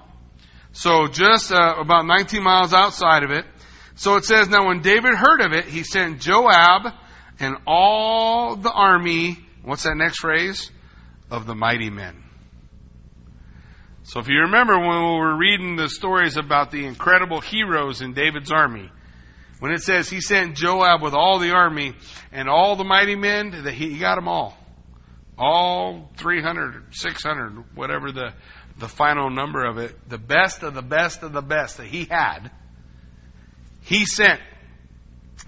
So 0.73 1.07
just 1.07 1.53
uh, 1.53 1.77
about 1.79 2.07
19 2.07 2.43
miles 2.43 2.75
outside 2.75 3.23
of 3.23 3.31
it. 3.31 3.47
So 3.95 4.17
it 4.17 4.25
says, 4.25 4.49
now 4.49 4.67
when 4.67 4.83
David 4.83 5.15
heard 5.15 5.41
of 5.41 5.53
it, 5.53 5.67
he 5.67 5.85
sent 5.85 6.21
Joab 6.21 6.93
and 7.39 7.57
all 7.67 8.57
the 8.57 8.73
army, 8.73 9.39
what's 9.63 9.85
that 9.85 9.97
next 9.97 10.21
phrase? 10.21 10.71
Of 11.31 11.47
the 11.47 11.55
mighty 11.55 11.91
men. 11.91 12.25
So 14.03 14.21
if 14.21 14.29
you 14.29 14.41
remember 14.41 14.79
when 14.79 14.99
we 14.99 15.19
were 15.19 15.37
reading 15.37 15.77
the 15.77 15.89
stories 15.89 16.37
about 16.37 16.71
the 16.71 16.85
incredible 16.85 17.41
heroes 17.41 18.03
in 18.03 18.13
David's 18.13 18.53
army, 18.53 18.91
when 19.65 19.73
it 19.73 19.81
says 19.81 20.11
he 20.11 20.21
sent 20.21 20.57
Joab 20.57 21.01
with 21.01 21.15
all 21.15 21.39
the 21.39 21.53
army 21.53 21.95
and 22.33 22.51
all 22.51 22.77
the 22.77 22.85
mighty 22.85 23.17
men, 23.17 23.63
that 23.65 23.73
he 23.73 23.97
got 23.97 24.17
them 24.17 24.29
all. 24.29 24.55
All 25.39 26.11
300, 26.19 26.95
600, 26.95 27.75
whatever 27.75 28.13
the, 28.13 28.35
the 28.79 28.89
final 28.89 29.31
number 29.31 29.65
of 29.65 29.79
it, 29.79 30.07
the 30.07 30.19
best 30.19 30.63
of 30.63 30.75
the 30.75 30.83
best 30.83 31.23
of 31.23 31.33
the 31.33 31.41
best 31.41 31.79
that 31.79 31.87
he 31.87 32.05
had, 32.05 32.51
he 33.81 34.05
sent. 34.05 34.39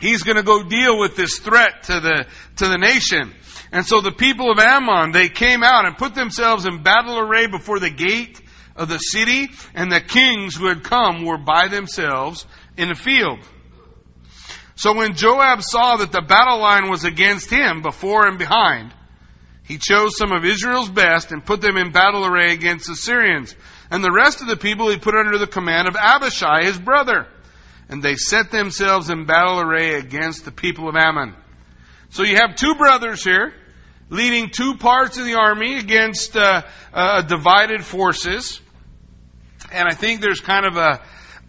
He's 0.00 0.22
going 0.22 0.38
to 0.38 0.42
go 0.42 0.62
deal 0.62 0.98
with 0.98 1.14
this 1.14 1.38
threat 1.38 1.82
to 1.82 2.00
the, 2.00 2.26
to 2.56 2.68
the 2.68 2.78
nation. 2.78 3.34
And 3.70 3.84
so 3.84 4.00
the 4.00 4.12
people 4.12 4.50
of 4.50 4.58
Ammon, 4.58 5.12
they 5.12 5.28
came 5.28 5.62
out 5.62 5.84
and 5.84 5.94
put 5.94 6.14
themselves 6.14 6.64
in 6.64 6.82
battle 6.82 7.18
array 7.18 7.48
before 7.48 7.80
the 7.80 7.90
gate 7.90 8.40
of 8.76 8.88
the 8.88 8.96
city, 8.96 9.48
and 9.74 9.92
the 9.92 10.00
kings 10.00 10.56
who 10.56 10.68
had 10.68 10.82
come 10.82 11.26
were 11.26 11.36
by 11.36 11.68
themselves 11.68 12.46
in 12.78 12.88
the 12.88 12.94
field. 12.94 13.40
So 14.76 14.94
when 14.94 15.14
Joab 15.14 15.62
saw 15.62 15.96
that 15.96 16.12
the 16.12 16.20
battle 16.20 16.58
line 16.58 16.90
was 16.90 17.04
against 17.04 17.50
him, 17.50 17.80
before 17.82 18.26
and 18.26 18.38
behind, 18.38 18.92
he 19.64 19.78
chose 19.78 20.16
some 20.16 20.32
of 20.32 20.44
Israel's 20.44 20.90
best 20.90 21.32
and 21.32 21.44
put 21.44 21.60
them 21.60 21.76
in 21.76 21.92
battle 21.92 22.24
array 22.24 22.52
against 22.52 22.86
the 22.86 22.94
Syrians. 22.94 23.56
And 23.90 24.04
the 24.04 24.12
rest 24.12 24.42
of 24.42 24.48
the 24.48 24.56
people 24.56 24.90
he 24.90 24.98
put 24.98 25.16
under 25.16 25.38
the 25.38 25.46
command 25.46 25.88
of 25.88 25.96
Abishai, 25.96 26.64
his 26.64 26.78
brother. 26.78 27.26
And 27.88 28.02
they 28.02 28.16
set 28.16 28.50
themselves 28.50 29.10
in 29.10 29.24
battle 29.24 29.60
array 29.60 29.94
against 29.94 30.44
the 30.44 30.52
people 30.52 30.88
of 30.88 30.94
Ammon. 30.94 31.34
So 32.10 32.22
you 32.22 32.36
have 32.36 32.54
two 32.54 32.74
brothers 32.74 33.24
here, 33.24 33.54
leading 34.10 34.50
two 34.50 34.76
parts 34.76 35.18
of 35.18 35.24
the 35.24 35.34
army 35.34 35.78
against 35.78 36.36
uh, 36.36 36.62
uh, 36.92 37.22
divided 37.22 37.82
forces. 37.82 38.60
And 39.72 39.88
I 39.88 39.94
think 39.94 40.20
there's 40.20 40.40
kind 40.40 40.66
of 40.66 40.76
a, 40.76 41.00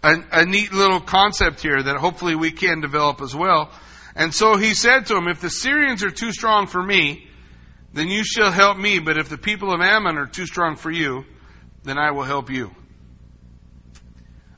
a, 0.02 0.16
a 0.32 0.44
neat 0.44 0.72
little 0.72 1.00
concept 1.00 1.60
here 1.60 1.82
that 1.82 1.96
hopefully 1.96 2.34
we 2.34 2.50
can 2.50 2.80
develop 2.80 3.20
as 3.20 3.34
well. 3.34 3.70
And 4.14 4.34
so 4.34 4.56
he 4.56 4.74
said 4.74 5.06
to 5.06 5.16
him, 5.16 5.28
If 5.28 5.40
the 5.40 5.50
Syrians 5.50 6.02
are 6.02 6.10
too 6.10 6.32
strong 6.32 6.66
for 6.66 6.82
me, 6.82 7.28
then 7.92 8.08
you 8.08 8.24
shall 8.24 8.50
help 8.50 8.76
me. 8.76 8.98
But 8.98 9.18
if 9.18 9.28
the 9.28 9.38
people 9.38 9.72
of 9.72 9.80
Ammon 9.80 10.18
are 10.18 10.26
too 10.26 10.46
strong 10.46 10.76
for 10.76 10.90
you, 10.90 11.24
then 11.84 11.98
I 11.98 12.10
will 12.10 12.24
help 12.24 12.50
you. 12.50 12.70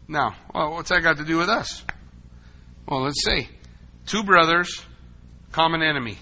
Now, 0.08 0.34
well, 0.54 0.72
what's 0.72 0.88
that 0.88 1.02
got 1.02 1.18
to 1.18 1.24
do 1.24 1.36
with 1.38 1.48
us? 1.48 1.84
Well, 2.88 3.02
let's 3.02 3.24
see. 3.24 3.48
Two 4.06 4.24
brothers, 4.24 4.84
common 5.52 5.82
enemy. 5.82 6.18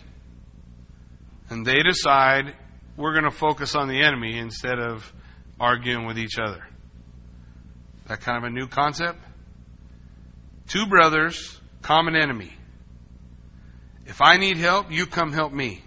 And 1.49 1.65
they 1.65 1.83
decide 1.83 2.55
we're 2.97 3.13
going 3.13 3.25
to 3.25 3.31
focus 3.31 3.75
on 3.75 3.89
the 3.89 4.03
enemy 4.03 4.37
instead 4.37 4.79
of 4.79 5.11
arguing 5.59 6.07
with 6.07 6.19
each 6.19 6.39
other. 6.39 6.67
That 8.09 8.23
kind 8.23 8.39
of 8.39 8.45
a 8.45 8.51
new 8.51 8.67
concept? 8.67 9.19
Two 10.67 10.87
brothers, 10.87 11.61
common 11.83 12.17
enemy. 12.17 12.53
If 14.07 14.23
I 14.23 14.39
need 14.39 14.57
help, 14.57 14.91
you 14.91 15.07
come 15.07 15.33
help 15.33 15.53
me. 15.53 15.83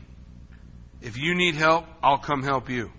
If 1.01 1.17
you 1.17 1.33
need 1.33 1.55
help, 1.55 1.85
I'll 2.03 2.19
come 2.19 2.43
help 2.43 2.69
you. 2.69 2.91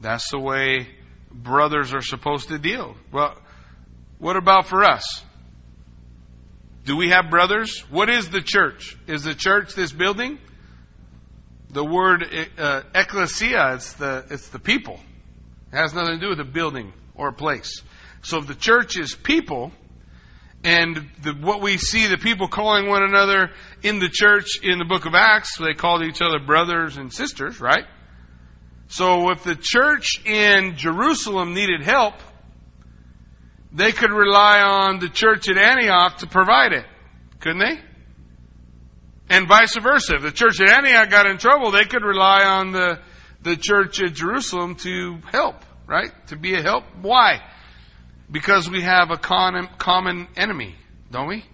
That's 0.00 0.28
the 0.30 0.40
way 0.40 0.88
brothers 1.30 1.94
are 1.94 2.00
supposed 2.00 2.48
to 2.48 2.58
deal. 2.58 2.96
Well, 3.12 3.36
what 4.18 4.36
about 4.36 4.66
for 4.66 4.82
us? 4.82 5.22
Do 6.84 6.96
we 6.96 7.10
have 7.10 7.30
brothers? 7.30 7.84
What 7.90 8.10
is 8.10 8.30
the 8.30 8.40
church? 8.40 8.96
Is 9.06 9.22
the 9.22 9.34
church 9.34 9.74
this 9.74 9.92
building? 9.92 10.38
The 11.70 11.84
word 11.84 12.24
uh, 12.58 12.82
ecclesia, 12.92 13.74
it's 13.74 13.92
the, 13.92 14.24
it's 14.30 14.48
the 14.48 14.58
people. 14.58 14.98
It 15.72 15.76
has 15.76 15.94
nothing 15.94 16.14
to 16.14 16.20
do 16.20 16.30
with 16.30 16.38
the 16.38 16.44
building 16.44 16.92
or 17.20 17.28
a 17.28 17.32
place. 17.32 17.82
So 18.22 18.38
if 18.38 18.46
the 18.46 18.54
church 18.54 18.98
is 18.98 19.14
people, 19.14 19.72
and 20.64 21.08
the, 21.22 21.32
what 21.32 21.62
we 21.62 21.76
see 21.76 22.06
the 22.06 22.18
people 22.18 22.48
calling 22.48 22.88
one 22.88 23.02
another 23.02 23.50
in 23.82 23.98
the 23.98 24.08
church 24.10 24.58
in 24.62 24.78
the 24.78 24.84
book 24.84 25.06
of 25.06 25.14
Acts, 25.14 25.56
they 25.58 25.74
called 25.74 26.02
each 26.02 26.20
other 26.20 26.38
brothers 26.38 26.96
and 26.96 27.12
sisters, 27.12 27.60
right? 27.60 27.84
So 28.88 29.30
if 29.30 29.44
the 29.44 29.56
church 29.56 30.24
in 30.26 30.76
Jerusalem 30.76 31.54
needed 31.54 31.82
help, 31.82 32.14
they 33.72 33.92
could 33.92 34.10
rely 34.10 34.60
on 34.60 34.98
the 34.98 35.08
church 35.08 35.48
at 35.48 35.56
Antioch 35.56 36.18
to 36.18 36.26
provide 36.26 36.72
it, 36.72 36.84
couldn't 37.38 37.60
they? 37.60 37.80
And 39.28 39.46
vice 39.46 39.76
versa. 39.76 40.16
If 40.16 40.22
the 40.22 40.32
church 40.32 40.60
at 40.60 40.68
Antioch 40.68 41.08
got 41.08 41.26
in 41.26 41.38
trouble, 41.38 41.70
they 41.70 41.84
could 41.84 42.02
rely 42.02 42.42
on 42.44 42.72
the, 42.72 42.98
the 43.42 43.56
church 43.56 44.02
at 44.02 44.12
Jerusalem 44.14 44.74
to 44.76 45.18
help, 45.30 45.64
right? 45.90 46.12
To 46.28 46.36
be 46.36 46.54
a 46.54 46.62
help. 46.62 46.84
Why? 47.02 47.42
Because 48.30 48.70
we 48.70 48.82
have 48.82 49.10
a 49.10 49.16
con- 49.16 49.68
common 49.76 50.28
enemy, 50.36 50.76
don't 51.10 51.26
we? 51.26 51.44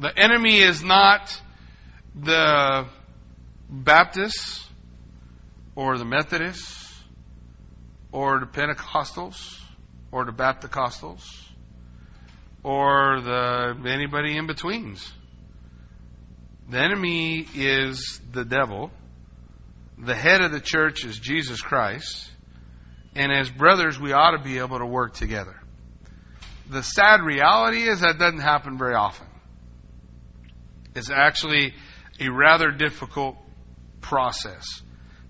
The 0.00 0.18
enemy 0.18 0.58
is 0.58 0.82
not 0.82 1.40
the 2.16 2.86
Baptists 3.70 4.68
or 5.76 5.96
the 5.96 6.04
Methodists 6.04 7.04
or 8.10 8.40
the 8.40 8.46
Pentecostals 8.46 9.60
or 10.10 10.24
the 10.24 10.32
Baptist 10.32 10.74
or 12.64 13.20
the 13.20 13.76
anybody 13.86 14.36
in 14.36 14.48
betweens. 14.48 15.12
The 16.68 16.80
enemy 16.80 17.46
is 17.54 18.20
the 18.32 18.44
devil. 18.44 18.90
The 19.98 20.14
head 20.14 20.40
of 20.40 20.50
the 20.50 20.60
church 20.60 21.04
is 21.04 21.18
Jesus 21.18 21.60
Christ. 21.60 22.30
And 23.14 23.32
as 23.32 23.50
brothers, 23.50 23.98
we 23.98 24.12
ought 24.12 24.32
to 24.32 24.42
be 24.42 24.58
able 24.58 24.78
to 24.78 24.86
work 24.86 25.14
together. 25.14 25.60
The 26.68 26.82
sad 26.82 27.20
reality 27.20 27.82
is 27.82 28.00
that 28.00 28.18
doesn't 28.18 28.40
happen 28.40 28.78
very 28.78 28.94
often. 28.94 29.26
It's 30.94 31.10
actually 31.10 31.74
a 32.20 32.28
rather 32.28 32.70
difficult 32.70 33.36
process 34.00 34.64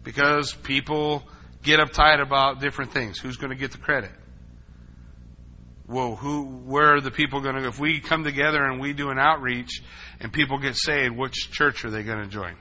because 0.02 0.52
people 0.52 1.24
get 1.62 1.80
uptight 1.80 2.20
about 2.20 2.60
different 2.60 2.92
things. 2.92 3.18
Who's 3.18 3.36
going 3.36 3.50
to 3.50 3.56
get 3.56 3.72
the 3.72 3.78
credit? 3.78 4.12
Well, 5.86 6.16
who, 6.16 6.44
where 6.44 6.94
are 6.94 7.00
the 7.00 7.10
people 7.10 7.40
going 7.40 7.56
to, 7.56 7.62
go? 7.62 7.68
if 7.68 7.78
we 7.78 8.00
come 8.00 8.24
together 8.24 8.64
and 8.64 8.80
we 8.80 8.92
do 8.94 9.10
an 9.10 9.18
outreach 9.18 9.82
and 10.20 10.32
people 10.32 10.58
get 10.58 10.76
saved, 10.76 11.16
which 11.16 11.50
church 11.50 11.84
are 11.84 11.90
they 11.90 12.02
going 12.02 12.20
to 12.20 12.28
join? 12.28 12.56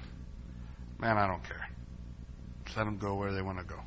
Man, 0.99 1.17
I 1.17 1.27
don't 1.27 1.43
care. 1.43 1.69
let 2.75 2.85
them 2.85 2.97
go 2.97 3.15
where 3.15 3.33
they 3.33 3.41
want 3.41 3.59
to 3.59 3.65
go. 3.65 3.79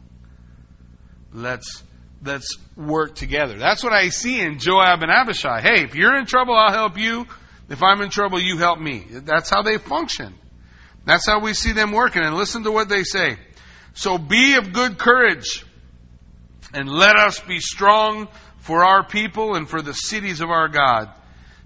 Let's 1.36 1.84
let's 2.24 2.56
work 2.76 3.14
together. 3.14 3.58
That's 3.58 3.84
what 3.84 3.92
I 3.92 4.08
see 4.08 4.40
in 4.40 4.58
Joab 4.58 5.02
and 5.02 5.10
Abishai. 5.12 5.60
Hey, 5.60 5.84
if 5.84 5.94
you're 5.94 6.16
in 6.16 6.24
trouble, 6.24 6.54
I'll 6.56 6.72
help 6.72 6.96
you. 6.96 7.26
If 7.68 7.82
I'm 7.82 8.00
in 8.00 8.08
trouble, 8.08 8.40
you 8.40 8.56
help 8.56 8.80
me. 8.80 9.04
That's 9.10 9.50
how 9.50 9.62
they 9.62 9.76
function. 9.76 10.34
That's 11.04 11.26
how 11.26 11.40
we 11.40 11.52
see 11.52 11.72
them 11.72 11.92
working. 11.92 12.22
And 12.22 12.34
listen 12.36 12.64
to 12.64 12.72
what 12.72 12.88
they 12.88 13.02
say. 13.02 13.36
So 13.92 14.16
be 14.16 14.54
of 14.54 14.72
good 14.72 14.98
courage 14.98 15.66
and 16.72 16.88
let 16.88 17.16
us 17.16 17.38
be 17.40 17.60
strong 17.60 18.28
for 18.60 18.82
our 18.82 19.06
people 19.06 19.56
and 19.56 19.68
for 19.68 19.82
the 19.82 19.92
cities 19.92 20.40
of 20.40 20.48
our 20.48 20.68
God. 20.68 21.10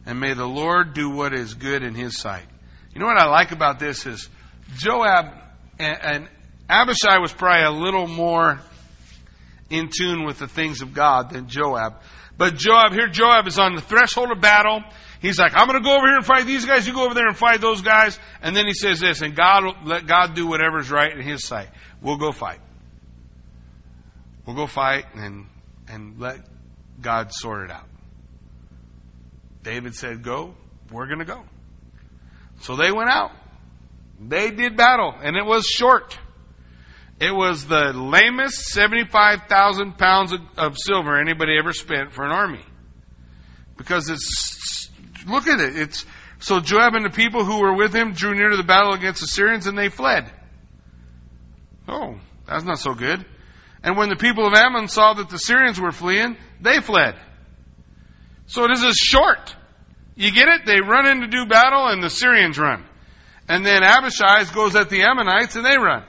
And 0.04 0.18
may 0.18 0.34
the 0.34 0.46
Lord 0.46 0.94
do 0.94 1.10
what 1.10 1.32
is 1.32 1.54
good 1.54 1.84
in 1.84 1.94
his 1.94 2.18
sight. 2.18 2.46
You 2.92 3.00
know 3.00 3.06
what 3.06 3.18
I 3.18 3.28
like 3.28 3.52
about 3.52 3.78
this 3.78 4.04
is 4.04 4.28
Joab 4.78 5.32
and, 5.78 5.98
and 6.02 6.28
Abishai 6.68 7.18
was 7.18 7.32
probably 7.32 7.64
a 7.64 7.70
little 7.70 8.08
more 8.08 8.60
in 9.70 9.88
tune 9.96 10.24
with 10.24 10.38
the 10.38 10.48
things 10.48 10.82
of 10.82 10.92
God 10.92 11.30
than 11.30 11.48
Joab. 11.48 11.94
But 12.36 12.56
Joab, 12.56 12.92
here 12.92 13.08
Joab 13.08 13.46
is 13.46 13.58
on 13.58 13.74
the 13.74 13.80
threshold 13.80 14.30
of 14.30 14.40
battle. 14.40 14.82
He's 15.20 15.38
like, 15.38 15.52
I'm 15.54 15.68
going 15.68 15.78
to 15.78 15.84
go 15.84 15.94
over 15.96 16.06
here 16.06 16.16
and 16.16 16.24
fight 16.24 16.46
these 16.46 16.64
guys. 16.64 16.86
You 16.86 16.94
go 16.94 17.04
over 17.04 17.14
there 17.14 17.28
and 17.28 17.36
fight 17.36 17.60
those 17.60 17.82
guys. 17.82 18.18
And 18.42 18.56
then 18.56 18.66
he 18.66 18.72
says 18.72 19.00
this, 19.00 19.20
and 19.20 19.36
God 19.36 19.64
let 19.84 20.06
God 20.06 20.34
do 20.34 20.46
whatever's 20.46 20.90
right 20.90 21.12
in 21.12 21.20
his 21.20 21.46
sight. 21.46 21.68
We'll 22.00 22.16
go 22.16 22.32
fight. 22.32 22.60
We'll 24.46 24.56
go 24.56 24.66
fight 24.66 25.04
and, 25.14 25.46
and 25.88 26.18
let 26.18 26.40
God 27.00 27.30
sort 27.32 27.64
it 27.64 27.70
out. 27.70 27.86
David 29.62 29.94
said, 29.94 30.22
go. 30.22 30.54
We're 30.90 31.06
going 31.06 31.18
to 31.18 31.24
go. 31.26 31.44
So 32.62 32.76
they 32.76 32.90
went 32.90 33.10
out. 33.10 33.32
They 34.18 34.50
did 34.50 34.76
battle 34.76 35.14
and 35.22 35.36
it 35.36 35.44
was 35.44 35.66
short. 35.66 36.18
It 37.20 37.34
was 37.34 37.66
the 37.66 37.92
lamest 37.92 38.56
75,000 38.68 39.98
pounds 39.98 40.32
of, 40.32 40.40
of 40.56 40.76
silver 40.78 41.20
anybody 41.20 41.58
ever 41.58 41.74
spent 41.74 42.12
for 42.12 42.24
an 42.24 42.30
army. 42.30 42.64
Because 43.76 44.08
it's, 44.08 44.90
look 45.26 45.46
at 45.46 45.60
it. 45.60 45.76
It's, 45.76 46.06
so 46.38 46.60
Joab 46.60 46.94
and 46.94 47.04
the 47.04 47.10
people 47.10 47.44
who 47.44 47.60
were 47.60 47.74
with 47.74 47.94
him 47.94 48.14
drew 48.14 48.34
near 48.34 48.48
to 48.48 48.56
the 48.56 48.62
battle 48.62 48.94
against 48.94 49.20
the 49.20 49.26
Syrians 49.26 49.66
and 49.66 49.76
they 49.76 49.90
fled. 49.90 50.32
Oh, 51.86 52.18
that's 52.46 52.64
not 52.64 52.78
so 52.78 52.94
good. 52.94 53.26
And 53.82 53.98
when 53.98 54.08
the 54.08 54.16
people 54.16 54.46
of 54.46 54.54
Ammon 54.54 54.88
saw 54.88 55.12
that 55.14 55.28
the 55.28 55.38
Syrians 55.38 55.78
were 55.78 55.92
fleeing, 55.92 56.38
they 56.60 56.80
fled. 56.80 57.16
So 58.46 58.64
it 58.64 58.70
is 58.70 58.96
short. 58.96 59.54
You 60.14 60.32
get 60.32 60.48
it? 60.48 60.64
They 60.64 60.80
run 60.80 61.06
in 61.06 61.20
to 61.20 61.26
do 61.26 61.44
battle 61.44 61.88
and 61.88 62.02
the 62.02 62.10
Syrians 62.10 62.58
run. 62.58 62.84
And 63.46 63.64
then 63.64 63.82
Abishai 63.82 64.44
goes 64.54 64.74
at 64.74 64.88
the 64.88 65.02
Ammonites 65.02 65.56
and 65.56 65.66
they 65.66 65.76
run. 65.76 66.04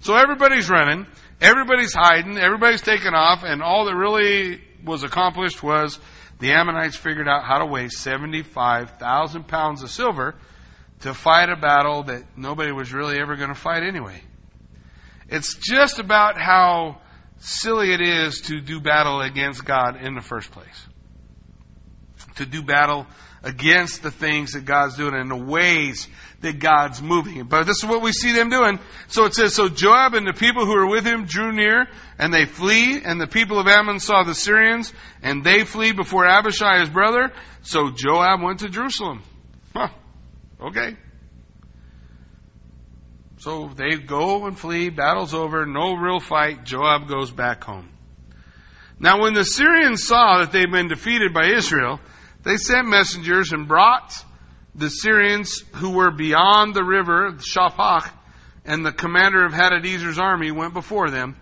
So 0.00 0.14
everybody's 0.16 0.70
running, 0.70 1.06
everybody's 1.40 1.94
hiding, 1.94 2.38
everybody's 2.38 2.82
taking 2.82 3.14
off, 3.14 3.42
and 3.42 3.62
all 3.62 3.86
that 3.86 3.96
really 3.96 4.60
was 4.84 5.02
accomplished 5.02 5.62
was 5.62 5.98
the 6.38 6.52
Ammonites 6.52 6.96
figured 6.96 7.28
out 7.28 7.44
how 7.44 7.58
to 7.58 7.66
waste 7.66 7.98
75,000 7.98 9.48
pounds 9.48 9.82
of 9.82 9.90
silver 9.90 10.36
to 11.00 11.14
fight 11.14 11.48
a 11.48 11.56
battle 11.56 12.04
that 12.04 12.24
nobody 12.36 12.72
was 12.72 12.92
really 12.92 13.18
ever 13.20 13.36
going 13.36 13.48
to 13.48 13.58
fight 13.58 13.82
anyway. 13.82 14.22
It's 15.28 15.56
just 15.56 15.98
about 15.98 16.40
how 16.40 17.00
silly 17.38 17.92
it 17.92 18.00
is 18.00 18.40
to 18.42 18.60
do 18.60 18.80
battle 18.80 19.20
against 19.20 19.64
God 19.64 19.96
in 20.00 20.14
the 20.14 20.20
first 20.20 20.50
place. 20.50 20.86
To 22.36 22.46
do 22.46 22.62
battle 22.62 23.06
against 23.42 24.02
the 24.02 24.10
things 24.10 24.52
that 24.52 24.64
God's 24.64 24.96
doing 24.96 25.14
and 25.14 25.30
the 25.30 25.36
ways 25.36 26.08
that 26.40 26.60
God's 26.60 27.02
moving. 27.02 27.44
But 27.44 27.64
this 27.64 27.78
is 27.78 27.86
what 27.86 28.02
we 28.02 28.12
see 28.12 28.32
them 28.32 28.48
doing. 28.48 28.78
So 29.08 29.24
it 29.24 29.34
says, 29.34 29.54
So 29.54 29.68
Joab 29.68 30.14
and 30.14 30.26
the 30.26 30.32
people 30.32 30.66
who 30.66 30.74
were 30.74 30.86
with 30.86 31.04
him 31.04 31.24
drew 31.24 31.52
near, 31.52 31.86
and 32.18 32.32
they 32.32 32.44
flee, 32.44 33.02
and 33.02 33.20
the 33.20 33.26
people 33.26 33.58
of 33.58 33.66
Ammon 33.66 33.98
saw 33.98 34.22
the 34.22 34.34
Syrians, 34.34 34.92
and 35.22 35.42
they 35.42 35.64
flee 35.64 35.92
before 35.92 36.26
Abishai 36.26 36.80
his 36.80 36.90
brother. 36.90 37.32
So 37.62 37.90
Joab 37.90 38.40
went 38.40 38.60
to 38.60 38.68
Jerusalem. 38.68 39.22
Huh. 39.74 39.88
Okay. 40.60 40.96
So 43.38 43.70
they 43.76 43.96
go 43.96 44.46
and 44.46 44.58
flee, 44.58 44.88
battle's 44.90 45.32
over, 45.32 45.64
no 45.64 45.94
real 45.94 46.18
fight, 46.18 46.64
Joab 46.64 47.08
goes 47.08 47.30
back 47.30 47.62
home. 47.62 47.88
Now 48.98 49.20
when 49.20 49.34
the 49.34 49.44
Syrians 49.44 50.04
saw 50.04 50.38
that 50.38 50.50
they'd 50.50 50.70
been 50.70 50.88
defeated 50.88 51.32
by 51.32 51.46
Israel, 51.46 52.00
they 52.42 52.56
sent 52.56 52.88
messengers 52.88 53.52
and 53.52 53.68
brought 53.68 54.12
the 54.74 54.88
Syrians 54.88 55.62
who 55.74 55.90
were 55.90 56.10
beyond 56.10 56.74
the 56.74 56.84
river, 56.84 57.32
Shophach, 57.32 58.10
and 58.64 58.84
the 58.84 58.92
commander 58.92 59.44
of 59.44 59.52
Hadadezer's 59.52 60.18
army 60.18 60.50
went 60.50 60.74
before 60.74 61.10
them. 61.10 61.36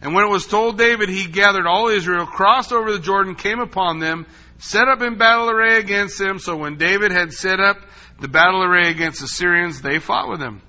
And 0.00 0.14
when 0.14 0.26
it 0.26 0.30
was 0.30 0.46
told 0.46 0.76
David, 0.76 1.08
he 1.08 1.26
gathered 1.26 1.66
all 1.66 1.88
Israel, 1.88 2.26
crossed 2.26 2.72
over 2.72 2.92
the 2.92 2.98
Jordan, 2.98 3.36
came 3.36 3.60
upon 3.60 4.00
them, 4.00 4.26
set 4.58 4.88
up 4.88 5.00
in 5.00 5.16
battle 5.16 5.48
array 5.48 5.78
against 5.78 6.18
them. 6.18 6.38
So 6.38 6.56
when 6.56 6.76
David 6.76 7.10
had 7.10 7.32
set 7.32 7.60
up 7.60 7.78
the 8.20 8.28
battle 8.28 8.62
array 8.62 8.90
against 8.90 9.20
the 9.20 9.28
Syrians, 9.28 9.80
they 9.80 9.98
fought 9.98 10.28
with 10.28 10.40
him. 10.40 10.60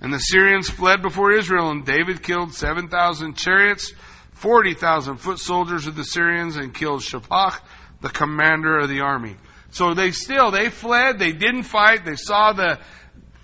And 0.00 0.12
the 0.12 0.18
Syrians 0.18 0.68
fled 0.68 1.02
before 1.02 1.32
Israel, 1.32 1.70
and 1.70 1.84
David 1.84 2.22
killed 2.22 2.52
7,000 2.52 3.36
chariots, 3.36 3.92
40,000 4.32 5.18
foot 5.18 5.38
soldiers 5.38 5.86
of 5.86 5.94
the 5.94 6.04
Syrians, 6.04 6.56
and 6.56 6.74
killed 6.74 7.00
Shophach, 7.00 7.60
the 8.00 8.10
commander 8.10 8.78
of 8.78 8.88
the 8.88 9.00
army. 9.00 9.36
So 9.74 9.92
they 9.92 10.12
still, 10.12 10.52
they 10.52 10.70
fled, 10.70 11.18
they 11.18 11.32
didn't 11.32 11.64
fight, 11.64 12.04
they 12.04 12.14
saw 12.14 12.52
the 12.52 12.78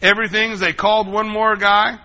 everything. 0.00 0.56
They 0.58 0.72
called 0.72 1.08
one 1.08 1.28
more 1.28 1.56
guy, 1.56 1.98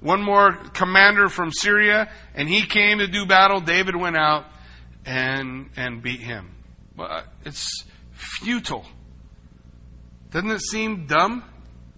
one 0.00 0.22
more 0.22 0.52
commander 0.52 1.28
from 1.28 1.52
Syria, 1.52 2.10
and 2.34 2.48
he 2.48 2.62
came 2.62 2.98
to 2.98 3.06
do 3.06 3.26
battle. 3.26 3.60
David 3.60 3.94
went 3.94 4.16
out 4.16 4.46
and, 5.04 5.68
and 5.76 6.02
beat 6.02 6.20
him. 6.20 6.50
But 6.96 7.26
it's 7.44 7.84
futile. 8.12 8.86
Doesn't 10.30 10.50
it 10.50 10.62
seem 10.62 11.06
dumb? 11.06 11.44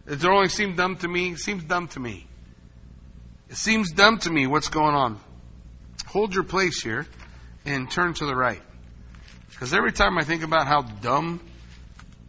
It 0.09 0.25
only 0.25 0.49
seem 0.49 0.75
dumb 0.75 0.97
to 0.97 1.09
me? 1.09 1.31
It 1.31 1.39
seems 1.39 1.63
dumb 1.63 1.87
to 1.89 2.01
me. 2.01 2.27
It 3.49 3.57
seems 3.57 3.93
dumb 3.93 4.19
to 4.19 4.31
me 4.31 4.49
what's 4.49 4.69
going 4.69 4.97
on. 4.97 5.21
Hold 6.07 6.35
your 6.35 6.43
place 6.43 6.83
here 6.83 7.07
and 7.65 7.89
turn 7.89 8.15
to 8.15 8.27
the 8.27 8.35
right. 8.35 8.61
Because 9.51 9.73
every 9.73 9.93
time 9.93 10.19
I 10.19 10.25
think 10.25 10.43
about 10.43 10.67
how 10.67 10.83
dumb 10.83 11.41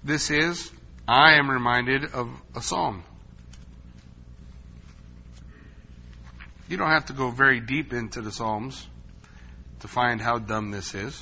this 0.03 0.31
is, 0.31 0.71
I 1.07 1.33
am 1.35 1.49
reminded 1.49 2.13
of 2.13 2.29
a 2.55 2.61
psalm. 2.61 3.03
You 6.71 6.77
don't 6.77 6.89
have 6.89 7.07
to 7.07 7.13
go 7.13 7.31
very 7.31 7.59
deep 7.59 7.91
into 7.91 8.21
the 8.21 8.31
Psalms 8.31 8.87
to 9.81 9.89
find 9.89 10.21
how 10.21 10.39
dumb 10.39 10.71
this 10.71 10.95
is. 10.95 11.21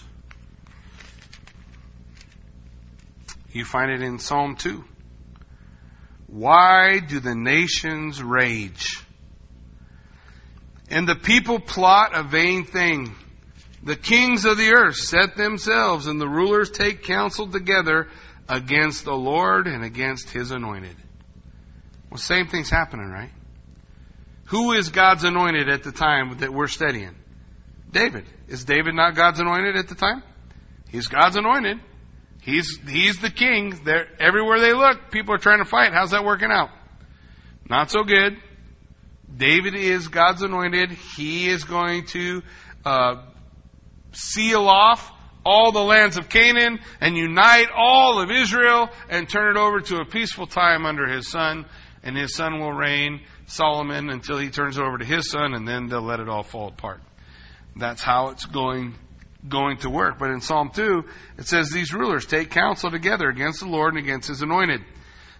You 3.51 3.65
find 3.65 3.89
it 3.89 4.03
in 4.03 4.19
Psalm 4.19 4.55
2. 4.55 4.83
Why 6.27 6.99
do 6.99 7.19
the 7.19 7.33
nations 7.33 8.21
rage? 8.21 9.01
And 10.91 11.09
the 11.09 11.15
people 11.15 11.59
plot 11.59 12.11
a 12.13 12.21
vain 12.21 12.63
thing. 12.63 13.15
The 13.81 13.95
kings 13.95 14.45
of 14.45 14.55
the 14.57 14.73
earth 14.73 14.97
set 14.97 15.35
themselves, 15.35 16.05
and 16.05 16.21
the 16.21 16.29
rulers 16.29 16.69
take 16.69 17.01
counsel 17.01 17.47
together 17.47 18.07
against 18.49 19.05
the 19.05 19.13
Lord 19.13 19.67
and 19.67 19.83
against 19.83 20.31
his 20.31 20.51
anointed. 20.51 20.95
Well, 22.09 22.17
same 22.17 22.47
thing's 22.47 22.69
happening, 22.69 23.09
right? 23.09 23.29
Who 24.45 24.71
is 24.73 24.89
God's 24.89 25.23
anointed 25.23 25.69
at 25.69 25.83
the 25.83 25.91
time 25.91 26.39
that 26.39 26.51
we're 26.51 26.67
studying? 26.67 27.15
David. 27.91 28.25
Is 28.47 28.65
David 28.65 28.95
not 28.95 29.15
God's 29.15 29.39
anointed 29.39 29.75
at 29.75 29.87
the 29.87 29.95
time? 29.95 30.23
He's 30.89 31.07
God's 31.07 31.35
anointed. 31.35 31.79
He's, 32.41 32.79
he's 32.87 33.19
the 33.19 33.29
king. 33.29 33.79
They're, 33.83 34.07
everywhere 34.19 34.59
they 34.59 34.73
look, 34.73 35.11
people 35.11 35.35
are 35.35 35.39
trying 35.39 35.59
to 35.59 35.65
fight. 35.65 35.93
How's 35.93 36.11
that 36.11 36.25
working 36.25 36.49
out? 36.51 36.69
Not 37.69 37.91
so 37.91 38.03
good. 38.03 38.37
David 39.35 39.75
is 39.75 40.07
God's 40.07 40.41
anointed. 40.41 40.89
He 40.91 41.47
is 41.47 41.63
going 41.63 42.07
to 42.07 42.41
uh, 42.83 43.23
seal 44.11 44.67
off 44.67 45.11
all 45.45 45.71
the 45.71 45.83
lands 45.83 46.17
of 46.17 46.29
Canaan 46.29 46.79
and 47.01 47.15
unite 47.15 47.69
all 47.75 48.21
of 48.21 48.29
Israel 48.31 48.89
and 49.09 49.27
turn 49.27 49.55
it 49.55 49.59
over 49.59 49.79
to 49.81 49.97
a 49.97 50.05
peaceful 50.05 50.47
time 50.47 50.85
under 50.85 51.07
his 51.07 51.29
son. 51.29 51.65
And 52.01 52.15
his 52.15 52.35
son 52.35 52.59
will 52.59 52.71
reign, 52.71 53.21
Solomon, 53.45 54.09
until 54.09 54.37
he 54.37 54.49
turns 54.49 54.77
it 54.77 54.83
over 54.83 54.97
to 54.97 55.05
his 55.05 55.29
son, 55.29 55.53
and 55.53 55.67
then 55.67 55.87
they'll 55.87 56.01
let 56.01 56.21
it 56.21 56.29
all 56.29 56.43
fall 56.43 56.69
apart. 56.69 57.01
That's 57.75 58.01
how 58.01 58.29
it's 58.29 58.45
going 58.45 58.95
going 59.47 59.77
to 59.77 59.89
work. 59.89 60.19
But 60.19 60.31
in 60.31 60.41
Psalm 60.41 60.71
2, 60.73 61.03
it 61.37 61.47
says 61.47 61.69
these 61.69 61.93
rulers 61.93 62.25
take 62.25 62.51
counsel 62.51 62.91
together 62.91 63.29
against 63.29 63.61
the 63.61 63.67
Lord 63.67 63.93
and 63.93 64.03
against 64.03 64.27
his 64.27 64.41
anointed. 64.41 64.81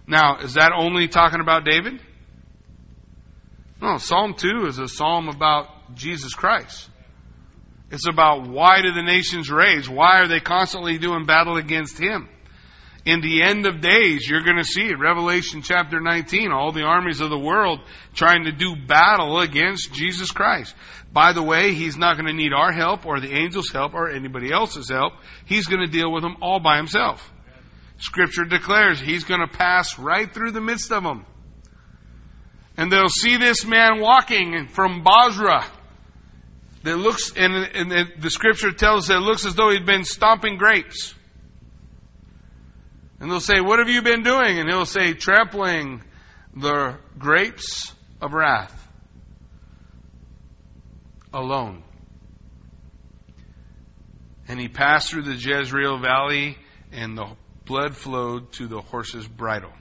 Now, 0.06 0.38
is 0.38 0.54
that 0.54 0.72
only 0.74 1.08
talking 1.08 1.40
about 1.40 1.64
David? 1.64 2.00
No, 3.80 3.98
Psalm 3.98 4.34
2 4.34 4.66
is 4.66 4.78
a 4.78 4.88
psalm 4.88 5.28
about 5.28 5.94
Jesus 5.94 6.34
Christ. 6.34 6.89
It's 7.90 8.06
about 8.06 8.48
why 8.48 8.82
do 8.82 8.92
the 8.92 9.02
nations 9.02 9.50
rage? 9.50 9.88
Why 9.88 10.20
are 10.20 10.28
they 10.28 10.40
constantly 10.40 10.98
doing 10.98 11.26
battle 11.26 11.56
against 11.56 11.98
him? 11.98 12.28
In 13.04 13.22
the 13.22 13.42
end 13.42 13.66
of 13.66 13.80
days, 13.80 14.28
you're 14.28 14.44
going 14.44 14.58
to 14.58 14.64
see 14.64 14.86
it. 14.86 14.98
Revelation 14.98 15.62
chapter 15.62 16.00
19, 16.00 16.52
all 16.52 16.70
the 16.70 16.84
armies 16.84 17.20
of 17.20 17.30
the 17.30 17.38
world 17.38 17.80
trying 18.14 18.44
to 18.44 18.52
do 18.52 18.76
battle 18.76 19.40
against 19.40 19.92
Jesus 19.94 20.30
Christ. 20.30 20.74
By 21.10 21.32
the 21.32 21.42
way, 21.42 21.72
he's 21.72 21.96
not 21.96 22.16
going 22.16 22.26
to 22.26 22.34
need 22.34 22.52
our 22.52 22.72
help 22.72 23.06
or 23.06 23.18
the 23.18 23.32
angels' 23.32 23.70
help 23.72 23.94
or 23.94 24.10
anybody 24.10 24.52
else's 24.52 24.90
help. 24.90 25.14
He's 25.46 25.66
going 25.66 25.80
to 25.80 25.90
deal 25.90 26.12
with 26.12 26.22
them 26.22 26.36
all 26.42 26.60
by 26.60 26.76
himself. 26.76 27.32
Scripture 27.98 28.44
declares 28.44 29.00
he's 29.00 29.24
going 29.24 29.40
to 29.40 29.48
pass 29.48 29.98
right 29.98 30.32
through 30.32 30.52
the 30.52 30.60
midst 30.60 30.92
of 30.92 31.02
them. 31.02 31.24
And 32.76 32.92
they'll 32.92 33.08
see 33.08 33.36
this 33.38 33.64
man 33.64 34.00
walking 34.00 34.68
from 34.68 35.02
Bozrah 35.02 35.66
that 36.82 36.96
looks, 36.96 37.32
and, 37.36 37.54
and 37.54 38.12
the 38.18 38.30
scripture 38.30 38.72
tells 38.72 39.08
that 39.08 39.18
it 39.18 39.20
looks 39.20 39.44
as 39.44 39.54
though 39.54 39.70
he'd 39.70 39.86
been 39.86 40.04
stomping 40.04 40.56
grapes. 40.56 41.14
And 43.20 43.30
they'll 43.30 43.40
say, 43.40 43.60
What 43.60 43.78
have 43.78 43.88
you 43.88 44.00
been 44.00 44.22
doing? 44.22 44.58
And 44.58 44.68
he'll 44.68 44.86
say, 44.86 45.12
Trampling 45.12 46.02
the 46.56 46.96
grapes 47.18 47.94
of 48.20 48.32
wrath 48.32 48.88
alone. 51.32 51.82
And 54.48 54.58
he 54.58 54.68
passed 54.68 55.10
through 55.10 55.22
the 55.22 55.34
Jezreel 55.34 55.98
valley, 55.98 56.56
and 56.90 57.16
the 57.16 57.36
blood 57.66 57.94
flowed 57.94 58.52
to 58.54 58.66
the 58.66 58.80
horse's 58.80 59.28
bridle. 59.28 59.72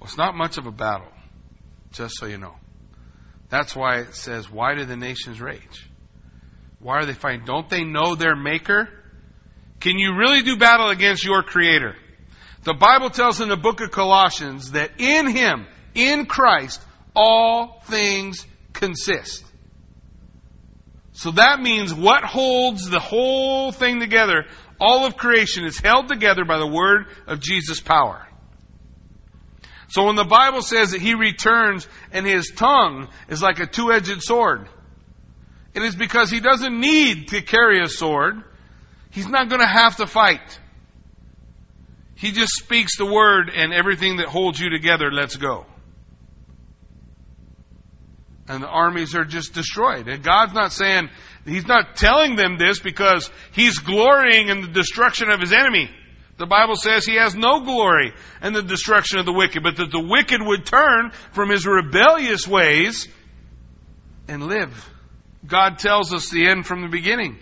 Well, 0.00 0.08
it's 0.08 0.16
not 0.16 0.34
much 0.34 0.58
of 0.58 0.66
a 0.66 0.72
battle, 0.72 1.12
just 1.92 2.14
so 2.16 2.26
you 2.26 2.38
know. 2.38 2.56
That's 3.52 3.76
why 3.76 3.98
it 3.98 4.14
says, 4.14 4.50
Why 4.50 4.74
do 4.74 4.86
the 4.86 4.96
nations 4.96 5.38
rage? 5.38 5.90
Why 6.78 6.96
are 6.96 7.04
they 7.04 7.12
fighting? 7.12 7.44
Don't 7.44 7.68
they 7.68 7.84
know 7.84 8.14
their 8.14 8.34
maker? 8.34 8.88
Can 9.78 9.98
you 9.98 10.16
really 10.16 10.40
do 10.40 10.56
battle 10.56 10.88
against 10.88 11.22
your 11.22 11.42
creator? 11.42 11.94
The 12.64 12.72
Bible 12.72 13.10
tells 13.10 13.42
in 13.42 13.50
the 13.50 13.58
book 13.58 13.82
of 13.82 13.90
Colossians 13.90 14.70
that 14.70 14.92
in 14.98 15.26
him, 15.26 15.66
in 15.94 16.24
Christ, 16.24 16.82
all 17.14 17.82
things 17.84 18.46
consist. 18.72 19.44
So 21.12 21.32
that 21.32 21.60
means 21.60 21.92
what 21.92 22.24
holds 22.24 22.88
the 22.88 23.00
whole 23.00 23.70
thing 23.70 24.00
together, 24.00 24.46
all 24.80 25.04
of 25.04 25.18
creation 25.18 25.66
is 25.66 25.78
held 25.78 26.08
together 26.08 26.46
by 26.46 26.56
the 26.56 26.66
word 26.66 27.04
of 27.26 27.40
Jesus' 27.40 27.82
power. 27.82 28.26
So 29.92 30.06
when 30.06 30.16
the 30.16 30.24
Bible 30.24 30.62
says 30.62 30.92
that 30.92 31.02
he 31.02 31.12
returns 31.12 31.86
and 32.12 32.26
his 32.26 32.50
tongue 32.56 33.08
is 33.28 33.42
like 33.42 33.58
a 33.58 33.66
two-edged 33.66 34.22
sword, 34.22 34.66
it 35.74 35.82
is 35.82 35.94
because 35.94 36.30
he 36.30 36.40
doesn't 36.40 36.80
need 36.80 37.28
to 37.28 37.42
carry 37.42 37.78
a 37.78 37.88
sword. 37.88 38.42
He's 39.10 39.28
not 39.28 39.50
going 39.50 39.60
to 39.60 39.66
have 39.66 39.96
to 39.96 40.06
fight. 40.06 40.58
He 42.14 42.32
just 42.32 42.52
speaks 42.54 42.96
the 42.96 43.04
word 43.04 43.50
and 43.54 43.74
everything 43.74 44.16
that 44.16 44.28
holds 44.28 44.58
you 44.58 44.70
together 44.70 45.12
lets 45.12 45.36
go. 45.36 45.66
And 48.48 48.62
the 48.62 48.68
armies 48.68 49.14
are 49.14 49.26
just 49.26 49.52
destroyed. 49.52 50.08
And 50.08 50.22
God's 50.22 50.54
not 50.54 50.72
saying, 50.72 51.10
He's 51.44 51.66
not 51.66 51.96
telling 51.96 52.36
them 52.36 52.56
this 52.56 52.80
because 52.80 53.30
He's 53.52 53.78
glorying 53.78 54.48
in 54.48 54.62
the 54.62 54.68
destruction 54.68 55.28
of 55.28 55.38
His 55.38 55.52
enemy. 55.52 55.90
The 56.42 56.46
Bible 56.46 56.74
says 56.74 57.06
He 57.06 57.14
has 57.14 57.36
no 57.36 57.60
glory 57.60 58.12
in 58.42 58.52
the 58.52 58.64
destruction 58.64 59.20
of 59.20 59.26
the 59.26 59.32
wicked, 59.32 59.62
but 59.62 59.76
that 59.76 59.92
the 59.92 60.04
wicked 60.04 60.42
would 60.42 60.66
turn 60.66 61.12
from 61.30 61.50
his 61.50 61.64
rebellious 61.64 62.48
ways 62.48 63.06
and 64.26 64.48
live. 64.48 64.90
God 65.46 65.78
tells 65.78 66.12
us 66.12 66.30
the 66.30 66.48
end 66.48 66.66
from 66.66 66.82
the 66.82 66.88
beginning. 66.88 67.38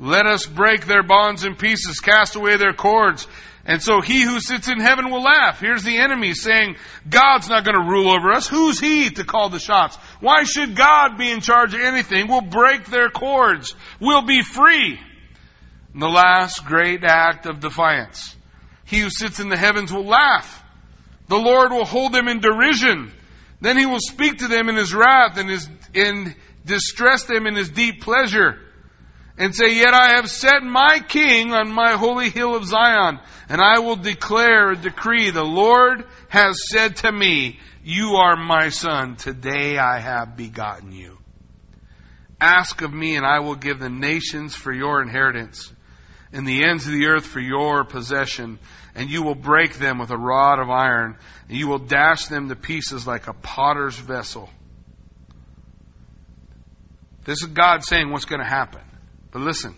Let 0.00 0.26
us 0.26 0.46
break 0.46 0.86
their 0.86 1.04
bonds 1.04 1.44
in 1.44 1.54
pieces, 1.54 2.00
cast 2.00 2.34
away 2.34 2.56
their 2.56 2.72
cords. 2.72 3.28
And 3.64 3.80
so 3.80 4.00
he 4.00 4.22
who 4.22 4.40
sits 4.40 4.66
in 4.66 4.80
heaven 4.80 5.08
will 5.12 5.22
laugh. 5.22 5.60
Here's 5.60 5.84
the 5.84 5.98
enemy 5.98 6.34
saying, 6.34 6.74
God's 7.08 7.48
not 7.48 7.64
going 7.64 7.80
to 7.80 7.88
rule 7.88 8.10
over 8.10 8.32
us. 8.32 8.48
Who's 8.48 8.80
he 8.80 9.10
to 9.10 9.22
call 9.22 9.48
the 9.48 9.60
shots? 9.60 9.94
Why 10.18 10.42
should 10.42 10.74
God 10.74 11.18
be 11.18 11.30
in 11.30 11.40
charge 11.40 11.72
of 11.72 11.80
anything? 11.80 12.26
We'll 12.26 12.40
break 12.40 12.86
their 12.86 13.10
cords. 13.10 13.76
We'll 14.00 14.26
be 14.26 14.42
free. 14.42 14.98
The 16.00 16.08
last 16.08 16.64
great 16.64 17.04
act 17.04 17.46
of 17.46 17.60
defiance. 17.60 18.36
He 18.84 19.00
who 19.00 19.10
sits 19.10 19.40
in 19.40 19.48
the 19.48 19.56
heavens 19.56 19.92
will 19.92 20.04
laugh. 20.04 20.62
The 21.28 21.38
Lord 21.38 21.72
will 21.72 21.84
hold 21.84 22.12
them 22.12 22.28
in 22.28 22.40
derision. 22.40 23.12
Then 23.60 23.78
he 23.78 23.86
will 23.86 24.00
speak 24.00 24.38
to 24.38 24.48
them 24.48 24.68
in 24.68 24.76
his 24.76 24.94
wrath 24.94 25.38
and 25.38 25.48
his, 25.48 25.68
and 25.94 26.34
distress 26.64 27.24
them 27.24 27.46
in 27.46 27.56
his 27.56 27.70
deep 27.70 28.02
pleasure 28.02 28.60
and 29.38 29.54
say, 29.54 29.74
Yet 29.74 29.94
I 29.94 30.16
have 30.16 30.30
set 30.30 30.62
my 30.62 31.00
king 31.06 31.52
on 31.52 31.70
my 31.70 31.92
holy 31.92 32.30
hill 32.30 32.54
of 32.54 32.64
Zion, 32.64 33.20
and 33.48 33.60
I 33.60 33.80
will 33.80 33.96
declare 33.96 34.70
a 34.70 34.76
decree. 34.76 35.30
The 35.30 35.44
Lord 35.44 36.04
has 36.28 36.56
said 36.70 36.96
to 36.96 37.12
me, 37.12 37.58
You 37.82 38.16
are 38.16 38.36
my 38.36 38.70
son. 38.70 39.16
Today 39.16 39.78
I 39.78 39.98
have 39.98 40.36
begotten 40.36 40.92
you. 40.92 41.18
Ask 42.40 42.82
of 42.82 42.92
me, 42.92 43.16
and 43.16 43.26
I 43.26 43.40
will 43.40 43.54
give 43.54 43.78
the 43.78 43.90
nations 43.90 44.54
for 44.54 44.72
your 44.72 45.02
inheritance, 45.02 45.72
and 46.32 46.46
the 46.46 46.64
ends 46.64 46.86
of 46.86 46.92
the 46.92 47.06
earth 47.06 47.26
for 47.26 47.40
your 47.40 47.84
possession. 47.84 48.58
And 48.94 49.10
you 49.10 49.22
will 49.22 49.34
break 49.34 49.74
them 49.74 49.98
with 49.98 50.10
a 50.10 50.16
rod 50.16 50.58
of 50.58 50.70
iron, 50.70 51.16
and 51.48 51.58
you 51.58 51.68
will 51.68 51.78
dash 51.78 52.26
them 52.26 52.48
to 52.48 52.56
pieces 52.56 53.06
like 53.06 53.26
a 53.26 53.34
potter's 53.34 53.98
vessel. 53.98 54.48
This 57.24 57.42
is 57.42 57.48
God 57.48 57.84
saying 57.84 58.10
what's 58.10 58.24
going 58.24 58.40
to 58.40 58.48
happen. 58.48 58.80
But 59.32 59.42
listen, 59.42 59.76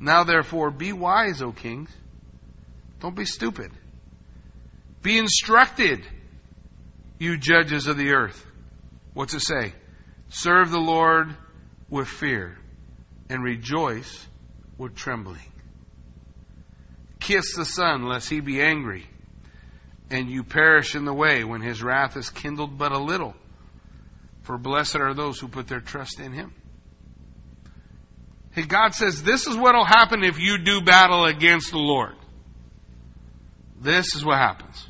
now 0.00 0.24
therefore 0.24 0.70
be 0.70 0.92
wise, 0.92 1.42
O 1.42 1.52
kings. 1.52 1.90
Don't 3.00 3.16
be 3.16 3.26
stupid. 3.26 3.70
Be 5.02 5.18
instructed, 5.18 6.06
you 7.18 7.36
judges 7.36 7.86
of 7.86 7.98
the 7.98 8.12
earth. 8.12 8.46
What's 9.12 9.34
it 9.34 9.40
say? 9.40 9.74
Serve 10.30 10.70
the 10.70 10.78
Lord 10.78 11.36
with 11.90 12.08
fear 12.08 12.56
and 13.28 13.44
rejoice 13.44 14.26
with 14.78 14.94
trembling. 14.94 15.52
Kiss 17.24 17.54
the 17.56 17.64
Son, 17.64 18.06
lest 18.06 18.28
he 18.28 18.40
be 18.40 18.60
angry, 18.60 19.06
and 20.10 20.28
you 20.28 20.44
perish 20.44 20.94
in 20.94 21.06
the 21.06 21.14
way 21.14 21.42
when 21.42 21.62
his 21.62 21.82
wrath 21.82 22.18
is 22.18 22.28
kindled 22.28 22.76
but 22.76 22.92
a 22.92 22.98
little. 22.98 23.34
For 24.42 24.58
blessed 24.58 24.96
are 24.96 25.14
those 25.14 25.40
who 25.40 25.48
put 25.48 25.66
their 25.66 25.80
trust 25.80 26.20
in 26.20 26.34
him. 26.34 26.52
Hey, 28.50 28.64
God 28.64 28.94
says 28.94 29.22
this 29.22 29.46
is 29.46 29.56
what 29.56 29.74
will 29.74 29.86
happen 29.86 30.22
if 30.22 30.38
you 30.38 30.58
do 30.58 30.82
battle 30.82 31.24
against 31.24 31.70
the 31.70 31.78
Lord. 31.78 32.14
This 33.80 34.14
is 34.14 34.22
what 34.22 34.36
happens. 34.36 34.86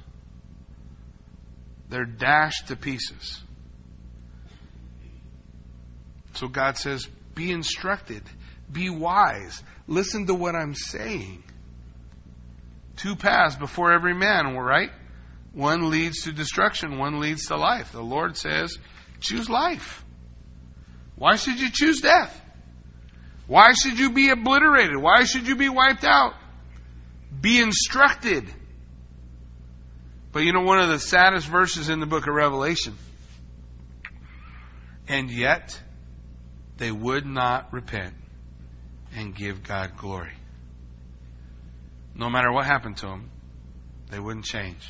They're 1.89 2.05
dashed 2.05 2.67
to 2.67 2.75
pieces. 2.75 3.45
So 6.35 6.49
God 6.49 6.79
says, 6.79 7.07
be 7.37 7.53
instructed, 7.53 8.25
be 8.73 8.91
wise, 8.91 9.63
listen 9.87 10.27
to 10.27 10.35
what 10.35 10.57
I'm 10.57 10.75
saying. 10.75 11.45
Two 12.97 13.17
paths 13.17 13.57
before 13.57 13.93
every 13.93 14.15
man, 14.15 14.57
right? 14.57 14.91
One 15.53 15.91
leads 15.91 16.23
to 16.25 16.33
destruction, 16.33 16.99
one 16.99 17.21
leads 17.21 17.47
to 17.47 17.57
life. 17.57 17.93
The 17.93 18.03
Lord 18.03 18.37
says, 18.37 18.77
choose 19.21 19.49
life. 19.49 20.05
Why 21.17 21.37
should 21.37 21.61
you 21.61 21.71
choose 21.71 22.01
death? 22.01 22.41
Why 23.47 23.73
should 23.73 23.99
you 23.99 24.13
be 24.13 24.31
obliterated? 24.31 24.97
Why 24.97 25.25
should 25.25 25.47
you 25.47 25.55
be 25.55 25.69
wiped 25.69 26.05
out? 26.05 26.35
Be 27.41 27.61
instructed. 27.61 28.49
But 30.33 30.41
you 30.41 30.53
know, 30.53 30.63
one 30.63 30.81
of 30.81 30.89
the 30.89 30.99
saddest 30.99 31.47
verses 31.47 31.89
in 31.89 32.01
the 32.01 32.07
book 32.07 32.27
of 32.27 32.35
Revelation. 32.35 32.97
And 35.07 35.31
yet, 35.31 35.81
they 36.79 36.91
would 36.91 37.27
not 37.27 37.73
repent 37.73 38.15
and 39.15 39.35
give 39.35 39.63
God 39.63 39.97
glory. 39.97 40.33
No 42.15 42.31
matter 42.31 42.53
what 42.53 42.65
happened 42.65 42.99
to 42.99 43.07
them, 43.07 43.31
they 44.11 44.19
wouldn't 44.19 44.45
change. 44.45 44.87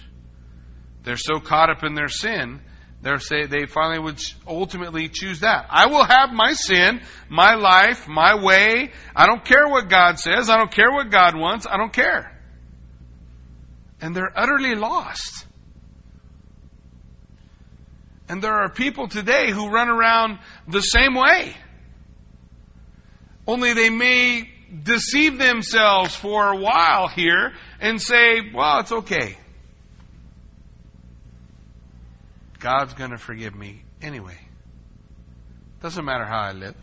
They're 1.02 1.16
so 1.16 1.40
caught 1.40 1.70
up 1.70 1.82
in 1.82 1.94
their 1.94 2.08
sin 2.08 2.60
they're 3.04 3.18
say, 3.18 3.44
they 3.44 3.66
finally 3.66 3.98
would 3.98 4.18
ultimately 4.46 5.10
choose 5.10 5.40
that. 5.40 5.66
I 5.68 5.88
will 5.88 6.04
have 6.04 6.32
my 6.32 6.54
sin, 6.54 7.02
my 7.28 7.54
life, 7.54 8.08
my 8.08 8.42
way. 8.42 8.92
I 9.14 9.26
don't 9.26 9.44
care 9.44 9.68
what 9.68 9.90
God 9.90 10.18
says. 10.18 10.48
I 10.48 10.56
don't 10.56 10.72
care 10.72 10.90
what 10.90 11.10
God 11.10 11.36
wants. 11.36 11.66
I 11.70 11.76
don't 11.76 11.92
care. 11.92 12.32
And 14.00 14.16
they're 14.16 14.32
utterly 14.34 14.74
lost. 14.74 15.46
And 18.26 18.42
there 18.42 18.54
are 18.54 18.70
people 18.70 19.06
today 19.06 19.50
who 19.50 19.68
run 19.68 19.90
around 19.90 20.38
the 20.66 20.80
same 20.80 21.14
way. 21.14 21.54
Only 23.46 23.74
they 23.74 23.90
may 23.90 24.48
deceive 24.82 25.38
themselves 25.38 26.14
for 26.14 26.52
a 26.52 26.56
while 26.56 27.08
here 27.08 27.52
and 27.80 28.00
say, 28.00 28.40
well, 28.52 28.80
it's 28.80 28.92
okay. 28.92 29.36
God's 32.58 32.94
going 32.94 33.10
to 33.10 33.18
forgive 33.18 33.54
me 33.54 33.82
anyway. 34.00 34.38
Doesn't 35.82 36.04
matter 36.04 36.24
how 36.24 36.40
I 36.40 36.52
live. 36.52 36.74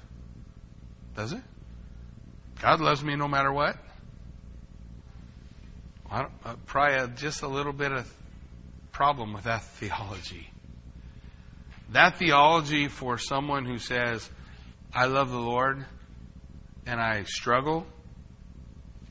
Does 1.16 1.34
it? 1.34 1.42
God 2.62 2.80
loves 2.80 3.04
me 3.04 3.16
no 3.16 3.28
matter 3.28 3.52
what. 3.52 3.78
I 6.10 6.28
uh, 6.46 6.56
probably 6.66 7.16
just 7.16 7.42
a 7.42 7.48
little 7.48 7.74
bit 7.74 7.92
of 7.92 8.14
problem 8.92 9.34
with 9.34 9.46
that 9.46 9.64
theology. 9.80 10.50
That 11.92 12.18
theology 12.18 12.88
for 12.88 13.18
someone 13.18 13.66
who 13.66 13.80
says, 13.80 14.30
I 14.94 15.06
love 15.06 15.32
the 15.32 15.40
Lord 15.40 15.86
and 16.86 17.00
I 17.00 17.24
struggle, 17.24 17.86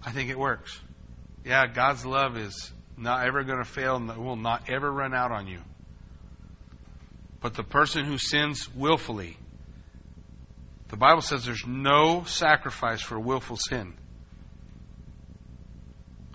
I 0.05 0.11
think 0.13 0.31
it 0.31 0.39
works. 0.39 0.79
Yeah, 1.45 1.67
God's 1.67 2.05
love 2.05 2.37
is 2.37 2.73
not 2.97 3.27
ever 3.27 3.45
going 3.45 3.59
to 3.59 3.69
fail 3.69 3.97
and 3.97 4.09
will 4.17 4.37
not 4.37 4.69
ever 4.69 4.91
run 4.91 5.15
out 5.15 5.33
on 5.33 5.47
you. 5.47 5.61
But 7.41 7.55
the 7.55 7.63
person 7.63 8.05
who 8.05 8.19
sins 8.19 8.69
willfully, 8.75 9.39
the 10.89 10.97
Bible 10.97 11.23
says 11.23 11.45
there's 11.45 11.67
no 11.67 12.25
sacrifice 12.25 13.01
for 13.01 13.19
willful 13.19 13.57
sin. 13.57 13.95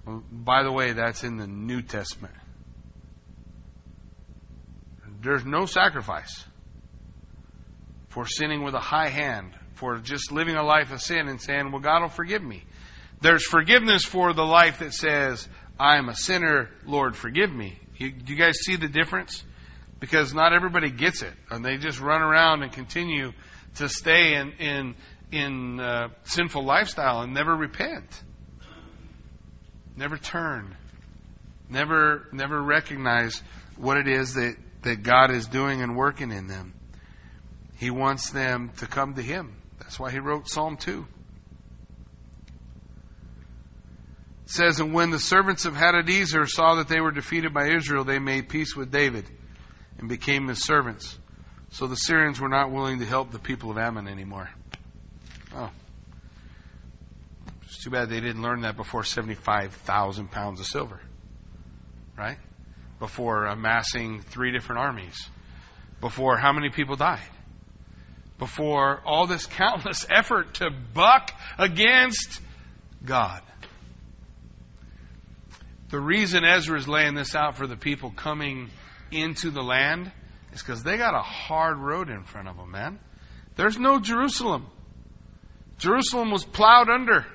By 0.05 0.63
the 0.63 0.71
way, 0.71 0.93
that's 0.93 1.23
in 1.23 1.37
the 1.37 1.47
New 1.47 1.81
Testament. 1.81 2.33
There's 5.21 5.45
no 5.45 5.65
sacrifice 5.65 6.45
for 8.09 8.27
sinning 8.27 8.63
with 8.63 8.75
a 8.75 8.79
high 8.79 9.09
hand, 9.09 9.53
for 9.75 9.97
just 9.97 10.31
living 10.31 10.55
a 10.55 10.63
life 10.63 10.91
of 10.91 11.01
sin 11.01 11.27
and 11.27 11.41
saying, 11.41 11.71
Well, 11.71 11.81
God 11.81 12.01
will 12.01 12.09
forgive 12.09 12.43
me. 12.43 12.63
There's 13.21 13.45
forgiveness 13.45 14.03
for 14.03 14.33
the 14.33 14.45
life 14.45 14.79
that 14.79 14.93
says, 14.93 15.47
I 15.79 15.97
am 15.97 16.09
a 16.09 16.15
sinner, 16.15 16.69
Lord, 16.85 17.15
forgive 17.15 17.51
me. 17.51 17.79
You, 17.97 18.11
do 18.11 18.33
you 18.33 18.39
guys 18.39 18.57
see 18.65 18.75
the 18.75 18.89
difference? 18.89 19.43
because 19.99 20.33
not 20.33 20.53
everybody 20.53 20.91
gets 20.91 21.21
it, 21.21 21.33
and 21.49 21.63
they 21.63 21.77
just 21.77 21.99
run 21.99 22.21
around 22.21 22.63
and 22.63 22.71
continue 22.71 23.31
to 23.75 23.89
stay 23.89 24.35
in 24.35 24.51
in 24.53 24.95
in 25.31 25.79
uh, 25.79 26.09
sinful 26.23 26.63
lifestyle 26.63 27.21
and 27.21 27.33
never 27.33 27.55
repent, 27.55 28.23
never 29.95 30.17
turn, 30.17 30.75
never 31.69 32.27
never 32.31 32.61
recognize 32.61 33.41
what 33.77 33.97
it 33.97 34.07
is 34.07 34.33
that 34.35 34.55
that 34.83 35.03
God 35.03 35.31
is 35.31 35.47
doing 35.47 35.81
and 35.81 35.95
working 35.95 36.31
in 36.31 36.47
them. 36.47 36.73
He 37.77 37.89
wants 37.89 38.29
them 38.29 38.71
to 38.77 38.87
come 38.87 39.15
to 39.15 39.21
Him. 39.21 39.55
That's 39.85 39.99
why 39.99 40.11
He 40.11 40.19
wrote 40.19 40.49
Psalm 40.49 40.75
two. 40.75 41.07
It 44.43 44.49
says, 44.51 44.79
and 44.79 44.93
when 44.93 45.09
the 45.09 45.17
servants 45.17 45.65
of 45.65 45.73
Hadadezer 45.73 46.47
saw 46.47 46.75
that 46.75 46.87
they 46.87 46.99
were 46.99 47.11
defeated 47.11 47.51
by 47.53 47.69
Israel, 47.69 48.03
they 48.03 48.19
made 48.19 48.47
peace 48.49 48.75
with 48.75 48.91
David 48.91 49.25
and 49.97 50.07
became 50.09 50.47
his 50.47 50.63
servants. 50.63 51.17
So 51.71 51.87
the 51.87 51.95
Syrians 51.95 52.39
were 52.39 52.47
not 52.49 52.71
willing 52.71 52.99
to 52.99 53.05
help 53.05 53.31
the 53.31 53.39
people 53.39 53.71
of 53.71 53.77
Ammon 53.79 54.07
anymore. 54.07 54.49
Oh. 55.55 55.71
It's 57.63 57.83
too 57.83 57.89
bad 57.89 58.09
they 58.09 58.19
didn't 58.19 58.43
learn 58.43 58.61
that 58.61 58.77
before 58.77 59.03
75,000 59.03 60.29
pounds 60.29 60.59
of 60.59 60.67
silver. 60.67 60.99
right? 62.17 62.37
Before 62.99 63.45
amassing 63.45 64.21
three 64.21 64.51
different 64.51 64.79
armies. 64.79 65.29
Before 66.01 66.37
how 66.37 66.53
many 66.53 66.69
people 66.69 66.95
died? 66.95 67.19
Before 68.37 69.01
all 69.05 69.27
this 69.27 69.45
countless 69.45 70.05
effort 70.09 70.55
to 70.55 70.69
buck 70.69 71.31
against 71.57 72.41
God. 73.03 73.41
The 75.89 75.99
reason 75.99 76.43
Ezra 76.43 76.77
is 76.77 76.87
laying 76.87 77.15
this 77.15 77.35
out 77.35 77.55
for 77.55 77.67
the 77.67 77.77
people 77.77 78.11
coming 78.11 78.69
into 79.11 79.51
the 79.51 79.61
land 79.61 80.11
is 80.53 80.61
because 80.61 80.83
they 80.83 80.97
got 80.97 81.13
a 81.13 81.21
hard 81.21 81.77
road 81.77 82.09
in 82.09 82.23
front 82.23 82.47
of 82.47 82.57
them, 82.57 82.71
man. 82.71 82.99
There's 83.55 83.77
no 83.77 83.99
Jerusalem. 83.99 84.67
Jerusalem 85.77 86.31
was 86.31 86.43
plowed 86.43 86.89
under. 86.89 87.25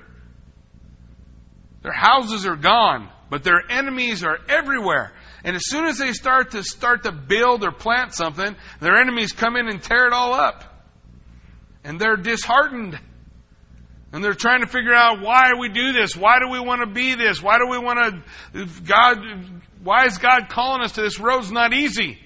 Their 1.81 1.93
houses 1.93 2.45
are 2.45 2.55
gone, 2.55 3.09
but 3.29 3.43
their 3.43 3.63
enemies 3.69 4.23
are 4.23 4.37
everywhere. 4.47 5.13
And 5.43 5.55
as 5.55 5.67
soon 5.67 5.85
as 5.85 5.97
they 5.97 6.13
start 6.13 6.51
to 6.51 6.63
start 6.63 7.03
to 7.03 7.11
build 7.11 7.63
or 7.63 7.71
plant 7.71 8.13
something, 8.13 8.55
their 8.79 8.97
enemies 8.97 9.31
come 9.31 9.55
in 9.55 9.67
and 9.67 9.81
tear 9.81 10.07
it 10.07 10.13
all 10.13 10.33
up. 10.33 10.70
And 11.83 11.99
they're 11.99 12.17
disheartened. 12.17 12.99
And 14.13 14.23
they're 14.23 14.33
trying 14.33 14.61
to 14.61 14.67
figure 14.67 14.93
out 14.93 15.21
why 15.21 15.53
we 15.57 15.69
do 15.69 15.93
this. 15.93 16.15
Why 16.15 16.39
do 16.39 16.49
we 16.49 16.59
want 16.59 16.81
to 16.81 16.87
be 16.87 17.15
this? 17.15 17.41
Why 17.41 17.57
do 17.57 17.67
we 17.67 17.77
want 17.77 18.23
to 18.53 18.65
God 18.85 19.17
why 19.83 20.05
is 20.05 20.17
God 20.17 20.49
calling 20.49 20.83
us 20.83 20.91
to 20.93 21.01
this 21.01 21.19
road? 21.19 21.31
road's 21.35 21.51
not 21.51 21.73
easy? 21.73 22.19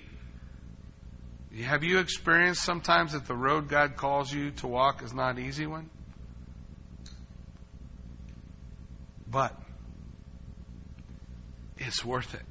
Have 1.63 1.83
you 1.83 1.99
experienced 1.99 2.63
sometimes 2.63 3.13
that 3.13 3.27
the 3.27 3.35
road 3.35 3.69
God 3.69 3.95
calls 3.95 4.31
you 4.31 4.51
to 4.51 4.67
walk 4.67 5.03
is 5.03 5.13
not 5.13 5.37
an 5.37 5.45
easy 5.45 5.65
one? 5.65 5.89
But 9.29 9.55
it's 11.77 12.03
worth 12.03 12.33
it. 12.33 12.41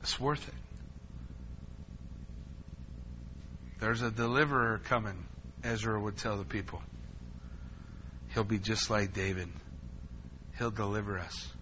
It's 0.00 0.18
worth 0.18 0.46
it. 0.48 0.54
There's 3.82 4.00
a 4.00 4.12
deliverer 4.12 4.80
coming, 4.84 5.24
Ezra 5.64 6.00
would 6.00 6.16
tell 6.16 6.36
the 6.36 6.44
people. 6.44 6.80
He'll 8.32 8.44
be 8.44 8.60
just 8.60 8.90
like 8.90 9.12
David. 9.12 9.48
He'll 10.56 10.70
deliver 10.70 11.18
us. 11.18 11.52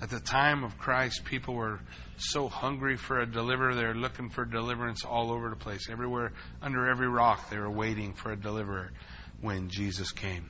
At 0.00 0.10
the 0.10 0.20
time 0.20 0.62
of 0.62 0.78
Christ, 0.78 1.24
people 1.24 1.54
were 1.54 1.80
so 2.18 2.48
hungry 2.48 2.96
for 2.96 3.18
a 3.18 3.26
deliverer. 3.26 3.74
They 3.74 3.84
were 3.84 3.96
looking 3.96 4.30
for 4.30 4.44
deliverance 4.44 5.04
all 5.04 5.32
over 5.32 5.50
the 5.50 5.56
place. 5.56 5.88
Everywhere, 5.90 6.32
under 6.62 6.88
every 6.88 7.08
rock, 7.08 7.50
they 7.50 7.58
were 7.58 7.68
waiting 7.68 8.14
for 8.14 8.30
a 8.30 8.36
deliverer 8.36 8.92
when 9.40 9.68
Jesus 9.68 10.12
came. 10.12 10.48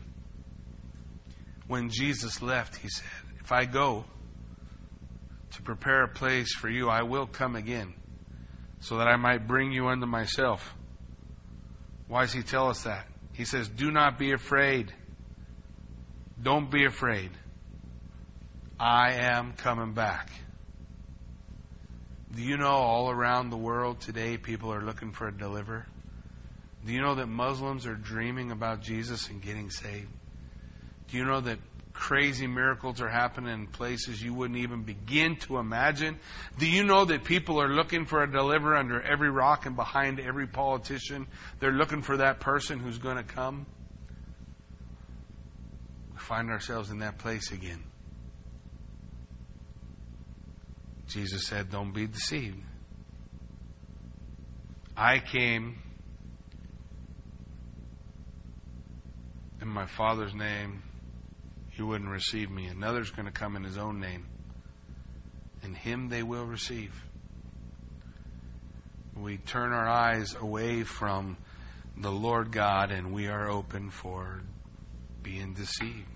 When 1.66 1.88
Jesus 1.88 2.42
left, 2.42 2.76
he 2.76 2.90
said, 2.90 3.06
If 3.40 3.52
I 3.52 3.64
go 3.64 4.04
to 5.52 5.62
prepare 5.62 6.02
a 6.02 6.08
place 6.08 6.54
for 6.54 6.68
you, 6.68 6.90
I 6.90 7.04
will 7.04 7.26
come 7.26 7.56
again, 7.56 7.94
so 8.86 8.98
that 8.98 9.08
I 9.08 9.16
might 9.16 9.48
bring 9.48 9.72
you 9.72 9.88
unto 9.88 10.06
myself. 10.06 10.72
Why 12.06 12.20
does 12.20 12.32
he 12.32 12.42
tell 12.42 12.68
us 12.68 12.84
that? 12.84 13.08
He 13.32 13.44
says, 13.44 13.68
Do 13.68 13.90
not 13.90 14.16
be 14.16 14.30
afraid. 14.30 14.94
Don't 16.40 16.70
be 16.70 16.84
afraid. 16.84 17.32
I 18.78 19.14
am 19.14 19.54
coming 19.54 19.92
back. 19.92 20.30
Do 22.32 22.42
you 22.42 22.56
know 22.56 22.68
all 22.68 23.10
around 23.10 23.50
the 23.50 23.56
world 23.56 24.00
today 24.00 24.36
people 24.36 24.72
are 24.72 24.82
looking 24.82 25.10
for 25.10 25.26
a 25.26 25.36
deliverer? 25.36 25.86
Do 26.84 26.92
you 26.92 27.00
know 27.00 27.16
that 27.16 27.26
Muslims 27.26 27.86
are 27.86 27.96
dreaming 27.96 28.52
about 28.52 28.82
Jesus 28.82 29.28
and 29.28 29.42
getting 29.42 29.68
saved? 29.68 30.12
Do 31.08 31.16
you 31.16 31.24
know 31.24 31.40
that 31.40 31.58
crazy 31.96 32.46
miracles 32.46 33.00
are 33.00 33.08
happening 33.08 33.52
in 33.52 33.66
places 33.66 34.22
you 34.22 34.34
wouldn't 34.34 34.58
even 34.58 34.82
begin 34.82 35.36
to 35.36 35.56
imagine? 35.56 36.18
Do 36.58 36.68
you 36.68 36.84
know 36.84 37.06
that 37.06 37.24
people 37.24 37.60
are 37.60 37.68
looking 37.68 38.04
for 38.04 38.22
a 38.22 38.30
deliverer 38.30 38.76
under 38.76 39.00
every 39.02 39.30
rock 39.30 39.64
and 39.64 39.74
behind 39.74 40.20
every 40.20 40.46
politician? 40.46 41.26
They're 41.58 41.72
looking 41.72 42.02
for 42.02 42.18
that 42.18 42.38
person 42.38 42.78
who's 42.78 42.98
going 42.98 43.16
to 43.16 43.24
come. 43.24 43.66
We 46.12 46.18
find 46.18 46.50
ourselves 46.50 46.90
in 46.90 46.98
that 46.98 47.18
place 47.18 47.50
again. 47.50 47.82
Jesus 51.08 51.46
said, 51.46 51.70
Don't 51.70 51.92
be 51.92 52.06
deceived. 52.06 52.58
I 54.96 55.18
came 55.18 55.78
in 59.62 59.68
my 59.68 59.86
Father's 59.86 60.34
name. 60.34 60.82
You 61.76 61.86
wouldn't 61.86 62.10
receive 62.10 62.50
me. 62.50 62.66
Another's 62.66 63.10
going 63.10 63.26
to 63.26 63.32
come 63.32 63.54
in 63.54 63.62
his 63.62 63.76
own 63.76 64.00
name. 64.00 64.26
And 65.62 65.76
him 65.76 66.08
they 66.08 66.22
will 66.22 66.44
receive. 66.46 66.94
We 69.14 69.36
turn 69.36 69.72
our 69.72 69.88
eyes 69.88 70.34
away 70.34 70.84
from 70.84 71.36
the 71.96 72.10
Lord 72.10 72.52
God 72.52 72.90
and 72.90 73.12
we 73.12 73.28
are 73.28 73.48
open 73.48 73.90
for 73.90 74.42
being 75.22 75.54
deceived. 75.54 76.08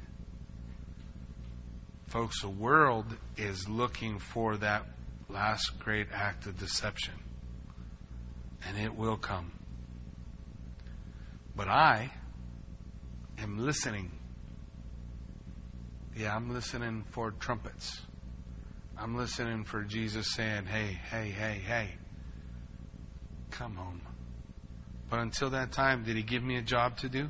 Folks, 2.09 2.43
the 2.43 2.49
world 2.49 3.07
is 3.37 3.69
looking 3.69 4.19
for 4.19 4.57
that 4.59 4.85
last 5.29 5.79
great 5.79 6.09
act 6.13 6.47
of 6.47 6.59
deception. 6.59 7.15
And 8.67 8.79
it 8.79 8.95
will 8.95 9.17
come. 9.17 9.53
But 11.57 11.69
I 11.69 12.13
am 13.39 13.59
listening. 13.59 14.11
Yeah, 16.17 16.35
I'm 16.35 16.53
listening 16.53 17.05
for 17.11 17.31
trumpets. 17.33 18.01
I'm 18.99 19.17
listening 19.17 19.65
for 19.65 19.83
Jesus 19.83 20.33
saying, 20.35 20.67
hey, 20.67 20.99
hey, 21.11 21.31
hey, 21.31 21.61
hey, 21.67 21.91
come 23.51 23.77
home. 23.77 24.03
But 25.09 25.21
until 25.21 25.51
that 25.51 25.73
time, 25.73 26.05
did 26.05 26.17
he 26.17 26.23
give 26.23 26.43
me 26.43 26.57
a 26.57 26.63
job 26.63 26.99
to 26.99 27.09
do? 27.09 27.29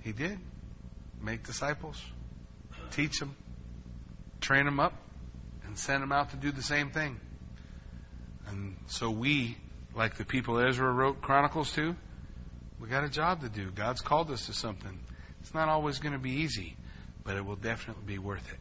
He 0.00 0.12
did. 0.12 0.38
Make 1.20 1.44
disciples 1.44 2.02
teach 2.90 3.18
them, 3.18 3.36
train 4.40 4.64
them 4.64 4.80
up, 4.80 4.94
and 5.66 5.78
send 5.78 6.02
them 6.02 6.12
out 6.12 6.30
to 6.30 6.36
do 6.36 6.50
the 6.50 6.62
same 6.62 6.90
thing. 6.90 7.20
And 8.48 8.76
so 8.86 9.10
we, 9.10 9.56
like 9.94 10.16
the 10.16 10.24
people 10.24 10.58
Ezra 10.58 10.90
wrote 10.90 11.20
Chronicles 11.20 11.72
to, 11.72 11.94
we 12.80 12.88
got 12.88 13.04
a 13.04 13.08
job 13.08 13.42
to 13.42 13.48
do. 13.48 13.70
God's 13.70 14.00
called 14.00 14.30
us 14.30 14.46
to 14.46 14.52
something. 14.52 15.00
It's 15.48 15.54
not 15.54 15.70
always 15.70 15.98
going 15.98 16.12
to 16.12 16.18
be 16.18 16.28
easy, 16.28 16.76
but 17.24 17.34
it 17.34 17.42
will 17.42 17.56
definitely 17.56 18.02
be 18.04 18.18
worth 18.18 18.52
it. 18.52 18.58